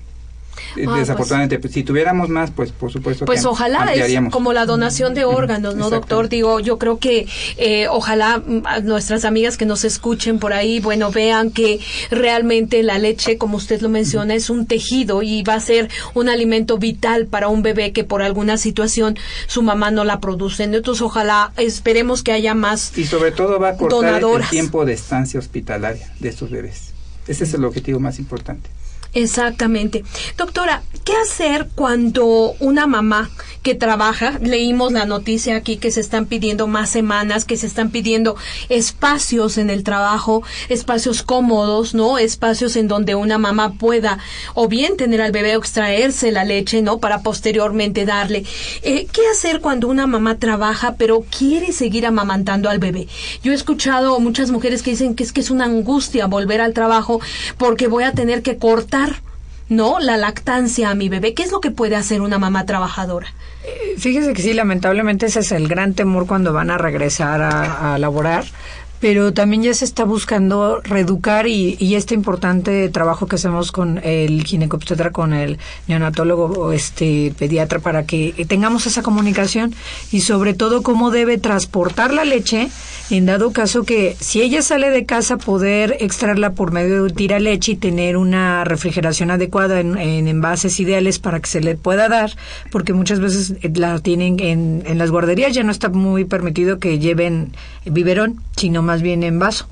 Eh, 0.76 0.86
Ah, 0.88 0.96
Desafortunadamente, 0.98 1.58
pues, 1.58 1.72
si 1.72 1.82
tuviéramos 1.84 2.28
más, 2.28 2.50
pues 2.50 2.72
por 2.72 2.90
supuesto 2.92 3.24
Pues 3.24 3.42
que 3.42 3.46
ojalá 3.46 3.92
es 3.92 4.18
como 4.30 4.52
la 4.52 4.66
donación 4.66 5.14
de 5.14 5.24
órganos, 5.24 5.74
¿no, 5.74 5.86
Exacto. 5.86 5.96
doctor? 6.00 6.28
Digo, 6.28 6.60
yo 6.60 6.78
creo 6.78 6.98
que 6.98 7.26
eh, 7.56 7.86
ojalá 7.88 8.38
mm, 8.38 8.62
nuestras 8.84 9.24
amigas 9.24 9.56
que 9.56 9.66
nos 9.66 9.84
escuchen 9.84 10.38
por 10.38 10.52
ahí, 10.52 10.80
bueno, 10.80 11.10
vean 11.10 11.50
que 11.50 11.80
realmente 12.10 12.82
la 12.82 12.98
leche, 12.98 13.38
como 13.38 13.56
usted 13.56 13.80
lo 13.80 13.88
menciona, 13.88 14.34
es 14.34 14.50
un 14.50 14.66
tejido 14.66 15.22
y 15.22 15.42
va 15.42 15.54
a 15.54 15.60
ser 15.60 15.88
un 16.14 16.28
alimento 16.28 16.78
vital 16.78 17.26
para 17.26 17.48
un 17.48 17.62
bebé 17.62 17.92
que 17.92 18.04
por 18.04 18.22
alguna 18.22 18.56
situación 18.56 19.16
su 19.46 19.62
mamá 19.62 19.90
no 19.90 20.04
la 20.04 20.20
produce. 20.20 20.64
Entonces, 20.64 21.02
ojalá 21.02 21.52
esperemos 21.56 22.22
que 22.22 22.32
haya 22.32 22.54
más 22.54 22.96
Y 22.96 23.04
sobre 23.04 23.32
todo 23.32 23.58
va 23.58 23.70
a 23.70 23.76
cortar 23.76 24.00
Donadoras. 24.00 24.46
el 24.46 24.50
tiempo 24.50 24.84
de 24.84 24.92
estancia 24.94 25.38
hospitalaria 25.40 26.10
de 26.20 26.28
estos 26.28 26.50
bebés. 26.50 26.92
Ese 27.26 27.44
es 27.44 27.54
el 27.54 27.64
objetivo 27.64 27.98
más 28.00 28.18
importante. 28.18 28.70
Exactamente. 29.16 30.04
Doctora, 30.36 30.82
¿qué 31.06 31.14
hacer 31.16 31.68
cuando 31.74 32.54
una 32.60 32.86
mamá 32.86 33.30
que 33.66 33.74
trabaja, 33.74 34.38
leímos 34.40 34.92
la 34.92 35.06
noticia 35.06 35.56
aquí 35.56 35.76
que 35.76 35.90
se 35.90 35.98
están 35.98 36.26
pidiendo 36.26 36.68
más 36.68 36.88
semanas, 36.88 37.44
que 37.44 37.56
se 37.56 37.66
están 37.66 37.90
pidiendo 37.90 38.36
espacios 38.68 39.58
en 39.58 39.70
el 39.70 39.82
trabajo, 39.82 40.44
espacios 40.68 41.24
cómodos, 41.24 41.92
¿no? 41.92 42.16
Espacios 42.16 42.76
en 42.76 42.86
donde 42.86 43.16
una 43.16 43.38
mamá 43.38 43.72
pueda 43.72 44.20
o 44.54 44.68
bien 44.68 44.96
tener 44.96 45.20
al 45.20 45.32
bebé 45.32 45.56
o 45.56 45.58
extraerse 45.58 46.30
la 46.30 46.44
leche, 46.44 46.80
¿no? 46.80 46.98
Para 46.98 47.22
posteriormente 47.22 48.04
darle. 48.04 48.44
Eh, 48.82 49.08
¿Qué 49.12 49.22
hacer 49.32 49.60
cuando 49.60 49.88
una 49.88 50.06
mamá 50.06 50.38
trabaja 50.38 50.94
pero 50.96 51.24
quiere 51.36 51.72
seguir 51.72 52.06
amamantando 52.06 52.70
al 52.70 52.78
bebé? 52.78 53.08
Yo 53.42 53.50
he 53.50 53.56
escuchado 53.56 54.20
muchas 54.20 54.52
mujeres 54.52 54.84
que 54.84 54.92
dicen 54.92 55.16
que 55.16 55.24
es 55.24 55.32
que 55.32 55.40
es 55.40 55.50
una 55.50 55.64
angustia 55.64 56.26
volver 56.26 56.60
al 56.60 56.72
trabajo 56.72 57.20
porque 57.58 57.88
voy 57.88 58.04
a 58.04 58.12
tener 58.12 58.42
que 58.42 58.58
cortar 58.58 59.05
¿no? 59.68 59.98
La 59.98 60.16
lactancia 60.16 60.90
a 60.90 60.94
mi 60.94 61.08
bebé. 61.08 61.34
¿Qué 61.34 61.42
es 61.42 61.52
lo 61.52 61.60
que 61.60 61.70
puede 61.70 61.96
hacer 61.96 62.20
una 62.20 62.38
mamá 62.38 62.66
trabajadora? 62.66 63.28
Fíjese 63.98 64.32
que 64.32 64.42
sí, 64.42 64.52
lamentablemente 64.52 65.26
ese 65.26 65.40
es 65.40 65.52
el 65.52 65.68
gran 65.68 65.94
temor 65.94 66.26
cuando 66.26 66.52
van 66.52 66.70
a 66.70 66.78
regresar 66.78 67.42
a, 67.42 67.94
a 67.94 67.98
laborar, 67.98 68.44
pero 69.00 69.32
también 69.32 69.62
ya 69.62 69.74
se 69.74 69.84
está 69.84 70.04
buscando 70.04 70.80
reeducar 70.82 71.46
y, 71.46 71.76
y 71.78 71.94
este 71.94 72.14
importante 72.14 72.88
trabajo 72.88 73.26
que 73.26 73.36
hacemos 73.36 73.72
con 73.72 73.98
el 74.02 74.44
ginecobstetra, 74.44 75.10
con 75.10 75.32
el 75.32 75.58
neonatólogo 75.88 76.46
o 76.46 76.72
este 76.72 77.32
pediatra 77.38 77.78
para 77.80 78.06
que 78.06 78.46
tengamos 78.48 78.86
esa 78.86 79.02
comunicación 79.02 79.74
y 80.12 80.20
sobre 80.20 80.54
todo 80.54 80.82
cómo 80.82 81.10
debe 81.10 81.38
transportar 81.38 82.12
la 82.12 82.24
leche 82.24 82.68
en 83.08 83.26
dado 83.26 83.52
caso 83.52 83.84
que 83.84 84.16
si 84.18 84.42
ella 84.42 84.62
sale 84.62 84.90
de 84.90 85.04
casa 85.06 85.38
poder 85.38 85.96
extraerla 86.00 86.54
por 86.54 86.72
medio 86.72 87.04
de 87.04 87.12
tira 87.12 87.38
leche 87.38 87.72
y 87.72 87.76
tener 87.76 88.16
una 88.16 88.64
refrigeración 88.64 89.30
adecuada 89.30 89.78
en, 89.78 89.96
en 89.96 90.26
envases 90.26 90.80
ideales 90.80 91.20
para 91.20 91.38
que 91.38 91.46
se 91.46 91.60
le 91.60 91.76
pueda 91.76 92.08
dar, 92.08 92.32
porque 92.72 92.92
muchas 92.94 93.20
veces 93.20 93.54
la 93.74 94.00
tienen 94.00 94.40
en, 94.40 94.82
en 94.86 94.98
las 94.98 95.12
guarderías, 95.12 95.54
ya 95.54 95.62
no 95.62 95.70
está 95.70 95.88
muy 95.88 96.24
permitido 96.24 96.80
que 96.80 96.98
lleven 96.98 97.52
biberón, 97.84 98.42
sino 98.56 98.82
más 98.86 99.02
bien 99.02 99.22
en 99.22 99.38
vaso. 99.38 99.68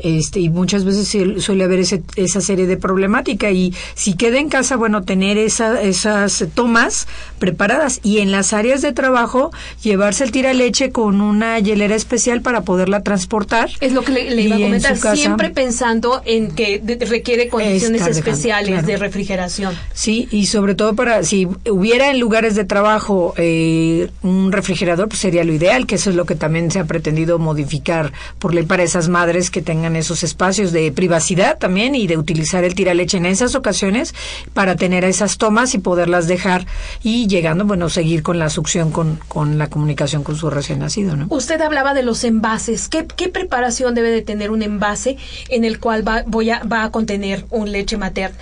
Este, 0.00 0.38
y 0.38 0.48
muchas 0.48 0.84
veces 0.84 1.08
suele 1.42 1.64
haber 1.64 1.80
ese, 1.80 2.02
esa 2.14 2.40
serie 2.40 2.66
de 2.66 2.76
problemática 2.76 3.50
y 3.50 3.74
si 3.94 4.12
queda 4.14 4.38
en 4.38 4.48
casa, 4.48 4.76
bueno, 4.76 5.02
tener 5.02 5.38
esa, 5.38 5.82
esas 5.82 6.44
tomas 6.54 7.08
preparadas 7.40 7.98
y 8.04 8.18
en 8.18 8.30
las 8.30 8.52
áreas 8.52 8.80
de 8.80 8.92
trabajo 8.92 9.50
llevarse 9.82 10.22
el 10.22 10.30
tira 10.30 10.52
leche 10.52 10.92
con 10.92 11.20
una 11.20 11.58
hielera 11.58 11.96
especial 11.96 12.42
para 12.42 12.60
poderla 12.60 13.02
transportar. 13.02 13.70
Es 13.80 13.92
lo 13.92 14.02
que 14.02 14.12
le, 14.12 14.30
le 14.34 14.42
iba 14.42 14.56
a 14.56 14.60
comentar, 14.60 14.92
casa- 14.92 15.16
siempre 15.16 15.50
pensando 15.50 16.22
en 16.24 16.52
que 16.52 16.78
de- 16.78 17.04
requiere 17.06 17.48
condiciones 17.48 18.06
especiales 18.06 18.70
claro. 18.70 18.86
de 18.86 18.96
refrigeración. 18.98 19.74
Sí, 19.94 20.28
y 20.30 20.46
sobre 20.46 20.74
todo 20.76 20.94
para, 20.94 21.24
si 21.24 21.48
hubiera 21.68 22.10
en 22.10 22.20
lugares 22.20 22.54
de 22.54 22.64
trabajo 22.64 23.34
eh, 23.36 24.10
un 24.22 24.52
refrigerador, 24.52 25.08
pues 25.08 25.20
sería 25.20 25.42
lo 25.44 25.52
ideal, 25.54 25.86
que 25.86 25.96
eso 25.96 26.10
es 26.10 26.16
lo 26.16 26.24
que 26.24 26.34
también 26.36 26.70
se 26.70 26.78
ha 26.78 26.84
pretendido 26.84 27.38
modificar 27.38 28.12
por 28.38 28.54
ley 28.54 28.64
para 28.64 28.82
esas 28.84 29.08
madres 29.08 29.50
que 29.50 29.62
tengan 29.62 29.77
esos 29.84 30.22
espacios 30.22 30.72
de 30.72 30.90
privacidad 30.92 31.58
también 31.58 31.94
y 31.94 32.06
de 32.06 32.16
utilizar 32.16 32.64
el 32.64 32.74
tiraleche 32.74 33.16
en 33.16 33.26
esas 33.26 33.54
ocasiones 33.54 34.14
para 34.54 34.76
tener 34.76 35.04
esas 35.04 35.38
tomas 35.38 35.74
y 35.74 35.78
poderlas 35.78 36.26
dejar 36.26 36.66
y 37.02 37.26
llegando, 37.26 37.64
bueno, 37.64 37.88
seguir 37.88 38.22
con 38.22 38.38
la 38.38 38.50
succión, 38.50 38.90
con, 38.90 39.18
con 39.28 39.58
la 39.58 39.68
comunicación 39.68 40.22
con 40.22 40.36
su 40.36 40.50
recién 40.50 40.80
nacido, 40.80 41.16
¿no? 41.16 41.26
Usted 41.30 41.60
hablaba 41.60 41.94
de 41.94 42.02
los 42.02 42.24
envases. 42.24 42.88
¿Qué, 42.88 43.06
qué 43.06 43.28
preparación 43.28 43.94
debe 43.94 44.10
de 44.10 44.22
tener 44.22 44.50
un 44.50 44.62
envase 44.62 45.16
en 45.48 45.64
el 45.64 45.78
cual 45.80 46.06
va, 46.06 46.22
voy 46.26 46.50
a, 46.50 46.62
va 46.64 46.84
a 46.84 46.90
contener 46.90 47.46
un 47.50 47.72
leche 47.72 47.96
materna? 47.96 48.38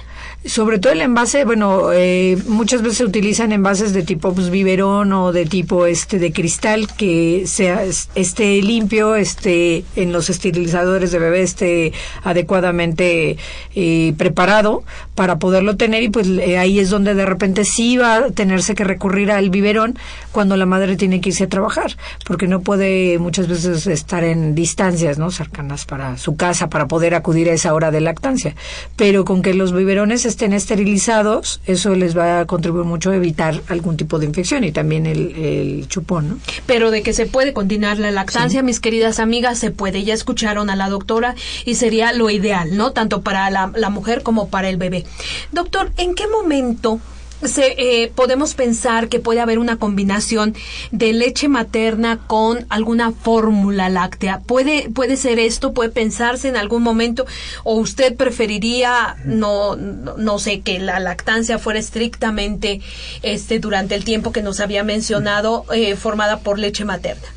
Sobre 0.47 0.79
todo 0.79 0.93
el 0.93 1.01
envase, 1.01 1.45
bueno, 1.45 1.93
eh, 1.93 2.39
muchas 2.47 2.81
veces 2.81 2.99
se 2.99 3.05
utilizan 3.05 3.51
envases 3.53 3.93
de 3.93 4.03
tipo 4.05 4.33
pues, 4.33 4.51
biberón 4.51 5.13
o 5.13 5.33
de 5.33 5.45
tipo 5.45 5.87
este 5.87 6.19
de 6.21 6.33
cristal 6.33 6.87
que 6.97 7.45
sea 7.47 7.83
es- 7.85 8.09
esté 8.15 8.63
limpio, 8.63 9.17
esté 9.17 9.85
en 9.97 10.13
los 10.13 10.31
esterilizadores 10.31 11.11
de 11.11 11.19
bebé 11.19 11.43
esté 11.43 11.93
adecuadamente 12.23 13.37
eh, 13.75 14.15
preparado 14.17 14.85
para 15.15 15.39
poderlo 15.39 15.77
tener 15.77 16.03
y 16.03 16.11
pues 16.11 16.29
eh, 16.29 16.59
ahí 16.59 16.79
es 16.79 16.91
donde 16.91 17.15
de 17.15 17.27
repente 17.27 17.65
sí 17.65 17.97
va 17.97 18.17
a 18.17 18.31
tenerse 18.31 18.75
que 18.75 18.85
recurrir 18.85 19.31
al 19.33 19.51
biberón 19.51 19.99
cuando 20.33 20.57
la 20.57 20.67
madre 20.67 20.97
tiene 20.97 21.21
que 21.21 21.31
irse 21.31 21.45
a 21.45 21.49
trabajar, 21.49 21.97
porque 22.27 22.47
no 22.47 22.61
puede 22.61 23.19
muchas 23.19 23.49
veces 23.49 23.87
estar 23.87 24.23
en 24.25 24.55
distancias, 24.55 25.19
¿no? 25.19 25.31
cercanas 25.31 25.87
para 25.87 26.19
su 26.19 26.37
casa 26.37 26.69
para 26.69 26.87
poder 26.87 27.15
acudir 27.15 27.49
a 27.51 27.55
esa 27.55 27.75
hora 27.75 27.91
de 27.91 28.01
lactancia, 28.01 28.55
pero 28.97 29.25
con 29.25 29.43
que 29.43 29.55
los 29.55 29.73
biberones 29.73 30.25
estén 30.37 30.53
esterilizados, 30.53 31.63
eso 31.65 31.95
les 31.95 32.17
va 32.17 32.41
a 32.41 32.47
contribuir 32.47 32.85
mucho 32.85 33.11
a 33.11 33.17
evitar 33.17 33.63
algún 33.69 33.97
tipo 33.97 34.19
de 34.19 34.27
infección 34.27 34.65
y 34.65 34.71
también 34.71 35.07
el, 35.07 35.35
el 35.35 35.89
chupón, 35.89 36.29
¿no? 36.29 36.39
Pero 36.67 36.91
de 36.91 37.03
que 37.03 37.15
se 37.15 37.25
puede 37.25 37.55
continuar 37.55 37.99
la 37.99 38.11
lactancia, 38.11 38.63
mis 38.63 38.79
queridas 38.79 39.19
amigas, 39.19 39.59
se 39.59 39.71
puede. 39.71 40.05
Ya 40.05 40.13
escucharon 40.13 40.69
a 40.69 40.77
la 40.77 40.91
doctora 40.91 41.35
y 41.65 41.77
sería 41.77 42.13
lo 42.13 42.29
ideal, 42.29 42.77
¿no? 42.77 42.93
Tanto 42.93 43.23
para 43.23 43.49
la, 43.49 43.73
la 43.75 43.89
mujer 43.89 44.23
como 44.23 44.51
para 44.51 44.69
el 44.69 44.77
bebé. 44.77 45.07
Doctor, 45.53 45.91
¿en 45.97 46.15
qué 46.15 46.29
momento 46.29 47.01
se, 47.45 47.75
eh, 47.79 48.13
podemos 48.15 48.55
pensar 48.55 49.09
que 49.09 49.21
puede 49.21 49.41
haber 49.41 49.59
una 49.59 49.77
combinación 49.77 50.55
de 50.91 51.13
leche 51.13 51.49
materna 51.49 52.19
con 52.27 52.67
alguna 52.69 53.13
fórmula 53.13 53.89
láctea? 53.89 54.41
¿Puede, 54.41 54.91
¿Puede 54.91 55.17
ser 55.17 55.39
esto? 55.39 55.73
¿Puede 55.73 55.91
pensarse 55.91 56.49
en 56.49 56.57
algún 56.57 56.83
momento? 56.83 57.27
¿O 57.65 57.75
usted 57.77 58.17
preferiría, 58.17 59.17
no, 59.25 59.77
no, 59.77 60.17
no 60.17 60.39
sé, 60.39 60.61
que 60.61 60.79
la 60.79 61.01
lactancia 61.01 61.59
fuera 61.59 61.79
estrictamente 61.79 62.81
este, 63.23 63.59
durante 63.59 63.95
el 63.95 64.05
tiempo 64.05 64.33
que 64.33 64.43
nos 64.43 64.61
había 64.61 64.85
mencionado, 64.85 65.65
eh, 65.73 65.97
formada 65.97 66.41
por 66.41 66.59
leche 66.59 66.85
materna? 66.85 67.29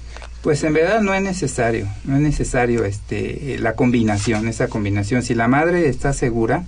Pues 0.41 0.63
en 0.63 0.73
verdad 0.73 1.01
no 1.01 1.13
es 1.13 1.21
necesario, 1.21 1.89
no 2.05 2.15
es 2.15 2.21
necesario 2.21 2.85
este 2.85 3.57
la 3.59 3.73
combinación, 3.73 4.47
esa 4.47 4.69
combinación. 4.69 5.21
Si 5.21 5.35
la 5.35 5.49
madre 5.49 5.89
está 5.89 6.13
segura, 6.13 6.63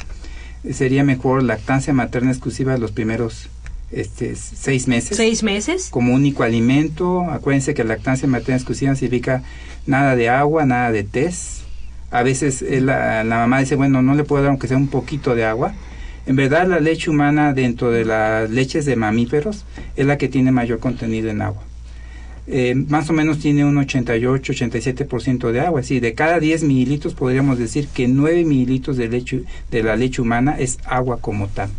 sería 0.70 1.04
mejor 1.04 1.44
lactancia 1.44 1.94
materna 1.94 2.32
exclusiva 2.32 2.78
los 2.78 2.92
primeros 2.92 3.50
este, 3.92 4.36
seis 4.36 4.88
meses. 4.88 5.18
¿Seis 5.18 5.44
meses? 5.44 5.90
Como 5.90 6.14
único 6.14 6.44
alimento. 6.44 7.30
Acuérdense 7.30 7.74
que 7.74 7.84
lactancia 7.84 8.28
materna 8.28 8.56
exclusiva 8.56 8.96
significa 8.96 9.44
nada 9.86 10.16
de 10.16 10.30
agua, 10.30 10.66
nada 10.66 10.92
de 10.92 11.04
test. 11.04 11.62
A 12.10 12.24
veces 12.24 12.62
eh, 12.62 12.82
la, 12.82 13.24
la 13.24 13.38
mamá 13.38 13.60
dice, 13.60 13.76
bueno, 13.76 14.02
no 14.02 14.16
le 14.16 14.24
puedo 14.24 14.44
dar 14.44 14.52
aunque 14.52 14.68
sea 14.68 14.78
un 14.78 14.88
poquito 14.88 15.36
de 15.36 15.46
agua. 15.46 15.74
En 16.26 16.36
verdad 16.36 16.68
la 16.68 16.80
leche 16.80 17.10
humana 17.10 17.54
dentro 17.54 17.92
de 17.92 18.06
las 18.06 18.50
leches 18.50 18.86
de 18.86 18.96
mamíferos 18.96 19.66
es 19.96 20.06
la 20.06 20.18
que 20.18 20.30
tiene 20.30 20.52
mayor 20.52 20.80
contenido 20.80 21.30
en 21.30 21.42
agua. 21.42 21.64
Eh, 22.48 22.76
más 22.76 23.10
o 23.10 23.14
menos 23.14 23.40
tiene 23.40 23.64
un 23.64 23.76
88-87% 23.76 25.52
de 25.52 25.62
agua. 25.62 25.80
Es 25.80 25.88
decir, 25.88 26.02
de 26.02 26.14
cada 26.14 26.40
10 26.40 26.64
mililitros 26.64 27.14
podríamos 27.14 27.60
decir 27.60 27.88
que 27.88 28.08
9 28.08 28.46
mililitros 28.46 28.98
de, 28.98 29.08
leche, 29.08 29.44
de 29.70 29.84
la 29.84 29.96
leche 29.96 30.22
humana 30.22 30.56
es 30.60 30.80
agua 30.86 31.18
como 31.22 31.48
tal. 31.48 31.70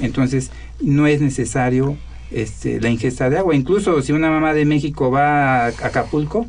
Entonces, 0.00 0.50
no 0.80 1.06
es 1.06 1.20
necesario 1.20 1.96
este, 2.30 2.80
la 2.80 2.90
ingesta 2.90 3.30
de 3.30 3.38
agua. 3.38 3.54
Incluso 3.54 4.02
si 4.02 4.12
una 4.12 4.30
mamá 4.30 4.54
de 4.54 4.64
México 4.64 5.10
va 5.10 5.66
a 5.66 5.68
Acapulco, 5.68 6.46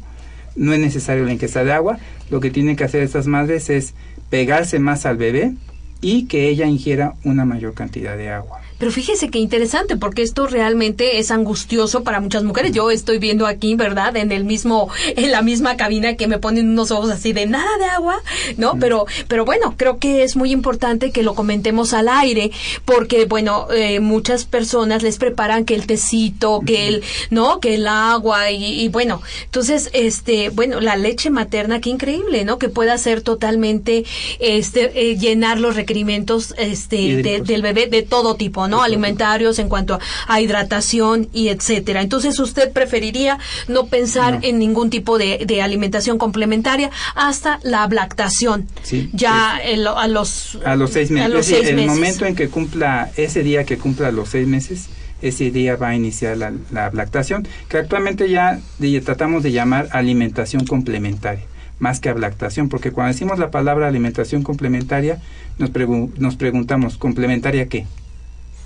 no 0.55 0.73
es 0.73 0.79
necesario 0.79 1.23
la 1.23 1.33
ingesta 1.33 1.63
de 1.63 1.71
agua. 1.71 1.99
Lo 2.29 2.39
que 2.39 2.51
tienen 2.51 2.75
que 2.75 2.83
hacer 2.83 3.03
estas 3.03 3.27
madres 3.27 3.69
es 3.69 3.93
pegarse 4.29 4.79
más 4.79 5.05
al 5.05 5.17
bebé 5.17 5.53
y 6.01 6.25
que 6.25 6.49
ella 6.49 6.65
ingiera 6.65 7.13
una 7.23 7.45
mayor 7.45 7.73
cantidad 7.73 8.17
de 8.17 8.29
agua. 8.29 8.61
Pero 8.79 8.91
fíjese 8.91 9.29
qué 9.29 9.39
interesante, 9.39 9.97
porque 9.97 10.21
esto 10.21 10.47
realmente 10.47 11.19
es 11.19 11.31
angustioso 11.31 12.03
para 12.03 12.19
muchas 12.19 12.43
mujeres. 12.43 12.71
Yo 12.71 12.91
estoy 12.91 13.19
viendo 13.19 13.47
aquí, 13.47 13.75
¿verdad? 13.75 14.15
En 14.17 14.31
el 14.31 14.43
mismo, 14.43 14.89
en 15.15 15.31
la 15.31 15.41
misma 15.41 15.77
cabina 15.77 16.15
que 16.15 16.27
me 16.27 16.39
ponen 16.39 16.69
unos 16.69 16.91
ojos 16.91 17.09
así 17.09 17.33
de 17.33 17.45
nada 17.45 17.77
de 17.77 17.85
agua, 17.85 18.21
¿no? 18.57 18.77
Pero, 18.79 19.05
pero 19.27 19.45
bueno, 19.45 19.75
creo 19.77 19.97
que 19.97 20.23
es 20.23 20.35
muy 20.35 20.51
importante 20.51 21.11
que 21.11 21.23
lo 21.23 21.35
comentemos 21.35 21.93
al 21.93 22.07
aire, 22.09 22.51
porque 22.85 23.25
bueno, 23.25 23.67
eh, 23.71 23.99
muchas 23.99 24.45
personas 24.45 25.03
les 25.03 25.17
preparan 25.17 25.65
que 25.65 25.75
el 25.75 25.87
tecito, 25.87 26.61
que 26.65 26.87
el, 26.87 27.03
¿no? 27.29 27.59
Que 27.59 27.75
el 27.75 27.87
agua 27.87 28.51
y, 28.51 28.81
y 28.81 28.89
bueno, 28.89 29.21
entonces, 29.45 29.89
este, 29.93 30.49
bueno, 30.49 30.79
la 30.81 30.95
leche 30.95 31.29
materna, 31.29 31.81
qué 31.81 31.89
increíble, 31.89 32.45
¿no? 32.45 32.57
Que 32.57 32.69
pueda 32.69 32.97
ser 32.97 33.21
totalmente, 33.21 34.05
este, 34.39 35.11
eh, 35.11 35.17
llenar 35.17 35.59
los 35.59 35.75
requerimientos 35.75 36.53
este, 36.57 37.41
del 37.43 37.61
bebé 37.61 37.87
de 37.87 38.03
todo 38.03 38.35
tipo, 38.35 38.66
¿no? 38.67 38.83
Alimentarios 38.83 39.59
en 39.59 39.69
cuanto 39.69 39.99
a, 40.27 40.41
hidratación 40.41 41.29
y 41.33 41.49
etcétera. 41.49 42.01
Entonces, 42.01 42.39
¿usted 42.39 42.71
preferiría 42.71 43.39
no 43.67 43.87
pensar 43.87 44.39
en 44.43 44.59
ningún 44.59 44.89
tipo 44.89 45.17
de, 45.17 45.61
alimentación 45.61 46.17
complementaria 46.17 46.91
hasta 47.15 47.59
la 47.63 47.87
lactación? 47.87 48.67
ya 49.13 49.57
a 49.57 50.07
los 50.07 50.57
a 50.65 50.75
los 50.75 50.91
seis 50.91 51.11
meses. 51.11 51.67
el 51.67 51.87
momento 51.87 52.25
en 52.25 52.35
que 52.35 52.49
cumpla 52.49 53.11
ese 53.17 53.43
día 53.43 53.63
que 53.63 53.77
cumpla 53.77 54.11
los 54.11 54.29
seis 54.29 54.47
meses 54.47 54.89
ese 55.21 55.51
día 55.51 55.75
va 55.75 55.89
a 55.89 55.95
iniciar 55.95 56.37
la, 56.37 56.51
lactación, 56.91 57.47
que 57.69 57.77
actualmente 57.77 58.29
ya 58.29 58.59
tratamos 59.03 59.43
de 59.43 59.51
llamar 59.51 59.89
alimentación 59.91 60.65
complementaria, 60.65 61.43
más 61.79 61.99
que 61.99 62.13
lactación, 62.13 62.69
porque 62.69 62.91
cuando 62.91 63.13
decimos 63.13 63.39
la 63.39 63.51
palabra 63.51 63.87
alimentación 63.87 64.43
complementaria, 64.43 65.19
nos, 65.57 65.71
nos 66.17 66.35
preguntamos, 66.35 66.97
¿complementaria 66.97 67.67
qué? 67.67 67.87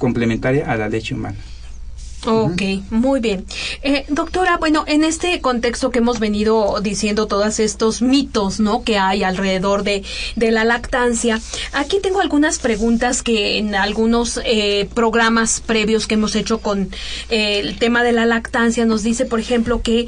Complementaria 0.01 0.65
a 0.65 0.75
la 0.75 0.87
leche 0.87 1.13
humana. 1.13 1.50
Ok, 2.23 2.61
muy 2.91 3.19
bien. 3.19 3.45
Eh, 3.81 4.05
doctora, 4.07 4.57
bueno, 4.57 4.83
en 4.85 5.03
este 5.03 5.41
contexto 5.41 5.89
que 5.89 5.99
hemos 5.99 6.19
venido 6.19 6.79
diciendo 6.79 7.25
todos 7.25 7.59
estos 7.59 8.03
mitos, 8.03 8.59
¿no? 8.59 8.83
Que 8.83 8.99
hay 8.99 9.23
alrededor 9.23 9.83
de, 9.83 10.03
de 10.35 10.51
la 10.51 10.63
lactancia, 10.63 11.41
aquí 11.73 11.99
tengo 11.99 12.21
algunas 12.21 12.59
preguntas 12.59 13.23
que 13.23 13.57
en 13.57 13.73
algunos 13.73 14.39
eh, 14.45 14.87
programas 14.93 15.61
previos 15.61 16.05
que 16.05 16.13
hemos 16.13 16.35
hecho 16.35 16.59
con 16.59 16.91
eh, 17.29 17.59
el 17.59 17.79
tema 17.79 18.03
de 18.03 18.11
la 18.11 18.27
lactancia 18.27 18.85
nos 18.85 19.01
dice, 19.01 19.25
por 19.25 19.39
ejemplo, 19.39 19.81
que 19.81 20.07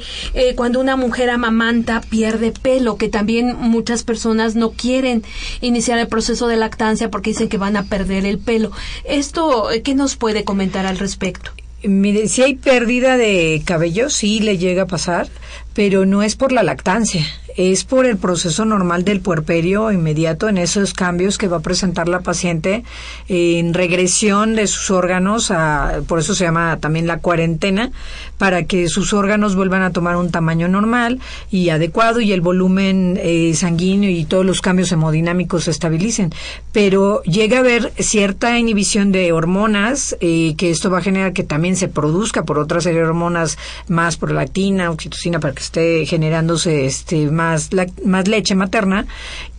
cuando 0.54 0.80
una 0.80 0.96
mujer 0.96 1.30
amamanta 1.30 2.00
pierde 2.00 2.52
pelo, 2.52 2.96
que 2.96 3.08
también 3.08 3.56
muchas 3.58 4.04
personas 4.04 4.54
no 4.54 4.70
quieren 4.70 5.24
iniciar 5.60 5.98
el 5.98 6.06
proceso 6.06 6.46
de 6.46 6.56
lactancia 6.56 7.10
porque 7.10 7.30
dicen 7.30 7.48
que 7.48 7.58
van 7.58 7.76
a 7.76 7.84
perder 7.84 8.24
el 8.24 8.38
pelo. 8.38 8.70
Esto, 9.04 9.68
¿qué 9.82 9.94
nos 9.94 10.16
puede 10.16 10.44
comentar 10.44 10.86
al 10.86 10.98
respecto? 10.98 11.50
Mire, 11.86 12.28
si 12.28 12.42
hay 12.42 12.54
pérdida 12.54 13.16
de 13.16 13.62
cabello, 13.64 14.08
sí 14.08 14.40
le 14.40 14.56
llega 14.56 14.82
a 14.82 14.86
pasar, 14.86 15.28
pero 15.74 16.06
no 16.06 16.22
es 16.22 16.36
por 16.36 16.52
la 16.52 16.62
lactancia 16.62 17.24
es 17.56 17.84
por 17.84 18.06
el 18.06 18.16
proceso 18.16 18.64
normal 18.64 19.04
del 19.04 19.20
puerperio 19.20 19.92
inmediato 19.92 20.48
en 20.48 20.58
esos 20.58 20.92
cambios 20.92 21.38
que 21.38 21.48
va 21.48 21.58
a 21.58 21.60
presentar 21.60 22.08
la 22.08 22.20
paciente 22.20 22.82
en 23.28 23.74
regresión 23.74 24.56
de 24.56 24.66
sus 24.66 24.90
órganos, 24.90 25.50
a, 25.50 26.00
por 26.06 26.18
eso 26.18 26.34
se 26.34 26.44
llama 26.44 26.78
también 26.80 27.06
la 27.06 27.18
cuarentena, 27.18 27.92
para 28.38 28.64
que 28.64 28.88
sus 28.88 29.12
órganos 29.12 29.54
vuelvan 29.54 29.82
a 29.82 29.92
tomar 29.92 30.16
un 30.16 30.30
tamaño 30.30 30.66
normal 30.68 31.20
y 31.50 31.68
adecuado 31.68 32.20
y 32.20 32.32
el 32.32 32.40
volumen 32.40 33.18
eh, 33.22 33.52
sanguíneo 33.54 34.10
y 34.10 34.24
todos 34.24 34.44
los 34.44 34.60
cambios 34.60 34.90
hemodinámicos 34.90 35.64
se 35.64 35.70
estabilicen. 35.70 36.32
Pero 36.72 37.22
llega 37.22 37.58
a 37.58 37.60
haber 37.60 37.92
cierta 37.98 38.58
inhibición 38.58 39.12
de 39.12 39.30
hormonas, 39.32 40.16
eh, 40.20 40.54
que 40.58 40.70
esto 40.70 40.90
va 40.90 40.98
a 40.98 41.02
generar 41.02 41.32
que 41.32 41.44
también 41.44 41.76
se 41.76 41.88
produzca 41.88 42.42
por 42.42 42.58
otra 42.58 42.80
serie 42.80 43.00
de 43.00 43.06
hormonas 43.06 43.58
más 43.86 44.16
prolactina, 44.16 44.90
oxitocina, 44.90 45.38
para 45.44 45.54
que 45.54 45.62
esté 45.62 46.06
generándose 46.06 46.86
este 46.86 47.30
más 47.30 47.68
más, 48.02 48.28
leche 48.28 48.54
materna, 48.54 49.04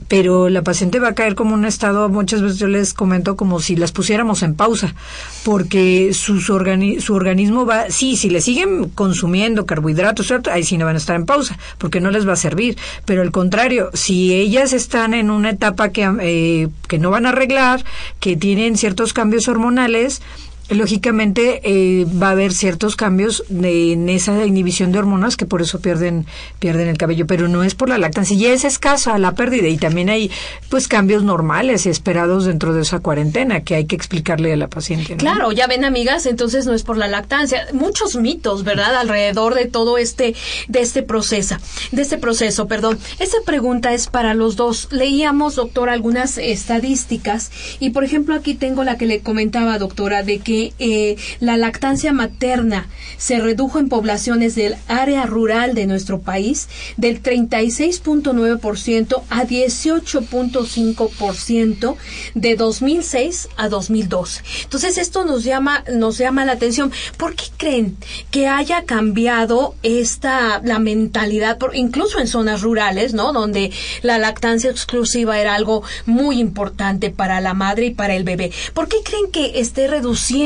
pero 0.08 0.50
la 0.50 0.64
paciente 0.64 1.00
va 1.00 1.10
a 1.10 1.14
caer 1.14 1.36
como 1.36 1.54
un 1.54 1.64
estado, 1.64 2.10
muchas 2.10 2.42
veces 2.42 2.58
yo 2.58 2.68
les 2.68 2.96
comento 2.96 3.36
como 3.36 3.60
si 3.60 3.76
las 3.76 3.92
pusiéramos 3.92 4.42
en 4.42 4.56
pausa, 4.56 4.96
porque 5.44 6.12
su 6.16 6.42
organismo 6.56 7.68
va, 7.68 7.92
sí, 7.92 8.16
si 8.16 8.32
le 8.32 8.42
siguen 8.42 8.90
consumiendo 8.90 9.68
carbohidratos, 9.68 10.34
ahí 10.52 10.64
sí 10.64 10.80
no 10.80 10.86
van 10.86 10.96
a 10.96 10.98
estar 10.98 11.16
en 11.16 11.28
pausa, 11.28 11.56
porque 11.78 12.02
no 12.02 12.10
les 12.10 12.28
va 12.28 12.34
a 12.34 12.36
servir, 12.36 12.80
pero 13.06 13.22
al 13.22 13.30
contrario, 13.30 13.92
si 13.94 14.34
ellas 14.34 14.74
están 14.74 15.14
en 15.14 15.30
una 15.30 15.52
etapa 15.52 15.90
que, 15.90 16.12
eh, 16.20 16.68
que 16.88 16.98
no 16.98 17.12
van 17.12 17.28
a 17.28 17.30
arreglar, 17.30 17.86
que 18.20 18.36
tienen 18.36 18.76
ciertos 18.76 19.14
cambios 19.14 19.48
hormonales, 19.48 20.24
lógicamente 20.70 21.62
eh, 21.64 22.06
va 22.06 22.30
a 22.30 22.32
haber 22.32 22.54
ciertos 22.54 22.96
cambios 22.96 23.44
en 23.50 24.10
esa 24.10 24.46
inhibición 24.46 24.92
de 24.92 25.00
hormonas 25.00 25.38
que 25.38 25.46
por 25.46 25.62
eso 25.62 25.80
pierden 25.80 26.26
pierden 26.60 26.88
el 26.88 26.98
cabello 26.98 27.28
pero 27.28 27.48
no 27.48 27.64
es 27.64 27.76
por 27.76 27.90
la 27.90 27.98
lactancia 27.98 28.36
y 28.36 28.46
es 28.46 28.66
escasa 28.66 29.18
la 29.18 29.34
pérdida 29.34 29.68
y 29.68 29.78
también 29.78 30.10
hay 30.10 30.32
pues 30.70 30.88
cambios 30.88 31.24
normales 31.24 31.86
esperados 31.86 32.46
dentro 32.46 32.74
de 32.74 32.82
esa 32.82 33.00
cuarentena 33.00 33.62
que 33.62 33.76
hay 33.76 33.86
que 33.86 33.96
explicarle 33.96 34.54
a 34.54 34.58
la 34.58 34.68
paciente 34.68 35.16
claro 35.18 35.52
ya 35.52 35.68
ven 35.68 35.86
amigas 35.86 36.26
entonces 36.26 36.66
no 36.66 36.74
es 36.74 36.84
por 36.84 36.98
la 36.98 37.08
lactancia. 37.08 37.68
Muchos 37.74 38.16
mitos 38.16 38.64
verdad 38.64 38.96
alrededor 38.96 39.56
de 39.56 39.66
todo 39.66 39.98
este 39.98 40.36
de 40.68 40.82
este 40.82 41.04
proceso 41.04 41.58
de 41.92 42.02
este 42.02 42.18
proceso 42.18 42.68
perdón. 42.68 43.00
Esta 43.20 43.38
pregunta 43.46 43.94
es 43.94 44.08
para 44.08 44.34
los 44.34 44.56
dos. 44.56 44.88
Leíamos 44.92 45.56
doctora 45.56 45.94
algunas 45.94 46.38
estadísticas 46.38 47.52
y 47.80 47.90
por 47.92 48.04
ejemplo 48.04 48.36
aquí 48.36 48.54
tengo 48.54 48.84
la 48.84 48.98
que 48.98 49.06
le 49.06 49.22
comentaba 49.22 49.78
doctora 49.78 50.24
de 50.24 50.40
que 50.40 50.55
eh, 50.80 51.18
la 51.40 51.58
lactancia 51.58 52.14
materna 52.14 52.88
se 53.18 53.40
redujo 53.40 53.80
en 53.80 53.90
poblaciones 53.90 54.54
del 54.56 54.76
área 54.88 55.26
rural 55.26 55.74
de 55.74 55.88
nuestro 55.88 56.22
país 56.22 56.70
del 56.98 57.22
36.9% 57.22 59.24
a 59.30 59.44
18.5% 59.44 61.96
de 62.34 62.56
2006 62.56 63.50
a 63.58 63.68
2012. 63.70 64.42
Entonces 64.64 64.98
esto 64.98 65.26
nos 65.26 65.44
llama 65.44 65.84
nos 65.94 66.18
llama 66.18 66.46
la 66.46 66.54
atención. 66.54 66.92
¿Por 67.18 67.36
qué 67.36 67.46
creen 67.58 67.98
que 68.32 68.48
haya 68.48 68.86
cambiado 68.86 69.76
esta 69.84 70.62
la 70.64 70.80
mentalidad 70.80 71.58
por, 71.58 71.76
incluso 71.76 72.20
en 72.20 72.28
zonas 72.28 72.62
rurales, 72.62 73.14
¿no? 73.14 73.34
Donde 73.34 73.74
la 74.02 74.18
lactancia 74.18 74.70
exclusiva 74.70 75.38
era 75.40 75.56
algo 75.56 75.84
muy 76.06 76.40
importante 76.40 77.10
para 77.10 77.42
la 77.42 77.54
madre 77.54 77.88
y 77.88 77.92
para 77.92 78.16
el 78.16 78.24
bebé. 78.24 78.54
¿Por 78.74 78.88
qué 78.88 78.98
creen 79.04 79.30
que 79.32 79.60
esté 79.60 79.88
reduciendo 79.88 80.45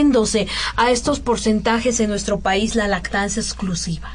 a 0.76 0.91
estos 0.91 1.20
porcentajes 1.20 2.00
en 2.00 2.10
nuestro 2.10 2.39
país 2.39 2.76
la 2.76 2.88
lactancia 2.88 3.41
exclusiva? 3.41 4.10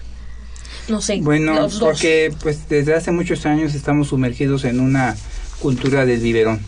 No 0.89 1.01
sé. 1.01 1.20
Bueno, 1.22 1.68
porque 1.80 2.32
pues 2.43 2.68
desde 2.68 2.95
hace 2.95 3.11
muchos 3.11 3.47
años 3.47 3.74
estamos 3.74 4.09
sumergidos 4.09 4.64
en 4.64 4.80
una 4.80 5.16
cultura 5.61 6.05
del 6.05 6.20
biberón. 6.20 6.61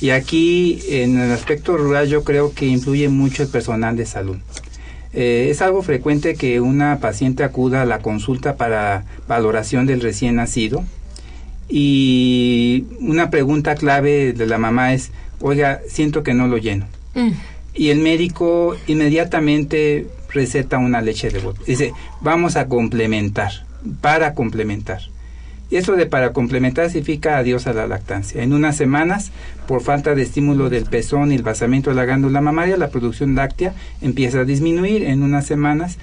Y 0.00 0.10
aquí 0.10 0.80
en 0.88 1.18
el 1.18 1.30
aspecto 1.30 1.76
rural 1.76 2.08
yo 2.08 2.24
creo 2.24 2.52
que 2.52 2.66
influye 2.66 3.08
mucho 3.08 3.42
el 3.42 3.48
personal 3.48 3.96
de 3.96 4.06
salud. 4.06 4.38
Eh, 5.12 5.48
es 5.50 5.60
algo 5.60 5.82
frecuente 5.82 6.34
que 6.34 6.60
una 6.60 7.00
paciente 7.00 7.42
acuda 7.44 7.82
a 7.82 7.84
la 7.84 7.98
consulta 7.98 8.56
para 8.56 9.04
valoración 9.28 9.86
del 9.86 10.00
recién 10.00 10.36
nacido 10.36 10.84
y 11.68 12.86
una 13.00 13.30
pregunta 13.30 13.74
clave 13.74 14.32
de 14.32 14.46
la 14.46 14.58
mamá 14.58 14.94
es, 14.94 15.10
oiga, 15.40 15.80
siento 15.88 16.22
que 16.22 16.34
no 16.34 16.46
lo 16.46 16.58
lleno. 16.58 16.86
Mm 17.14 17.32
y 17.80 17.88
el 17.88 18.00
médico 18.00 18.76
inmediatamente 18.88 20.06
receta 20.28 20.76
una 20.76 21.00
leche 21.00 21.30
de 21.30 21.38
bote. 21.38 21.60
Dice, 21.66 21.94
vamos 22.20 22.56
a 22.56 22.68
complementar, 22.68 23.52
para 24.02 24.34
complementar. 24.34 25.00
Y 25.70 25.76
eso 25.76 25.96
de 25.96 26.04
para 26.04 26.34
complementar 26.34 26.90
significa 26.90 27.38
adiós 27.38 27.66
a 27.66 27.72
la 27.72 27.86
lactancia. 27.86 28.42
En 28.42 28.52
unas 28.52 28.76
semanas, 28.76 29.32
por 29.66 29.80
falta 29.80 30.14
de 30.14 30.20
estímulo 30.20 30.68
del 30.68 30.84
pezón 30.84 31.32
y 31.32 31.36
el 31.36 31.42
basamiento 31.42 31.88
de 31.88 31.96
la 31.96 32.04
glándula 32.04 32.42
mamaria, 32.42 32.76
la 32.76 32.90
producción 32.90 33.34
láctea 33.34 33.72
empieza 34.02 34.40
a 34.40 34.44
disminuir. 34.44 35.04
En 35.04 35.22
unas 35.22 35.46
semanas, 35.46 35.96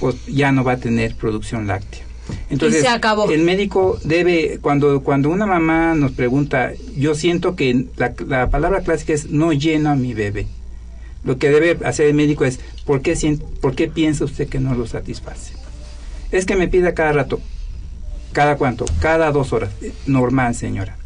pues 0.00 0.16
ya 0.26 0.52
no 0.52 0.64
va 0.64 0.72
a 0.72 0.76
tener 0.76 1.14
producción 1.14 1.66
láctea. 1.66 2.02
Entonces, 2.50 2.84
el 3.30 3.42
médico 3.42 3.98
debe, 4.04 4.58
cuando, 4.60 5.02
cuando 5.02 5.30
una 5.30 5.46
mamá 5.46 5.94
nos 5.94 6.12
pregunta, 6.12 6.72
yo 6.94 7.14
siento 7.14 7.56
que 7.56 7.86
la, 7.96 8.12
la 8.28 8.50
palabra 8.50 8.82
clásica 8.82 9.14
es 9.14 9.30
no 9.30 9.54
lleno 9.54 9.88
a 9.88 9.96
mi 9.96 10.12
bebé 10.12 10.46
lo 11.24 11.38
que 11.38 11.50
debe 11.50 11.86
hacer 11.86 12.06
el 12.06 12.14
médico 12.14 12.44
es, 12.44 12.60
¿por 12.84 13.00
qué, 13.02 13.16
¿por 13.60 13.74
qué 13.74 13.88
piensa 13.88 14.24
usted 14.24 14.48
que 14.48 14.58
no 14.58 14.74
lo 14.74 14.86
satisface? 14.86 15.54
Es 16.30 16.46
que 16.46 16.56
me 16.56 16.68
pida 16.68 16.94
cada 16.94 17.12
rato. 17.12 17.40
¿Cada 18.32 18.56
cuánto? 18.56 18.86
Cada 19.00 19.30
dos 19.30 19.52
horas. 19.52 19.70
Normal, 20.06 20.54
señora. 20.54 20.96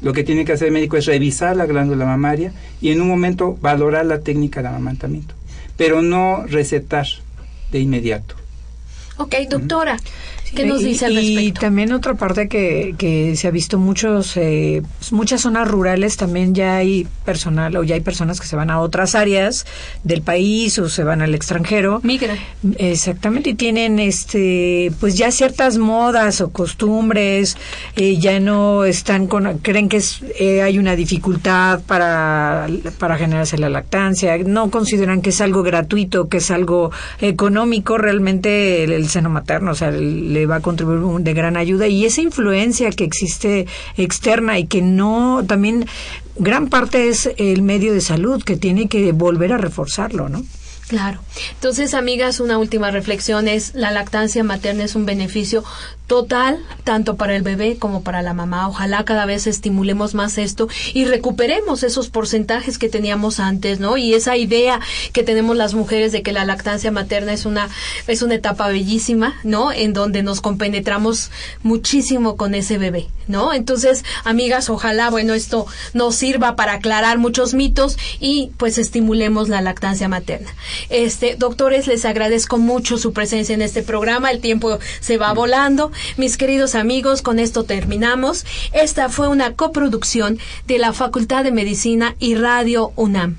Lo 0.00 0.12
que 0.12 0.24
tiene 0.24 0.44
que 0.44 0.52
hacer 0.52 0.68
el 0.68 0.74
médico 0.74 0.96
es 0.96 1.06
revisar 1.06 1.56
la 1.56 1.66
glándula 1.66 2.04
mamaria 2.04 2.52
y 2.80 2.90
en 2.90 3.00
un 3.00 3.08
momento 3.08 3.56
valorar 3.60 4.06
la 4.06 4.20
técnica 4.20 4.60
de 4.60 4.68
amamantamiento, 4.68 5.34
pero 5.76 6.02
no 6.02 6.44
recetar 6.46 7.06
de 7.70 7.80
inmediato. 7.80 8.34
Ok, 9.16 9.34
doctora. 9.48 9.96
¿Qué 10.54 10.64
nos 10.66 10.80
dice 10.80 11.06
al 11.06 11.14
respecto? 11.14 11.40
Y 11.40 11.52
también 11.52 11.92
otra 11.92 12.14
parte 12.14 12.48
que, 12.48 12.94
que 12.96 13.36
se 13.36 13.48
ha 13.48 13.50
visto 13.50 13.78
muchos, 13.78 14.36
eh, 14.36 14.82
muchas 15.10 15.42
zonas 15.42 15.68
rurales 15.68 16.16
también 16.16 16.54
ya 16.54 16.76
hay 16.76 17.06
personal 17.24 17.76
o 17.76 17.84
ya 17.84 17.94
hay 17.94 18.00
personas 18.00 18.40
que 18.40 18.46
se 18.46 18.56
van 18.56 18.70
a 18.70 18.80
otras 18.80 19.14
áreas 19.14 19.66
del 20.02 20.22
país 20.22 20.78
o 20.78 20.88
se 20.88 21.04
van 21.04 21.22
al 21.22 21.34
extranjero. 21.34 22.00
Migran. 22.02 22.38
Exactamente, 22.78 23.50
y 23.50 23.54
tienen 23.54 23.98
este, 23.98 24.92
pues 25.00 25.16
ya 25.16 25.30
ciertas 25.30 25.78
modas 25.78 26.40
o 26.40 26.50
costumbres, 26.50 27.56
eh, 27.96 28.18
ya 28.18 28.38
no 28.40 28.84
están 28.84 29.26
con, 29.26 29.58
creen 29.58 29.88
que 29.88 29.98
es, 29.98 30.20
eh, 30.38 30.62
hay 30.62 30.78
una 30.78 30.96
dificultad 30.96 31.80
para, 31.82 32.68
para 32.98 33.16
generarse 33.16 33.58
la 33.58 33.68
lactancia, 33.68 34.36
no 34.38 34.70
consideran 34.70 35.22
que 35.22 35.30
es 35.30 35.40
algo 35.40 35.62
gratuito, 35.62 36.28
que 36.28 36.38
es 36.38 36.50
algo 36.50 36.90
económico, 37.20 37.98
realmente 37.98 38.84
el, 38.84 38.92
el 38.92 39.08
seno 39.08 39.30
materno, 39.30 39.72
o 39.72 39.74
sea, 39.74 39.90
va 40.46 40.56
a 40.56 40.60
contribuir 40.60 41.22
de 41.22 41.34
gran 41.34 41.56
ayuda 41.56 41.86
y 41.86 42.04
esa 42.04 42.20
influencia 42.20 42.90
que 42.90 43.04
existe 43.04 43.66
externa 43.96 44.58
y 44.58 44.66
que 44.66 44.82
no 44.82 45.44
también 45.46 45.86
gran 46.36 46.68
parte 46.68 47.08
es 47.08 47.30
el 47.36 47.62
medio 47.62 47.92
de 47.92 48.00
salud 48.00 48.42
que 48.42 48.56
tiene 48.56 48.88
que 48.88 49.12
volver 49.12 49.52
a 49.52 49.58
reforzarlo, 49.58 50.28
¿no? 50.28 50.44
Claro. 50.88 51.20
Entonces, 51.54 51.94
amigas, 51.94 52.40
una 52.40 52.58
última 52.58 52.90
reflexión 52.90 53.48
es 53.48 53.74
la 53.74 53.90
lactancia 53.90 54.44
materna 54.44 54.84
es 54.84 54.94
un 54.94 55.06
beneficio 55.06 55.64
total 56.06 56.58
tanto 56.84 57.16
para 57.16 57.34
el 57.34 57.42
bebé 57.42 57.76
como 57.78 58.02
para 58.02 58.22
la 58.22 58.34
mamá. 58.34 58.68
Ojalá 58.68 59.04
cada 59.04 59.24
vez 59.24 59.46
estimulemos 59.46 60.14
más 60.14 60.36
esto 60.36 60.68
y 60.92 61.06
recuperemos 61.06 61.82
esos 61.82 62.10
porcentajes 62.10 62.78
que 62.78 62.88
teníamos 62.88 63.40
antes, 63.40 63.80
¿no? 63.80 63.96
Y 63.96 64.14
esa 64.14 64.36
idea 64.36 64.80
que 65.12 65.22
tenemos 65.22 65.56
las 65.56 65.74
mujeres 65.74 66.12
de 66.12 66.22
que 66.22 66.32
la 66.32 66.44
lactancia 66.44 66.90
materna 66.90 67.32
es 67.32 67.46
una 67.46 67.68
es 68.06 68.22
una 68.22 68.34
etapa 68.34 68.68
bellísima, 68.68 69.34
¿no? 69.44 69.72
En 69.72 69.92
donde 69.94 70.22
nos 70.22 70.40
compenetramos 70.40 71.30
muchísimo 71.62 72.36
con 72.36 72.54
ese 72.54 72.76
bebé, 72.76 73.08
¿no? 73.26 73.54
Entonces, 73.54 74.04
amigas, 74.24 74.68
ojalá, 74.68 75.08
bueno, 75.10 75.32
esto 75.32 75.66
nos 75.94 76.16
sirva 76.16 76.54
para 76.54 76.74
aclarar 76.74 77.18
muchos 77.18 77.54
mitos 77.54 77.96
y 78.20 78.50
pues 78.58 78.76
estimulemos 78.76 79.48
la 79.48 79.62
lactancia 79.62 80.08
materna. 80.08 80.54
Este, 80.90 81.36
doctores, 81.36 81.86
les 81.86 82.04
agradezco 82.04 82.58
mucho 82.58 82.98
su 82.98 83.12
presencia 83.12 83.54
en 83.54 83.62
este 83.62 83.82
programa. 83.82 84.30
El 84.30 84.40
tiempo 84.40 84.78
se 85.00 85.16
va 85.16 85.32
volando. 85.32 85.92
Mis 86.16 86.36
queridos 86.36 86.74
amigos, 86.74 87.22
con 87.22 87.38
esto 87.38 87.64
terminamos. 87.64 88.44
Esta 88.72 89.08
fue 89.08 89.28
una 89.28 89.54
coproducción 89.54 90.38
de 90.66 90.78
la 90.78 90.92
Facultad 90.92 91.44
de 91.44 91.52
Medicina 91.52 92.16
y 92.18 92.34
Radio 92.34 92.92
UNAM. 92.96 93.36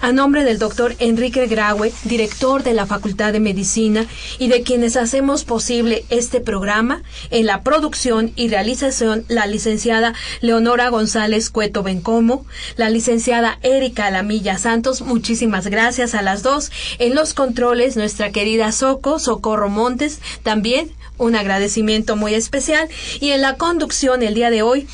A 0.00 0.12
nombre 0.12 0.44
del 0.44 0.58
doctor 0.58 0.94
Enrique 0.98 1.46
Graue, 1.46 1.92
director 2.04 2.62
de 2.62 2.74
la 2.74 2.86
Facultad 2.86 3.32
de 3.32 3.40
Medicina, 3.40 4.06
y 4.38 4.48
de 4.48 4.62
quienes 4.62 4.96
hacemos 4.96 5.44
posible 5.44 6.04
este 6.10 6.40
programa, 6.40 7.02
en 7.30 7.46
la 7.46 7.62
producción 7.62 8.32
y 8.36 8.48
realización, 8.48 9.24
la 9.28 9.46
licenciada 9.46 10.14
Leonora 10.40 10.88
González 10.88 11.50
Cueto 11.50 11.82
Bencomo, 11.82 12.46
la 12.76 12.90
licenciada 12.90 13.58
Erika 13.62 14.10
Lamilla 14.10 14.58
Santos, 14.58 15.02
muchísimas 15.02 15.66
gracias 15.66 16.14
a 16.14 16.22
las 16.22 16.42
dos. 16.42 16.70
En 16.98 17.14
los 17.14 17.34
controles, 17.34 17.96
nuestra 17.96 18.32
querida 18.32 18.72
Soco, 18.72 19.18
Socorro 19.18 19.68
Montes, 19.68 20.20
también 20.42 20.90
un 21.18 21.36
agradecimiento 21.36 22.16
muy 22.16 22.34
especial. 22.34 22.88
Y 23.20 23.30
en 23.30 23.42
la 23.42 23.56
conducción 23.56 24.22
el 24.22 24.34
día 24.34 24.50
de 24.50 24.62
hoy, 24.62 24.86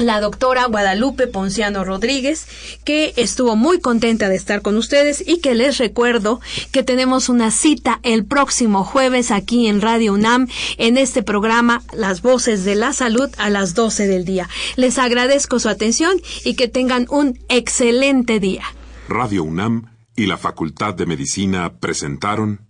la 0.00 0.20
doctora 0.20 0.64
Guadalupe 0.66 1.26
Ponciano 1.26 1.84
Rodríguez, 1.84 2.46
que 2.84 3.12
estuvo 3.16 3.54
muy 3.54 3.80
contenta 3.80 4.28
de 4.28 4.36
estar 4.36 4.62
con 4.62 4.76
ustedes 4.76 5.22
y 5.26 5.40
que 5.40 5.54
les 5.54 5.78
recuerdo 5.78 6.40
que 6.72 6.82
tenemos 6.82 7.28
una 7.28 7.50
cita 7.50 8.00
el 8.02 8.24
próximo 8.24 8.84
jueves 8.84 9.30
aquí 9.30 9.66
en 9.66 9.80
Radio 9.80 10.14
UNAM 10.14 10.48
en 10.78 10.96
este 10.96 11.22
programa 11.22 11.82
Las 11.92 12.22
Voces 12.22 12.64
de 12.64 12.74
la 12.74 12.92
Salud 12.92 13.28
a 13.36 13.50
las 13.50 13.74
12 13.74 14.06
del 14.06 14.24
día. 14.24 14.48
Les 14.76 14.98
agradezco 14.98 15.58
su 15.58 15.68
atención 15.68 16.20
y 16.44 16.54
que 16.54 16.68
tengan 16.68 17.06
un 17.10 17.38
excelente 17.48 18.40
día. 18.40 18.64
Radio 19.08 19.44
UNAM 19.44 19.96
y 20.16 20.26
la 20.26 20.38
Facultad 20.38 20.94
de 20.94 21.06
Medicina 21.06 21.78
presentaron 21.78 22.69